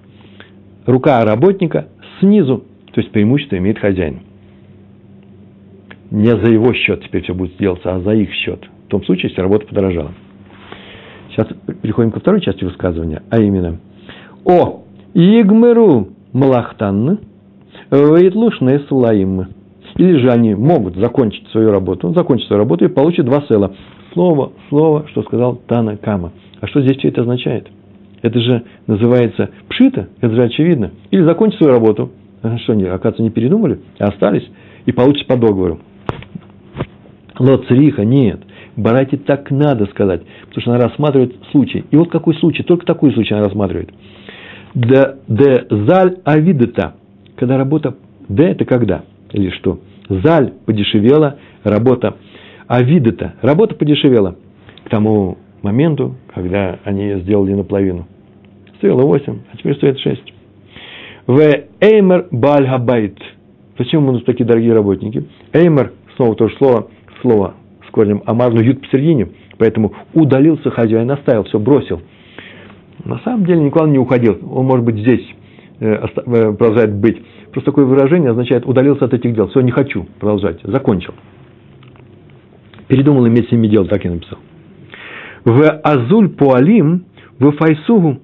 Рука 0.85 1.23
работника 1.25 1.87
снизу 2.19 2.65
то 2.93 3.01
есть 3.01 3.11
преимущество 3.11 3.57
имеет 3.57 3.79
хозяин. 3.79 4.21
Не 6.11 6.29
за 6.29 6.51
его 6.51 6.73
счет 6.73 7.03
теперь 7.03 7.23
все 7.23 7.33
будет 7.33 7.57
делаться, 7.57 7.95
а 7.95 7.99
за 8.01 8.11
их 8.11 8.31
счет. 8.31 8.63
В 8.85 8.89
том 8.89 9.03
случае, 9.03 9.29
если 9.29 9.41
работа 9.41 9.65
подорожала. 9.65 10.13
Сейчас 11.31 11.47
переходим 11.81 12.11
ко 12.11 12.19
второй 12.19 12.39
части 12.41 12.63
высказывания, 12.63 13.23
а 13.31 13.41
именно 13.41 13.79
«О, 14.45 14.82
игмеру 15.13 16.09
малахтанны, 16.33 17.19
вейтлушны 17.91 18.79
слаим». 18.87 19.47
Или 19.95 20.17
же 20.17 20.31
они 20.31 20.55
могут 20.55 20.95
закончить 20.95 21.47
свою 21.49 21.71
работу, 21.71 22.13
закончить 22.13 22.47
свою 22.47 22.63
работу 22.63 22.85
и 22.85 22.87
получат 22.87 23.25
два 23.25 23.43
села. 23.47 23.75
Слово, 24.13 24.53
слово, 24.69 25.05
что 25.09 25.23
сказал 25.23 25.55
Тана 25.67 25.97
Кама. 25.97 26.31
А 26.61 26.67
что 26.67 26.81
здесь 26.81 26.97
все 26.97 27.09
это 27.09 27.21
означает? 27.21 27.67
Это 28.21 28.39
же 28.39 28.63
называется 28.87 29.49
пшита, 29.69 30.07
это 30.21 30.33
же 30.33 30.43
очевидно. 30.43 30.91
Или 31.11 31.23
закончить 31.23 31.59
свою 31.59 31.73
работу, 31.73 32.11
что 32.63 32.73
они, 32.73 32.85
оказывается, 32.85 33.21
не 33.21 33.29
передумали, 33.29 33.79
а 33.99 34.05
остались 34.05 34.47
и 34.85 34.91
получится 34.91 35.27
по 35.27 35.37
договору. 35.37 35.79
Лоцриха, 37.37 38.05
нет. 38.05 38.41
Барайте 38.75 39.17
так 39.17 39.51
надо 39.51 39.85
сказать, 39.87 40.21
потому 40.47 40.61
что 40.61 40.71
она 40.71 40.87
рассматривает 40.87 41.35
случай. 41.51 41.83
И 41.91 41.95
вот 41.95 42.09
какой 42.09 42.35
случай, 42.35 42.63
только 42.63 42.85
такой 42.85 43.13
случай 43.13 43.33
она 43.33 43.43
рассматривает. 43.43 43.91
Де, 44.75 45.15
де 45.27 45.65
заль 45.69 46.17
авидета, 46.23 46.93
когда 47.35 47.57
работа, 47.57 47.93
де 48.29 48.43
это 48.51 48.65
когда, 48.65 49.03
или 49.31 49.49
что? 49.51 49.79
Заль 50.09 50.53
подешевела, 50.65 51.37
работа 51.63 52.15
авидета, 52.67 53.33
работа 53.41 53.75
подешевела 53.75 54.35
к 54.85 54.89
тому 54.89 55.37
моменту, 55.61 56.15
когда 56.33 56.79
они 56.83 57.03
ее 57.03 57.19
сделали 57.21 57.53
наполовину. 57.53 58.07
Стоило 58.77 59.03
8, 59.03 59.39
а 59.51 59.57
теперь 59.57 59.75
стоит 59.75 59.99
6. 59.99 60.33
В 61.27 61.39
Эймер 61.79 62.27
Бальгабайт. 62.31 63.17
Почему 63.77 64.09
у 64.09 64.11
нас 64.11 64.23
такие 64.23 64.45
дорогие 64.45 64.73
работники? 64.73 65.23
Эймер, 65.53 65.93
снова 66.15 66.35
то 66.35 66.49
же 66.49 66.55
слово, 66.57 66.87
слово 67.21 67.53
с 67.87 67.91
корнем 67.91 68.21
Амар, 68.25 68.53
но 68.53 68.61
ют 68.61 68.81
посередине. 68.81 69.29
Поэтому 69.57 69.93
удалился 70.13 70.69
хозяин, 70.69 71.09
оставил, 71.11 71.43
все, 71.45 71.59
бросил. 71.59 72.01
На 73.05 73.19
самом 73.19 73.45
деле 73.45 73.61
никуда 73.61 73.85
не 73.87 73.99
уходил. 73.99 74.37
Он, 74.51 74.65
может 74.65 74.85
быть, 74.85 74.97
здесь 74.97 75.25
э, 75.79 76.05
э, 76.05 76.53
продолжает 76.53 76.93
быть. 76.95 77.21
Просто 77.51 77.71
такое 77.71 77.85
выражение 77.85 78.31
означает 78.31 78.65
удалился 78.65 79.05
от 79.05 79.13
этих 79.13 79.33
дел. 79.35 79.47
Все, 79.49 79.61
не 79.61 79.71
хочу 79.71 80.05
продолжать. 80.19 80.59
Закончил. 80.63 81.13
Передумал 82.87 83.27
иметь 83.27 83.49
с 83.49 83.51
ними 83.51 83.67
дело, 83.67 83.85
так 83.85 84.03
я 84.03 84.11
написал. 84.11 84.39
В 85.45 85.61
Азуль 85.83 86.29
Пуалим, 86.29 87.05
в 87.39 87.51
Файсугу, 87.51 88.19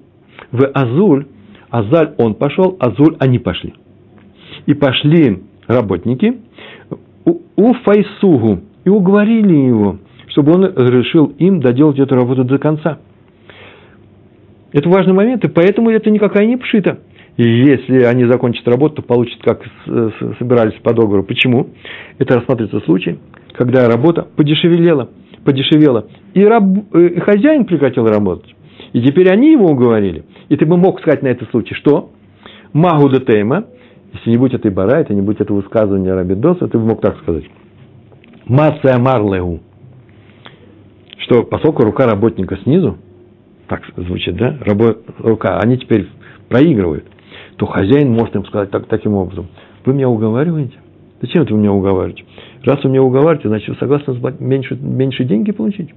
в 0.52 0.66
Азуль 0.72 1.26
Азаль 1.70 2.14
он 2.18 2.34
пошел, 2.34 2.76
Азуль 2.80 3.16
они 3.18 3.38
пошли. 3.38 3.74
И 4.66 4.74
пошли 4.74 5.42
работники 5.66 6.38
у 7.24 7.74
Файсугу 7.74 8.60
и 8.84 8.88
уговорили 8.88 9.54
его, 9.54 9.98
чтобы 10.28 10.52
он 10.52 10.64
разрешил 10.64 11.26
им 11.38 11.60
доделать 11.60 11.98
эту 11.98 12.14
работу 12.14 12.44
до 12.44 12.58
конца. 12.58 12.98
Это 14.72 14.88
важный 14.88 15.12
момент, 15.12 15.44
и 15.44 15.48
поэтому 15.48 15.90
это 15.90 16.10
никакая 16.10 16.46
не 16.46 16.56
пшита. 16.56 16.98
И 17.36 17.42
если 17.42 18.02
они 18.02 18.24
закончат 18.24 18.66
работу, 18.68 18.96
то 18.96 19.02
получат, 19.02 19.40
как 19.42 19.62
собирались 20.38 20.78
по 20.82 20.92
договору. 20.92 21.24
Почему? 21.24 21.68
Это 22.18 22.36
рассматривается 22.36 22.84
случай, 22.84 23.18
когда 23.54 23.88
работа 23.88 24.26
подешевела, 24.36 25.10
подешевела. 25.44 26.06
И, 26.34 26.44
раб, 26.44 26.64
э, 26.92 27.06
и 27.06 27.20
хозяин 27.20 27.64
прекратил 27.64 28.06
работать. 28.06 28.54
И 28.92 29.00
теперь 29.02 29.30
они 29.30 29.52
его 29.52 29.66
уговорили. 29.66 30.24
И 30.48 30.56
ты 30.56 30.66
бы 30.66 30.76
мог 30.76 31.00
сказать 31.00 31.22
на 31.22 31.28
этот 31.28 31.50
случай, 31.50 31.74
что 31.74 32.10
Магу 32.72 33.08
Тейма, 33.08 33.66
если 34.12 34.30
не 34.30 34.36
будь 34.36 34.54
этой 34.54 34.70
барайта, 34.70 35.14
не 35.14 35.22
будь 35.22 35.40
этого 35.40 35.58
высказывания 35.58 36.12
Рабидоса, 36.12 36.68
ты 36.68 36.78
бы 36.78 36.84
мог 36.84 37.00
так 37.00 37.18
сказать. 37.18 37.44
Мация 38.46 38.98
Марлеу. 38.98 39.60
Что 41.18 41.42
поскольку 41.44 41.84
рука 41.84 42.06
работника 42.06 42.56
снизу, 42.64 42.98
так 43.70 43.82
звучит, 43.96 44.34
да, 44.34 44.58
Рабо, 44.62 44.96
рука, 45.18 45.60
они 45.60 45.78
теперь 45.78 46.08
проигрывают, 46.48 47.04
то 47.56 47.66
хозяин 47.66 48.10
может 48.10 48.34
им 48.34 48.44
сказать 48.46 48.72
так, 48.72 48.86
таким 48.86 49.14
образом. 49.14 49.46
Вы 49.84 49.94
меня 49.94 50.08
уговариваете? 50.08 50.74
Зачем 51.22 51.44
это 51.44 51.54
вы 51.54 51.60
меня 51.60 51.72
уговариваете? 51.72 52.24
Раз 52.64 52.82
вы 52.82 52.90
меня 52.90 53.02
уговариваете, 53.04 53.48
значит, 53.48 53.68
вы 53.68 53.76
согласны 53.76 54.34
меньше, 54.40 54.74
меньше 54.74 55.22
деньги 55.22 55.52
получить? 55.52 55.94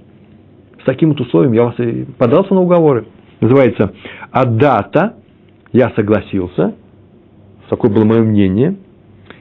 С 0.80 0.84
таким 0.84 1.08
вот 1.08 1.20
условием 1.20 1.52
я 1.52 1.64
вас 1.64 1.74
и 1.80 2.04
подался 2.16 2.54
на 2.54 2.60
уговоры 2.60 3.06
называется 3.40 3.92
«Адата», 4.30 5.16
я 5.72 5.90
согласился, 5.96 6.76
такое 7.68 7.90
было 7.90 8.04
мое 8.04 8.22
мнение, 8.22 8.76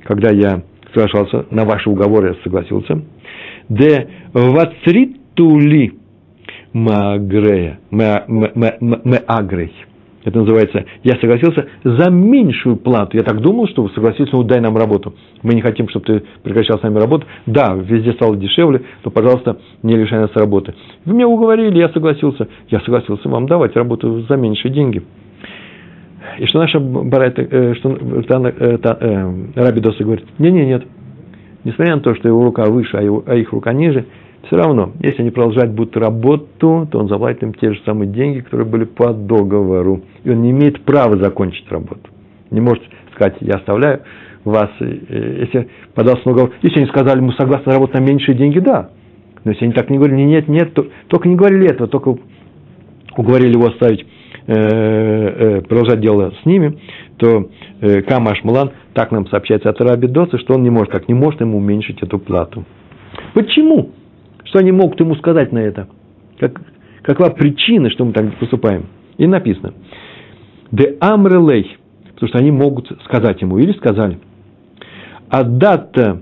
когда 0.06 0.32
я 0.32 0.64
соглашался 0.92 1.46
на 1.52 1.66
ваши 1.66 1.88
уговоры, 1.88 2.30
я 2.30 2.44
согласился, 2.44 3.00
«Де 3.70 4.10
вацритули 4.34 5.94
маагрея, 6.74 7.80
маагрей». 7.92 9.74
Это 10.26 10.40
называется, 10.40 10.86
я 11.04 11.16
согласился 11.16 11.68
за 11.84 12.10
меньшую 12.10 12.78
плату. 12.78 13.18
Я 13.18 13.24
так 13.24 13.42
думал, 13.42 13.68
что 13.68 13.84
вы 13.84 13.90
согласились, 13.90 14.32
ну 14.32 14.44
дай 14.44 14.62
нам 14.62 14.78
работу. 14.78 15.14
Мы 15.42 15.54
не 15.54 15.62
хотим, 15.62 15.90
чтобы 15.90 16.06
ты 16.06 16.24
прекращал 16.44 16.80
с 16.80 16.84
нами 16.84 16.98
работу. 16.98 17.26
Да, 17.46 17.74
везде 17.74 18.14
стало 18.14 18.38
дешевле, 18.38 18.84
но, 19.04 19.12
пожалуйста, 19.12 19.58
не 19.82 19.96
лишай 19.96 20.20
нас 20.20 20.32
работы. 20.36 20.74
Вы 21.06 21.14
меня 21.14 21.28
уговорили, 21.28 21.78
я 21.78 21.90
согласился. 21.90 22.48
Я 22.70 22.80
согласился 22.82 23.28
вам 23.28 23.48
давать 23.48 23.76
работу 23.76 24.22
за 24.22 24.38
меньшие 24.38 24.74
деньги. 24.74 25.04
И 26.40 26.46
что 26.46 26.60
наша 26.60 26.80
Барайта, 26.80 27.42
э, 27.42 27.76
что 27.76 27.96
та, 28.24 28.40
э, 28.48 28.78
та, 28.78 28.98
э, 29.00 29.34
Раби 29.56 29.82
Доса 29.82 30.04
говорит, 30.04 30.26
не-не, 30.40 30.66
нет. 30.66 30.84
Несмотря 31.66 31.96
на 31.96 32.02
то, 32.02 32.16
что 32.16 32.30
его 32.30 32.44
рука 32.44 32.64
выше, 32.66 32.96
а, 32.98 33.02
его, 33.02 33.24
а 33.26 33.36
их 33.36 33.52
рука 33.52 33.74
ниже– 33.74 34.06
все 34.48 34.58
равно, 34.58 34.92
если 35.00 35.22
они 35.22 35.32
продолжать 35.32 35.72
будут 35.72 35.96
работу, 35.96 36.88
то 36.92 37.00
он 37.00 37.08
заплатит 37.08 37.44
им 37.44 37.54
те 37.54 37.74
же 37.74 37.82
самые 37.86 38.10
деньги, 38.12 38.42
которые 38.42 38.68
были 38.68 38.84
по 38.84 39.14
договору. 39.14 40.02
И 40.24 40.30
он 40.30 40.42
не 40.42 40.52
имеет 40.52 40.84
права 40.84 41.18
закончить 41.18 41.70
работу. 41.72 42.10
Не 42.52 42.60
может 42.60 42.84
сказать, 43.16 43.38
я 43.40 43.56
оставляю 43.56 44.02
вас, 44.44 44.70
если 44.80 45.70
подался 45.96 46.24
на 46.26 46.32
уговор. 46.34 46.52
Если 46.62 46.80
они 46.80 46.90
сказали, 46.90 47.22
мы 47.22 47.34
согласны 47.34 47.72
работать 47.72 47.96
на 47.96 48.04
меньшие 48.04 48.36
деньги, 48.36 48.60
да. 48.60 48.90
Но 49.46 49.52
если 49.52 49.66
они 49.66 49.74
так 49.74 49.90
не 49.90 49.98
говорили, 49.98 50.22
нет, 50.22 50.48
нет, 50.48 50.74
то, 50.74 50.86
только 51.08 51.30
не 51.30 51.36
говорили 51.36 51.72
этого, 51.72 51.88
только 51.88 52.18
уговорили 53.16 53.54
его 53.54 53.68
оставить, 53.68 54.06
э, 54.48 54.54
э, 54.54 55.62
продолжать 55.62 56.02
дело 56.02 56.34
с 56.42 56.46
ними, 56.46 56.80
то 57.18 57.50
э, 57.82 58.02
Камаш 58.02 58.44
Мулан 58.44 58.72
так 58.94 59.12
нам 59.12 59.28
сообщается 59.28 59.70
от 59.70 59.80
Раби 59.80 60.08
Доса, 60.08 60.38
что 60.38 60.56
он 60.56 60.64
не 60.64 60.70
может, 60.70 60.92
как 60.92 61.08
не 61.08 61.14
может 61.14 61.42
ему 61.42 61.58
уменьшить 61.58 62.02
эту 62.02 62.20
плату. 62.20 62.66
Почему? 63.34 63.92
Что 64.46 64.60
они 64.60 64.72
могут 64.72 65.00
ему 65.00 65.16
сказать 65.16 65.52
на 65.52 65.60
это? 65.60 65.88
Как, 66.40 66.60
Какова 67.04 67.30
причина, 67.30 67.90
что 67.90 68.06
мы 68.06 68.14
так 68.14 68.38
поступаем? 68.40 68.88
И 69.18 69.28
написано. 69.28 69.74
Де 70.72 70.98
амрелей. 71.00 71.78
Потому 72.14 72.30
что 72.30 72.38
они 72.40 72.52
могут 72.52 72.90
сказать 73.06 73.42
ему. 73.42 73.58
Или 73.58 73.74
сказали. 73.74 74.20
Адата 75.30 76.22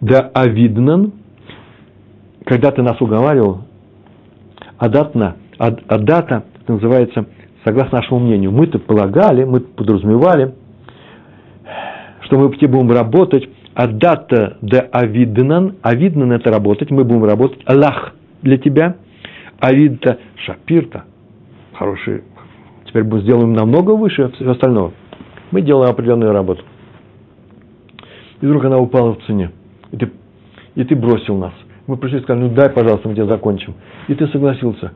да 0.00 0.30
авиднан. 0.32 1.12
Когда 2.44 2.70
ты 2.70 2.82
нас 2.82 3.00
уговаривал. 3.00 3.62
Адатна. 4.78 5.36
Адата 5.58 6.44
это 6.70 6.72
называется, 6.74 7.26
согласно 7.64 7.98
нашему 7.98 8.20
мнению, 8.20 8.52
мы-то 8.52 8.78
полагали, 8.78 9.44
мы 9.44 9.60
подразумевали, 9.60 10.54
что 12.22 12.38
мы 12.38 12.48
будем 12.48 12.90
работать, 12.92 13.48
а 13.74 13.86
дата 13.86 14.56
де 14.62 14.78
авиднан, 14.92 15.76
авиднан 15.82 16.32
это 16.32 16.50
работать, 16.50 16.90
мы 16.90 17.04
будем 17.04 17.24
работать, 17.24 17.60
Аллах 17.66 18.14
для 18.42 18.58
тебя, 18.58 18.96
авидта 19.60 20.18
шапирта, 20.36 21.04
хороший, 21.74 22.22
теперь 22.86 23.04
мы 23.04 23.20
сделаем 23.20 23.52
намного 23.52 23.92
выше 23.92 24.28
всего 24.30 24.52
остального. 24.52 24.92
Мы 25.50 25.62
делаем 25.62 25.90
определенную 25.90 26.32
работу. 26.32 26.62
И 28.40 28.46
вдруг 28.46 28.64
она 28.64 28.78
упала 28.78 29.14
в 29.14 29.22
цене. 29.26 29.50
И 29.90 29.96
ты, 29.96 30.10
и 30.74 30.84
ты 30.84 30.94
бросил 30.94 31.36
нас. 31.36 31.52
Мы 31.86 31.96
пришли 31.96 32.18
и 32.18 32.22
сказали, 32.22 32.44
ну 32.44 32.54
дай, 32.54 32.70
пожалуйста, 32.70 33.08
мы 33.08 33.14
тебя 33.14 33.26
закончим. 33.26 33.74
И 34.08 34.14
ты 34.14 34.28
согласился. 34.28 34.92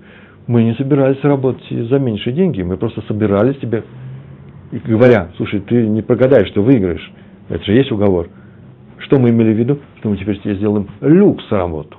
Мы 0.46 0.62
не 0.62 0.74
собирались 0.74 1.22
работать 1.22 1.64
за 1.70 1.98
меньшие 1.98 2.34
деньги. 2.34 2.62
Мы 2.62 2.76
просто 2.76 3.02
собирались 3.08 3.58
тебе, 3.58 3.82
говоря, 4.84 5.30
слушай, 5.36 5.60
ты 5.60 5.86
не 5.88 6.02
прогадаешь, 6.02 6.48
что 6.48 6.62
выиграешь. 6.62 7.12
Это 7.48 7.64
же 7.64 7.72
есть 7.72 7.90
уговор. 7.90 8.28
Что 9.04 9.18
мы 9.18 9.30
имели 9.30 9.52
в 9.52 9.58
виду? 9.58 9.78
Что 9.98 10.08
мы 10.08 10.16
теперь 10.16 10.40
тебе 10.40 10.54
сделаем 10.56 10.88
люкс 11.02 11.44
работу. 11.50 11.98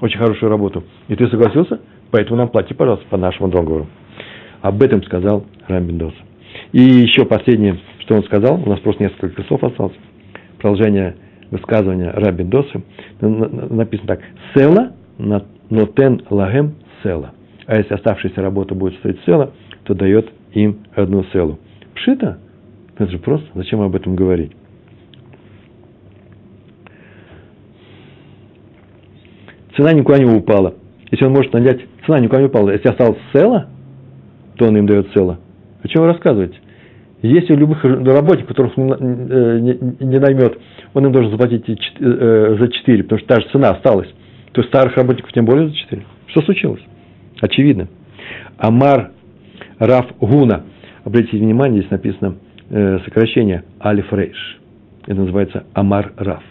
Очень 0.00 0.18
хорошую 0.18 0.50
работу. 0.50 0.84
И 1.08 1.14
ты 1.14 1.28
согласился? 1.28 1.80
Поэтому 2.10 2.36
нам 2.36 2.48
плати, 2.48 2.72
пожалуйста, 2.72 3.06
по 3.10 3.18
нашему 3.18 3.48
договору. 3.48 3.86
Об 4.62 4.82
этом 4.82 5.02
сказал 5.02 5.44
Рамбин 5.68 6.12
И 6.72 6.80
еще 6.80 7.26
последнее, 7.26 7.78
что 8.00 8.14
он 8.14 8.24
сказал, 8.24 8.62
у 8.64 8.68
нас 8.70 8.80
просто 8.80 9.02
несколько 9.02 9.42
слов 9.44 9.62
осталось. 9.64 9.96
Продолжение 10.58 11.16
высказывания 11.50 12.10
Раби 12.10 12.44
Досы. 12.44 12.82
Написано 13.20 14.08
так. 14.08 14.20
Села 14.54 14.92
нотен 15.18 16.22
лагем 16.30 16.76
села. 17.02 17.32
А 17.66 17.76
если 17.76 17.94
оставшаяся 17.94 18.40
работа 18.40 18.74
будет 18.74 18.98
стоить 19.00 19.20
села, 19.26 19.52
то 19.84 19.94
дает 19.94 20.30
им 20.52 20.78
одну 20.94 21.24
селу. 21.32 21.58
Пшита? 21.94 22.38
Это 22.96 23.10
же 23.10 23.18
просто. 23.18 23.46
Зачем 23.54 23.82
об 23.82 23.94
этом 23.94 24.16
говорить? 24.16 24.52
Цена 29.76 29.92
никуда 29.92 30.18
не 30.18 30.24
упала. 30.24 30.74
Если 31.10 31.24
он 31.24 31.32
может 31.32 31.52
нанять, 31.52 31.80
цена 32.04 32.20
никуда 32.20 32.40
не 32.40 32.46
упала. 32.46 32.70
Если 32.70 32.88
осталось 32.88 33.18
села, 33.32 33.68
то 34.56 34.66
он 34.66 34.76
им 34.76 34.86
дает 34.86 35.12
села. 35.14 35.38
О 35.82 35.88
чем 35.88 36.02
вы 36.02 36.08
рассказываете? 36.08 36.56
Если 37.22 37.54
у 37.54 37.56
любых 37.56 37.82
работников, 37.84 38.48
которых 38.48 38.72
э, 38.76 38.80
не 38.80 40.18
наймет, 40.18 40.58
он 40.94 41.06
им 41.06 41.12
должен 41.12 41.30
заплатить 41.30 41.64
э, 41.68 42.56
за 42.58 42.68
4, 42.68 43.02
потому 43.04 43.18
что 43.20 43.28
та 43.28 43.40
же 43.40 43.48
цена 43.52 43.70
осталась, 43.70 44.08
то 44.52 44.62
старых 44.64 44.96
работников 44.96 45.32
тем 45.32 45.44
более 45.44 45.68
за 45.68 45.74
4. 45.74 46.02
Что 46.28 46.42
случилось? 46.42 46.82
Очевидно. 47.40 47.88
Амар 48.58 49.12
Раф 49.78 50.06
Гуна. 50.20 50.64
Обратите 51.04 51.38
внимание, 51.38 51.80
здесь 51.80 51.90
написано 51.90 52.36
э, 52.70 52.98
сокращение 53.04 53.64
Алиф 53.82 54.12
Рейш. 54.12 54.58
Это 55.06 55.20
называется 55.20 55.64
Амар 55.72 56.12
Раф. 56.16 56.42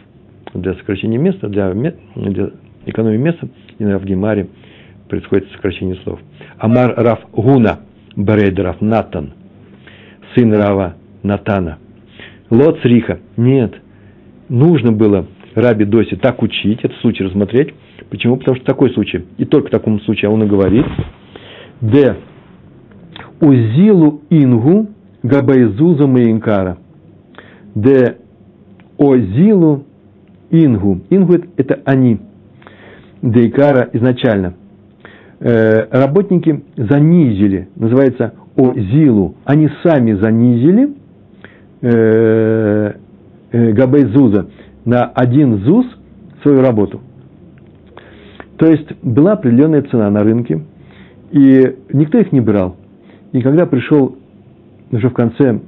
Для 0.53 0.73
сокращения 0.75 1.17
места, 1.17 1.47
для, 1.49 1.73
для 1.73 2.51
экономии 2.85 3.17
места, 3.17 3.47
и 3.77 3.83
в 3.83 4.05
Гемаре 4.05 4.47
происходит 5.09 5.51
сокращение 5.51 5.95
слов. 6.03 6.19
Амар 6.57 6.93
Раф 6.95 7.19
Гуна, 7.31 7.79
Берейд 8.15 8.59
Раф 8.59 8.81
Натан, 8.81 9.33
сын 10.35 10.53
Рава 10.53 10.95
Натана. 11.23 11.79
Лот 12.49 12.79
Риха. 12.83 13.19
Нет, 13.37 13.73
нужно 14.49 14.91
было 14.91 15.27
Раби 15.55 15.85
Доси 15.85 16.15
так 16.15 16.41
учить, 16.41 16.79
этот 16.83 16.97
случай 16.99 17.23
рассмотреть. 17.23 17.73
Почему? 18.09 18.37
Потому 18.37 18.57
что 18.57 18.65
такой 18.65 18.91
случай, 18.91 19.25
и 19.37 19.45
только 19.45 19.67
в 19.67 19.71
таком 19.71 19.99
случае 20.01 20.29
он 20.29 20.43
и 20.43 20.47
говорит, 20.47 20.85
Д. 21.81 22.17
Узилу 23.41 24.21
ингу 24.29 24.87
габайзуза 25.23 26.07
маинкара. 26.07 26.77
Д. 27.73 28.17
Озилу 28.97 29.85
ингу. 30.51 31.01
Ингу– 31.09 31.33
это 31.57 31.81
они– 31.85 32.19
Дейкара 33.25 33.89
изначально. 33.93 34.53
Э, 35.39 35.87
работники 35.89 36.63
занизили, 36.77 37.67
называется 37.75 38.33
Озилу, 38.55 39.35
они 39.45 39.69
сами 39.83 40.13
занизили 40.13 40.93
э, 41.81 42.93
э, 43.51 43.71
Габей 43.73 44.05
Зуза 44.13 44.47
на 44.85 45.05
один 45.05 45.57
ЗУЗ 45.57 45.87
свою 46.43 46.61
работу. 46.61 47.01
То 48.57 48.67
есть 48.67 48.87
была 49.01 49.33
определенная 49.33 49.81
цена 49.81 50.09
на 50.11 50.23
рынке, 50.23 50.61
и 51.31 51.75
никто 51.91 52.19
их 52.19 52.31
не 52.31 52.41
брал. 52.41 52.77
И 53.31 53.41
когда 53.41 53.65
пришел 53.65 54.15
уже 54.91 55.09
в 55.09 55.13
конце 55.13 55.59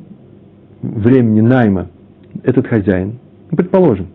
времени 0.84 1.42
найма 1.42 1.88
этот 2.44 2.68
хозяин, 2.68 3.16
предположим, 3.50 4.08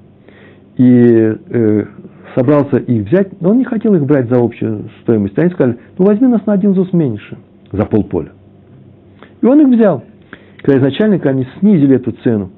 и 0.77 1.35
собрался 2.35 2.77
их 2.77 3.07
взять, 3.07 3.41
но 3.41 3.51
он 3.51 3.59
не 3.59 3.65
хотел 3.65 3.95
их 3.95 4.05
брать 4.05 4.29
за 4.29 4.43
общую 4.43 4.89
стоимость. 5.03 5.39
Они 5.39 5.51
сказали, 5.51 5.79
ну 5.99 6.05
возьми 6.05 6.29
нас 6.29 6.45
на 6.47 6.55
один 6.55 6.75
ЗУС 6.75 6.93
меньше, 6.93 7.37
за 7.71 7.85
полполя. 7.85 8.33
И 9.41 9.47
он 9.47 9.61
их 9.61 9.69
взял. 9.69 10.03
Когда 10.63 10.79
изначально 10.79 11.21
они 11.25 11.47
снизили 11.59 11.97
эту 11.97 12.13
цену, 12.23 12.51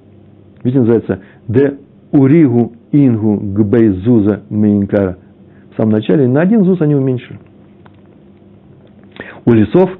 видите, 0.62 0.80
называется 0.80 1.20
«де 1.48 1.78
уригу 2.12 2.72
ингу 2.92 3.36
гбей 3.36 3.88
зуза 3.88 4.42
мейнкара». 4.50 5.18
В 5.72 5.76
самом 5.76 5.92
начале 5.92 6.28
на 6.28 6.42
один 6.42 6.64
ЗУС 6.64 6.80
они 6.82 6.94
уменьшили. 6.94 7.38
У 9.44 9.52
лесов 9.52 9.90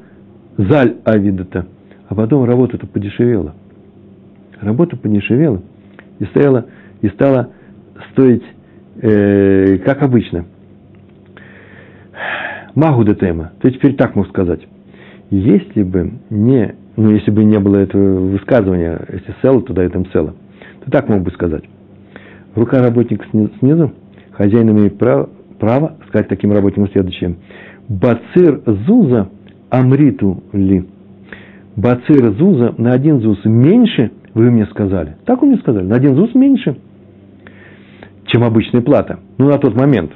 заль 0.57 0.97
авидата, 1.05 1.67
а 2.09 2.15
потом 2.15 2.45
работа-то 2.45 2.87
подешевела. 2.87 3.55
Работа 4.61 4.97
подешевела 4.97 5.61
и, 6.19 6.25
стояла, 6.27 6.67
и 7.01 7.09
стала 7.09 7.51
стоить 8.13 8.45
э, 9.01 9.79
как 9.79 10.03
обычно. 10.03 10.45
Магуда 12.75 13.15
тема. 13.15 13.53
Есть 13.63 13.77
теперь 13.77 13.95
так 13.95 14.17
могу 14.17 14.29
сказать. 14.29 14.61
Если 15.31 15.83
бы 15.83 16.13
не, 16.31 16.75
ну, 16.97 17.13
если 17.13 17.31
бы 17.31 17.45
не 17.45 17.59
было 17.59 17.77
этого 17.77 18.21
высказывания, 18.31 19.01
если 19.13 19.35
села, 19.43 19.63
то 19.63 19.73
дает 19.73 19.95
им 19.95 20.07
села, 20.07 20.35
то 20.85 20.91
так 20.91 21.09
мог 21.09 21.23
бы 21.23 21.31
сказать. 21.31 21.65
Рука 22.55 22.83
работника 22.83 23.27
снизу, 23.59 23.93
хозяин 24.33 24.71
имеет 24.71 24.99
право, 24.99 25.29
право 25.59 25.97
сказать 26.09 26.29
таким 26.29 26.53
работникам 26.53 26.91
следующее. 26.91 27.37
Бацир 27.89 28.63
зуза 28.67 29.29
амриту 29.71 30.43
ли. 30.53 30.85
Бацир 31.77 32.33
зуза 32.33 32.75
на 32.79 32.93
один 32.93 33.21
зуз 33.21 33.45
меньше, 33.45 34.13
вы 34.35 34.51
мне 34.51 34.67
сказали. 34.67 35.17
Так 35.25 35.43
вы 35.43 35.49
мне 35.49 35.59
сказали, 35.59 35.85
на 35.85 35.97
один 35.97 36.15
зуз 36.15 36.35
меньше– 36.35 36.77
чем 38.35 38.43
обычная 38.43 38.81
плата. 38.81 39.21
Ну, 39.39 39.49
на 39.49 39.59
тот 39.59 39.77
момент. 39.77 40.11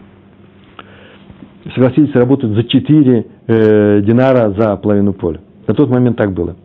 Согласились 1.72 2.12
работать 2.14 2.50
за 2.50 2.64
4 2.64 3.26
э, 3.46 4.00
динара 4.02 4.50
за 4.50 4.76
половину 4.76 5.12
поля. 5.12 5.40
На 5.68 5.74
тот 5.74 5.88
момент 5.88 6.16
так 6.16 6.32
было. 6.32 6.56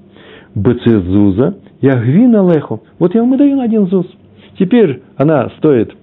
Бецезуза, 0.56 1.58
я 1.82 1.96
гвина 1.98 2.52
леху. 2.52 2.82
Вот 2.98 3.14
я 3.14 3.22
вам 3.22 3.36
и 3.36 3.38
даю 3.38 3.58
на 3.58 3.64
один 3.64 3.88
зуз. 3.88 4.08
Теперь 4.58 5.04
она 5.16 5.50
стоит, 5.58 5.96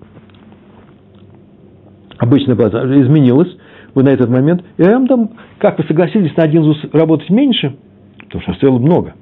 обычная 2.19 2.55
плата 2.55 2.79
изменилась 3.01 3.49
вы 3.95 4.05
на 4.05 4.11
этот 4.11 4.31
момент, 4.31 4.63
и 4.77 4.83
я 4.83 4.93
вам 4.93 5.07
дам, 5.09 5.31
как 5.59 5.79
вы 5.79 5.85
согласились 5.85 6.37
на 6.37 6.45
один 6.45 6.63
зуз 6.63 6.79
работать 6.93 7.29
меньше, 7.29 7.75
потому 8.21 8.43
что 8.43 8.53
стоило 8.55 8.79
много. 8.79 9.15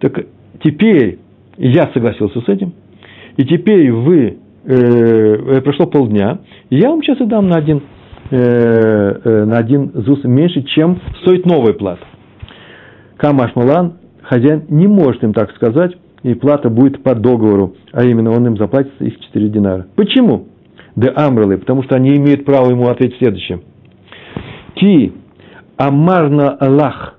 Так 0.00 0.24
теперь 0.64 1.18
я 1.58 1.90
согласился 1.92 2.40
с 2.40 2.48
этим, 2.48 2.72
и 3.36 3.44
теперь 3.44 3.92
вы 3.92 4.38
э, 4.66 5.60
прошло 5.62 5.86
полдня, 5.86 6.38
я 6.70 6.90
вам 6.90 7.02
сейчас 7.02 7.20
и 7.20 7.24
дам 7.24 7.48
на 7.48 7.56
один, 7.56 7.82
э, 8.30 8.36
э, 8.36 9.44
на 9.44 9.58
один 9.58 9.92
ЗУС 9.94 10.24
меньше, 10.24 10.62
чем 10.62 11.00
стоит 11.22 11.46
новая 11.46 11.72
плата. 11.72 12.04
Камаш 13.16 13.54
Мулан, 13.54 13.94
хозяин 14.22 14.64
не 14.68 14.86
может 14.86 15.22
им 15.24 15.32
так 15.32 15.54
сказать, 15.54 15.92
и 16.22 16.34
плата 16.34 16.68
будет 16.68 17.02
по 17.02 17.14
договору, 17.14 17.76
а 17.92 18.04
именно 18.04 18.30
он 18.30 18.46
им 18.46 18.56
заплатит 18.56 18.92
их 19.00 19.18
4 19.20 19.48
динара. 19.48 19.86
Почему? 19.94 20.48
Де 20.96 21.12
Амралы, 21.14 21.58
потому 21.58 21.82
что 21.84 21.94
они 21.94 22.16
имеют 22.16 22.44
право 22.44 22.70
ему 22.70 22.88
ответить 22.88 23.18
следующее. 23.18 23.60
Ки 24.74 25.12
Амарна 25.76 26.50
Аллах 26.52 27.18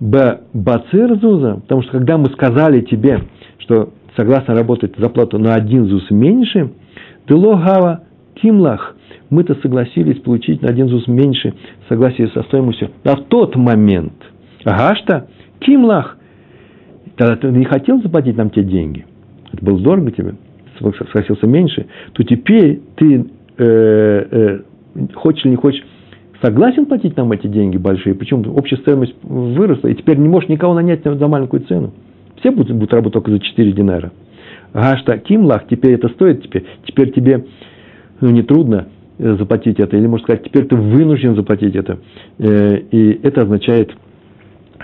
Б 0.00 0.40
Бацир 0.52 1.18
Зуза, 1.18 1.60
потому 1.62 1.82
что 1.82 1.92
когда 1.92 2.18
мы 2.18 2.26
сказали 2.26 2.82
тебе, 2.82 3.22
что 3.58 3.90
согласно 4.18 4.54
работать 4.54 4.96
за 4.98 5.08
плату 5.08 5.38
на 5.38 5.54
один 5.54 5.86
зус 5.86 6.10
меньше, 6.10 6.70
Дело 7.28 7.56
Гава 7.56 8.04
Кимлах, 8.34 8.96
мы-то 9.30 9.54
согласились 9.56 10.18
получить 10.20 10.62
на 10.62 10.68
один 10.68 10.88
ЗУС 10.88 11.06
меньше 11.06 11.54
согласие 11.88 12.28
со 12.28 12.42
стоимостью 12.44 12.90
на 13.04 13.16
тот 13.16 13.54
момент. 13.56 14.14
Ага, 14.64 14.96
что? 14.96 15.28
Кимлах. 15.60 16.16
Тогда 17.16 17.36
ты 17.36 17.48
не 17.48 17.64
хотел 17.64 18.00
заплатить 18.00 18.36
нам 18.36 18.50
те 18.50 18.62
деньги. 18.62 19.04
Это 19.52 19.64
было 19.64 19.78
дорого 19.78 20.10
тебе. 20.10 20.34
Согласился 20.78 21.46
меньше. 21.46 21.86
То 22.12 22.22
теперь 22.22 22.80
ты 22.96 23.26
э, 23.58 23.64
э, 23.64 24.60
хочешь 25.14 25.44
или 25.44 25.50
не 25.50 25.56
хочешь 25.56 25.84
согласен 26.40 26.86
платить 26.86 27.16
нам 27.16 27.32
эти 27.32 27.48
деньги 27.48 27.76
большие, 27.76 28.14
причем 28.14 28.44
общая 28.56 28.76
стоимость 28.76 29.14
выросла, 29.22 29.88
и 29.88 29.94
теперь 29.94 30.18
не 30.18 30.28
можешь 30.28 30.48
никого 30.48 30.72
нанять 30.72 31.02
за 31.02 31.28
маленькую 31.28 31.64
цену. 31.64 31.92
Все 32.40 32.50
будут, 32.50 32.72
будут 32.76 32.92
работать 32.92 33.14
только 33.14 33.30
за 33.30 33.40
4 33.40 33.72
динара. 33.72 34.12
Гашта 34.72 35.18
Кимлах, 35.18 35.66
теперь 35.68 35.94
это 35.94 36.08
стоит 36.10 36.42
тебе, 36.42 36.64
теперь 36.86 37.12
тебе 37.12 37.46
ну, 38.20 38.30
не 38.30 38.42
трудно 38.42 38.88
э, 39.18 39.36
заплатить 39.36 39.80
это, 39.80 39.96
или 39.96 40.06
можно 40.06 40.24
сказать, 40.24 40.44
теперь 40.44 40.66
ты 40.66 40.76
вынужден 40.76 41.34
заплатить 41.36 41.74
это. 41.74 41.98
Э, 42.38 42.78
и 42.90 43.20
это 43.22 43.42
означает, 43.42 43.92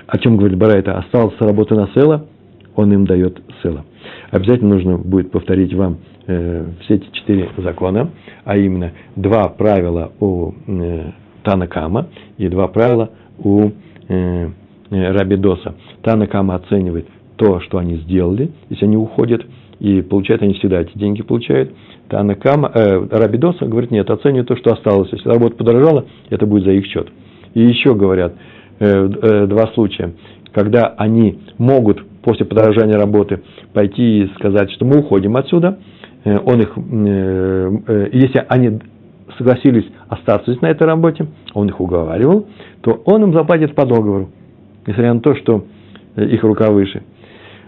о 0.06 0.18
чем 0.18 0.36
говорит 0.36 0.58
Бара, 0.58 0.72
это 0.72 0.96
остался 0.98 1.44
работа 1.44 1.74
на 1.74 1.88
села, 1.88 2.26
он 2.74 2.92
им 2.92 3.06
дает 3.06 3.40
села. 3.62 3.84
Обязательно 4.30 4.74
нужно 4.74 4.98
будет 4.98 5.30
повторить 5.30 5.74
вам 5.74 5.98
э, 6.26 6.64
все 6.80 6.94
эти 6.94 7.06
четыре 7.12 7.50
закона, 7.58 8.10
а 8.44 8.56
именно 8.56 8.92
два 9.16 9.48
правила 9.48 10.12
у 10.20 10.52
Танакама 11.42 12.08
и 12.38 12.48
два 12.48 12.68
правила 12.68 13.10
у 13.38 13.70
Рабидоса. 14.90 15.74
Танакама 16.02 16.54
оценивает 16.54 17.06
то, 17.36 17.60
что 17.60 17.78
они 17.78 17.96
сделали, 17.96 18.52
если 18.70 18.84
они 18.84 18.96
уходят, 18.96 19.44
и 19.80 20.02
получают 20.02 20.42
они 20.42 20.54
всегда 20.54 20.80
эти 20.80 20.96
деньги 20.96 21.22
получают. 21.22 21.72
Танакама, 22.08 22.70
э, 22.74 23.08
Рабидоса 23.10 23.66
говорит, 23.66 23.90
нет, 23.90 24.08
оценивает 24.10 24.48
то, 24.48 24.56
что 24.56 24.72
осталось. 24.72 25.10
Если 25.12 25.28
работа 25.28 25.56
подорожала, 25.56 26.06
это 26.30 26.46
будет 26.46 26.64
за 26.64 26.72
их 26.72 26.86
счет. 26.86 27.08
И 27.54 27.60
еще 27.60 27.94
говорят, 27.94 28.34
э, 28.78 28.86
э, 28.86 29.46
два 29.46 29.68
случая, 29.74 30.12
когда 30.52 30.94
они 30.96 31.40
могут 31.58 32.04
после 32.22 32.46
подорожания 32.46 32.96
работы 32.96 33.42
пойти 33.72 34.22
и 34.22 34.28
сказать, 34.36 34.70
что 34.72 34.84
мы 34.84 35.00
уходим 35.00 35.36
отсюда, 35.36 35.78
э, 36.24 36.38
он 36.44 36.60
их, 36.60 36.72
э, 36.76 37.70
э, 37.86 38.08
если 38.12 38.44
они 38.48 38.80
согласились 39.36 39.86
остаться 40.08 40.56
на 40.60 40.66
этой 40.66 40.86
работе, 40.86 41.26
он 41.54 41.68
их 41.68 41.80
уговаривал, 41.80 42.46
то 42.82 43.02
он 43.04 43.24
им 43.24 43.32
заплатит 43.32 43.74
по 43.74 43.84
договору, 43.84 44.30
несмотря 44.86 45.14
на 45.14 45.20
то, 45.20 45.34
что 45.34 45.64
их 46.16 46.42
рука 46.44 46.70
выше. 46.70 47.02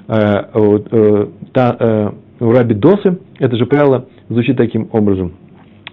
У 0.08 0.82
Раби 2.52 2.74
Досы 2.74 3.18
это 3.38 3.56
же 3.56 3.66
правило 3.66 4.06
звучит 4.28 4.56
таким 4.56 4.88
образом. 4.92 5.32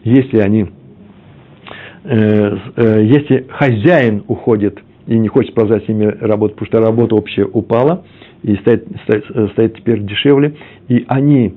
Если 0.03 0.37
они, 0.39 0.67
если 2.03 3.47
хозяин 3.49 4.23
уходит 4.27 4.77
и 5.07 5.17
не 5.17 5.29
хочет 5.29 5.53
продолжать 5.55 5.85
с 5.85 5.87
ними 5.87 6.05
работать, 6.05 6.57
потому 6.57 6.67
что 6.67 6.81
работа 6.91 7.15
общая 7.15 7.45
упала, 7.45 8.03
и 8.43 8.55
стоит, 8.57 8.85
стоит, 9.03 9.25
стоит 9.53 9.77
теперь 9.77 10.03
дешевле, 10.03 10.55
и 10.89 11.05
они, 11.07 11.55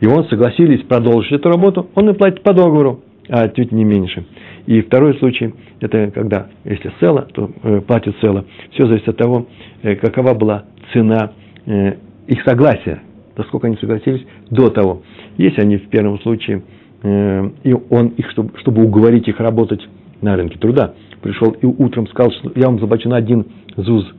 и 0.00 0.06
он 0.06 0.26
согласились 0.26 0.82
продолжить 0.82 1.32
эту 1.32 1.48
работу, 1.48 1.88
он 1.94 2.10
и 2.10 2.12
платит 2.12 2.42
по 2.42 2.52
договору 2.52 3.02
а 3.28 3.48
чуть 3.48 3.72
не 3.72 3.84
меньше. 3.84 4.24
И 4.66 4.82
второй 4.82 5.18
случай, 5.18 5.54
это 5.80 6.10
когда, 6.10 6.48
если 6.64 6.92
села, 7.00 7.26
то 7.32 7.50
э, 7.62 7.80
платит 7.80 8.16
села. 8.20 8.44
Все 8.72 8.86
зависит 8.86 9.08
от 9.08 9.16
того, 9.16 9.46
э, 9.82 9.96
какова 9.96 10.34
была 10.34 10.64
цена 10.92 11.32
э, 11.32 11.45
их 11.66 12.42
согласия, 12.44 13.02
насколько 13.36 13.66
они 13.66 13.76
согласились 13.76 14.26
до 14.50 14.70
того. 14.70 15.02
Если 15.36 15.60
они 15.60 15.76
в 15.76 15.88
первом 15.88 16.20
случае, 16.20 16.62
э, 17.02 17.50
и 17.64 17.74
он 17.90 18.08
их, 18.08 18.30
чтобы, 18.30 18.58
чтобы 18.58 18.84
уговорить 18.84 19.28
их 19.28 19.38
работать 19.40 19.86
на 20.22 20.36
рынке 20.36 20.58
труда, 20.58 20.94
пришел 21.22 21.50
и 21.50 21.66
утром 21.66 22.06
сказал, 22.08 22.32
что 22.32 22.52
я 22.54 22.66
вам 22.66 22.80
заплачу 22.80 23.08
на 23.08 23.16
один 23.16 23.46
ЗУЗ 23.76 24.12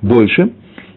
больше, 0.00 0.50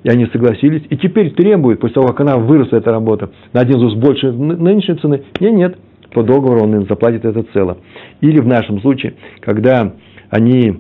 и 0.03 0.09
они 0.09 0.27
согласились, 0.27 0.83
и 0.89 0.97
теперь 0.97 1.31
требуют, 1.33 1.79
после 1.79 1.95
того, 1.95 2.07
как 2.07 2.21
она 2.21 2.37
выросла, 2.37 2.77
эта 2.77 2.91
работа, 2.91 3.31
на 3.53 3.61
один 3.61 3.79
ЗУЗ 3.79 3.95
больше 3.95 4.31
нынешней 4.31 4.95
цены, 4.95 5.23
нет, 5.39 5.53
нет, 5.53 5.77
по 6.13 6.23
договору 6.23 6.63
он 6.63 6.75
им 6.75 6.87
заплатит 6.87 7.25
это 7.25 7.43
цело. 7.53 7.77
Или 8.21 8.39
в 8.39 8.47
нашем 8.47 8.79
случае, 8.81 9.15
когда 9.41 9.93
они 10.29 10.79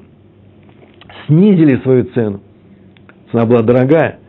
снизили 1.27 1.81
свою 1.81 2.05
цену, 2.05 2.41
цена 3.31 3.45
была 3.45 3.61
дорогая, 3.61 4.19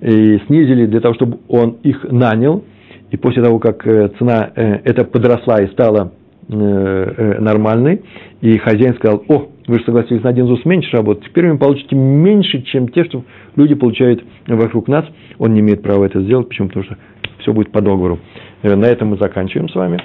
и 0.00 0.38
снизили 0.46 0.86
для 0.86 1.00
того, 1.00 1.14
чтобы 1.14 1.38
он 1.48 1.78
их 1.82 2.04
нанял, 2.04 2.64
и 3.10 3.16
после 3.16 3.42
того, 3.42 3.58
как 3.58 3.86
э, 3.86 4.10
цена 4.18 4.50
э, 4.54 4.80
эта 4.84 5.04
подросла 5.04 5.62
и 5.62 5.68
стала 5.68 6.12
э, 6.48 7.36
нормальной, 7.40 8.02
и 8.40 8.58
хозяин 8.58 8.94
сказал, 8.94 9.24
о, 9.28 9.48
вы 9.66 9.78
же 9.78 9.84
согласились 9.84 10.22
на 10.22 10.30
один 10.30 10.46
ЗУС 10.46 10.64
меньше 10.64 10.96
работать, 10.96 11.24
теперь 11.24 11.50
вы 11.50 11.58
получите 11.58 11.96
меньше, 11.96 12.62
чем 12.62 12.88
те, 12.88 13.04
что 13.04 13.24
люди 13.56 13.74
получают 13.74 14.22
вокруг 14.46 14.88
нас, 14.88 15.04
он 15.38 15.54
не 15.54 15.60
имеет 15.60 15.82
права 15.82 16.04
это 16.04 16.20
сделать, 16.20 16.48
почему? 16.48 16.68
Потому 16.68 16.84
что 16.84 16.96
все 17.40 17.52
будет 17.52 17.70
по 17.70 17.80
договору. 17.80 18.18
На 18.62 18.86
этом 18.86 19.08
мы 19.08 19.16
заканчиваем 19.18 19.68
с 19.68 19.74
вами. 19.74 20.00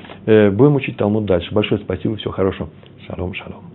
Будем 0.52 0.76
учить 0.76 0.98
Талмуд 0.98 1.26
дальше. 1.26 1.52
Большое 1.52 1.82
спасибо, 1.82 2.16
всего 2.18 2.32
хорошего. 2.32 2.70
Шалом, 3.08 3.34
шалом. 3.34 3.73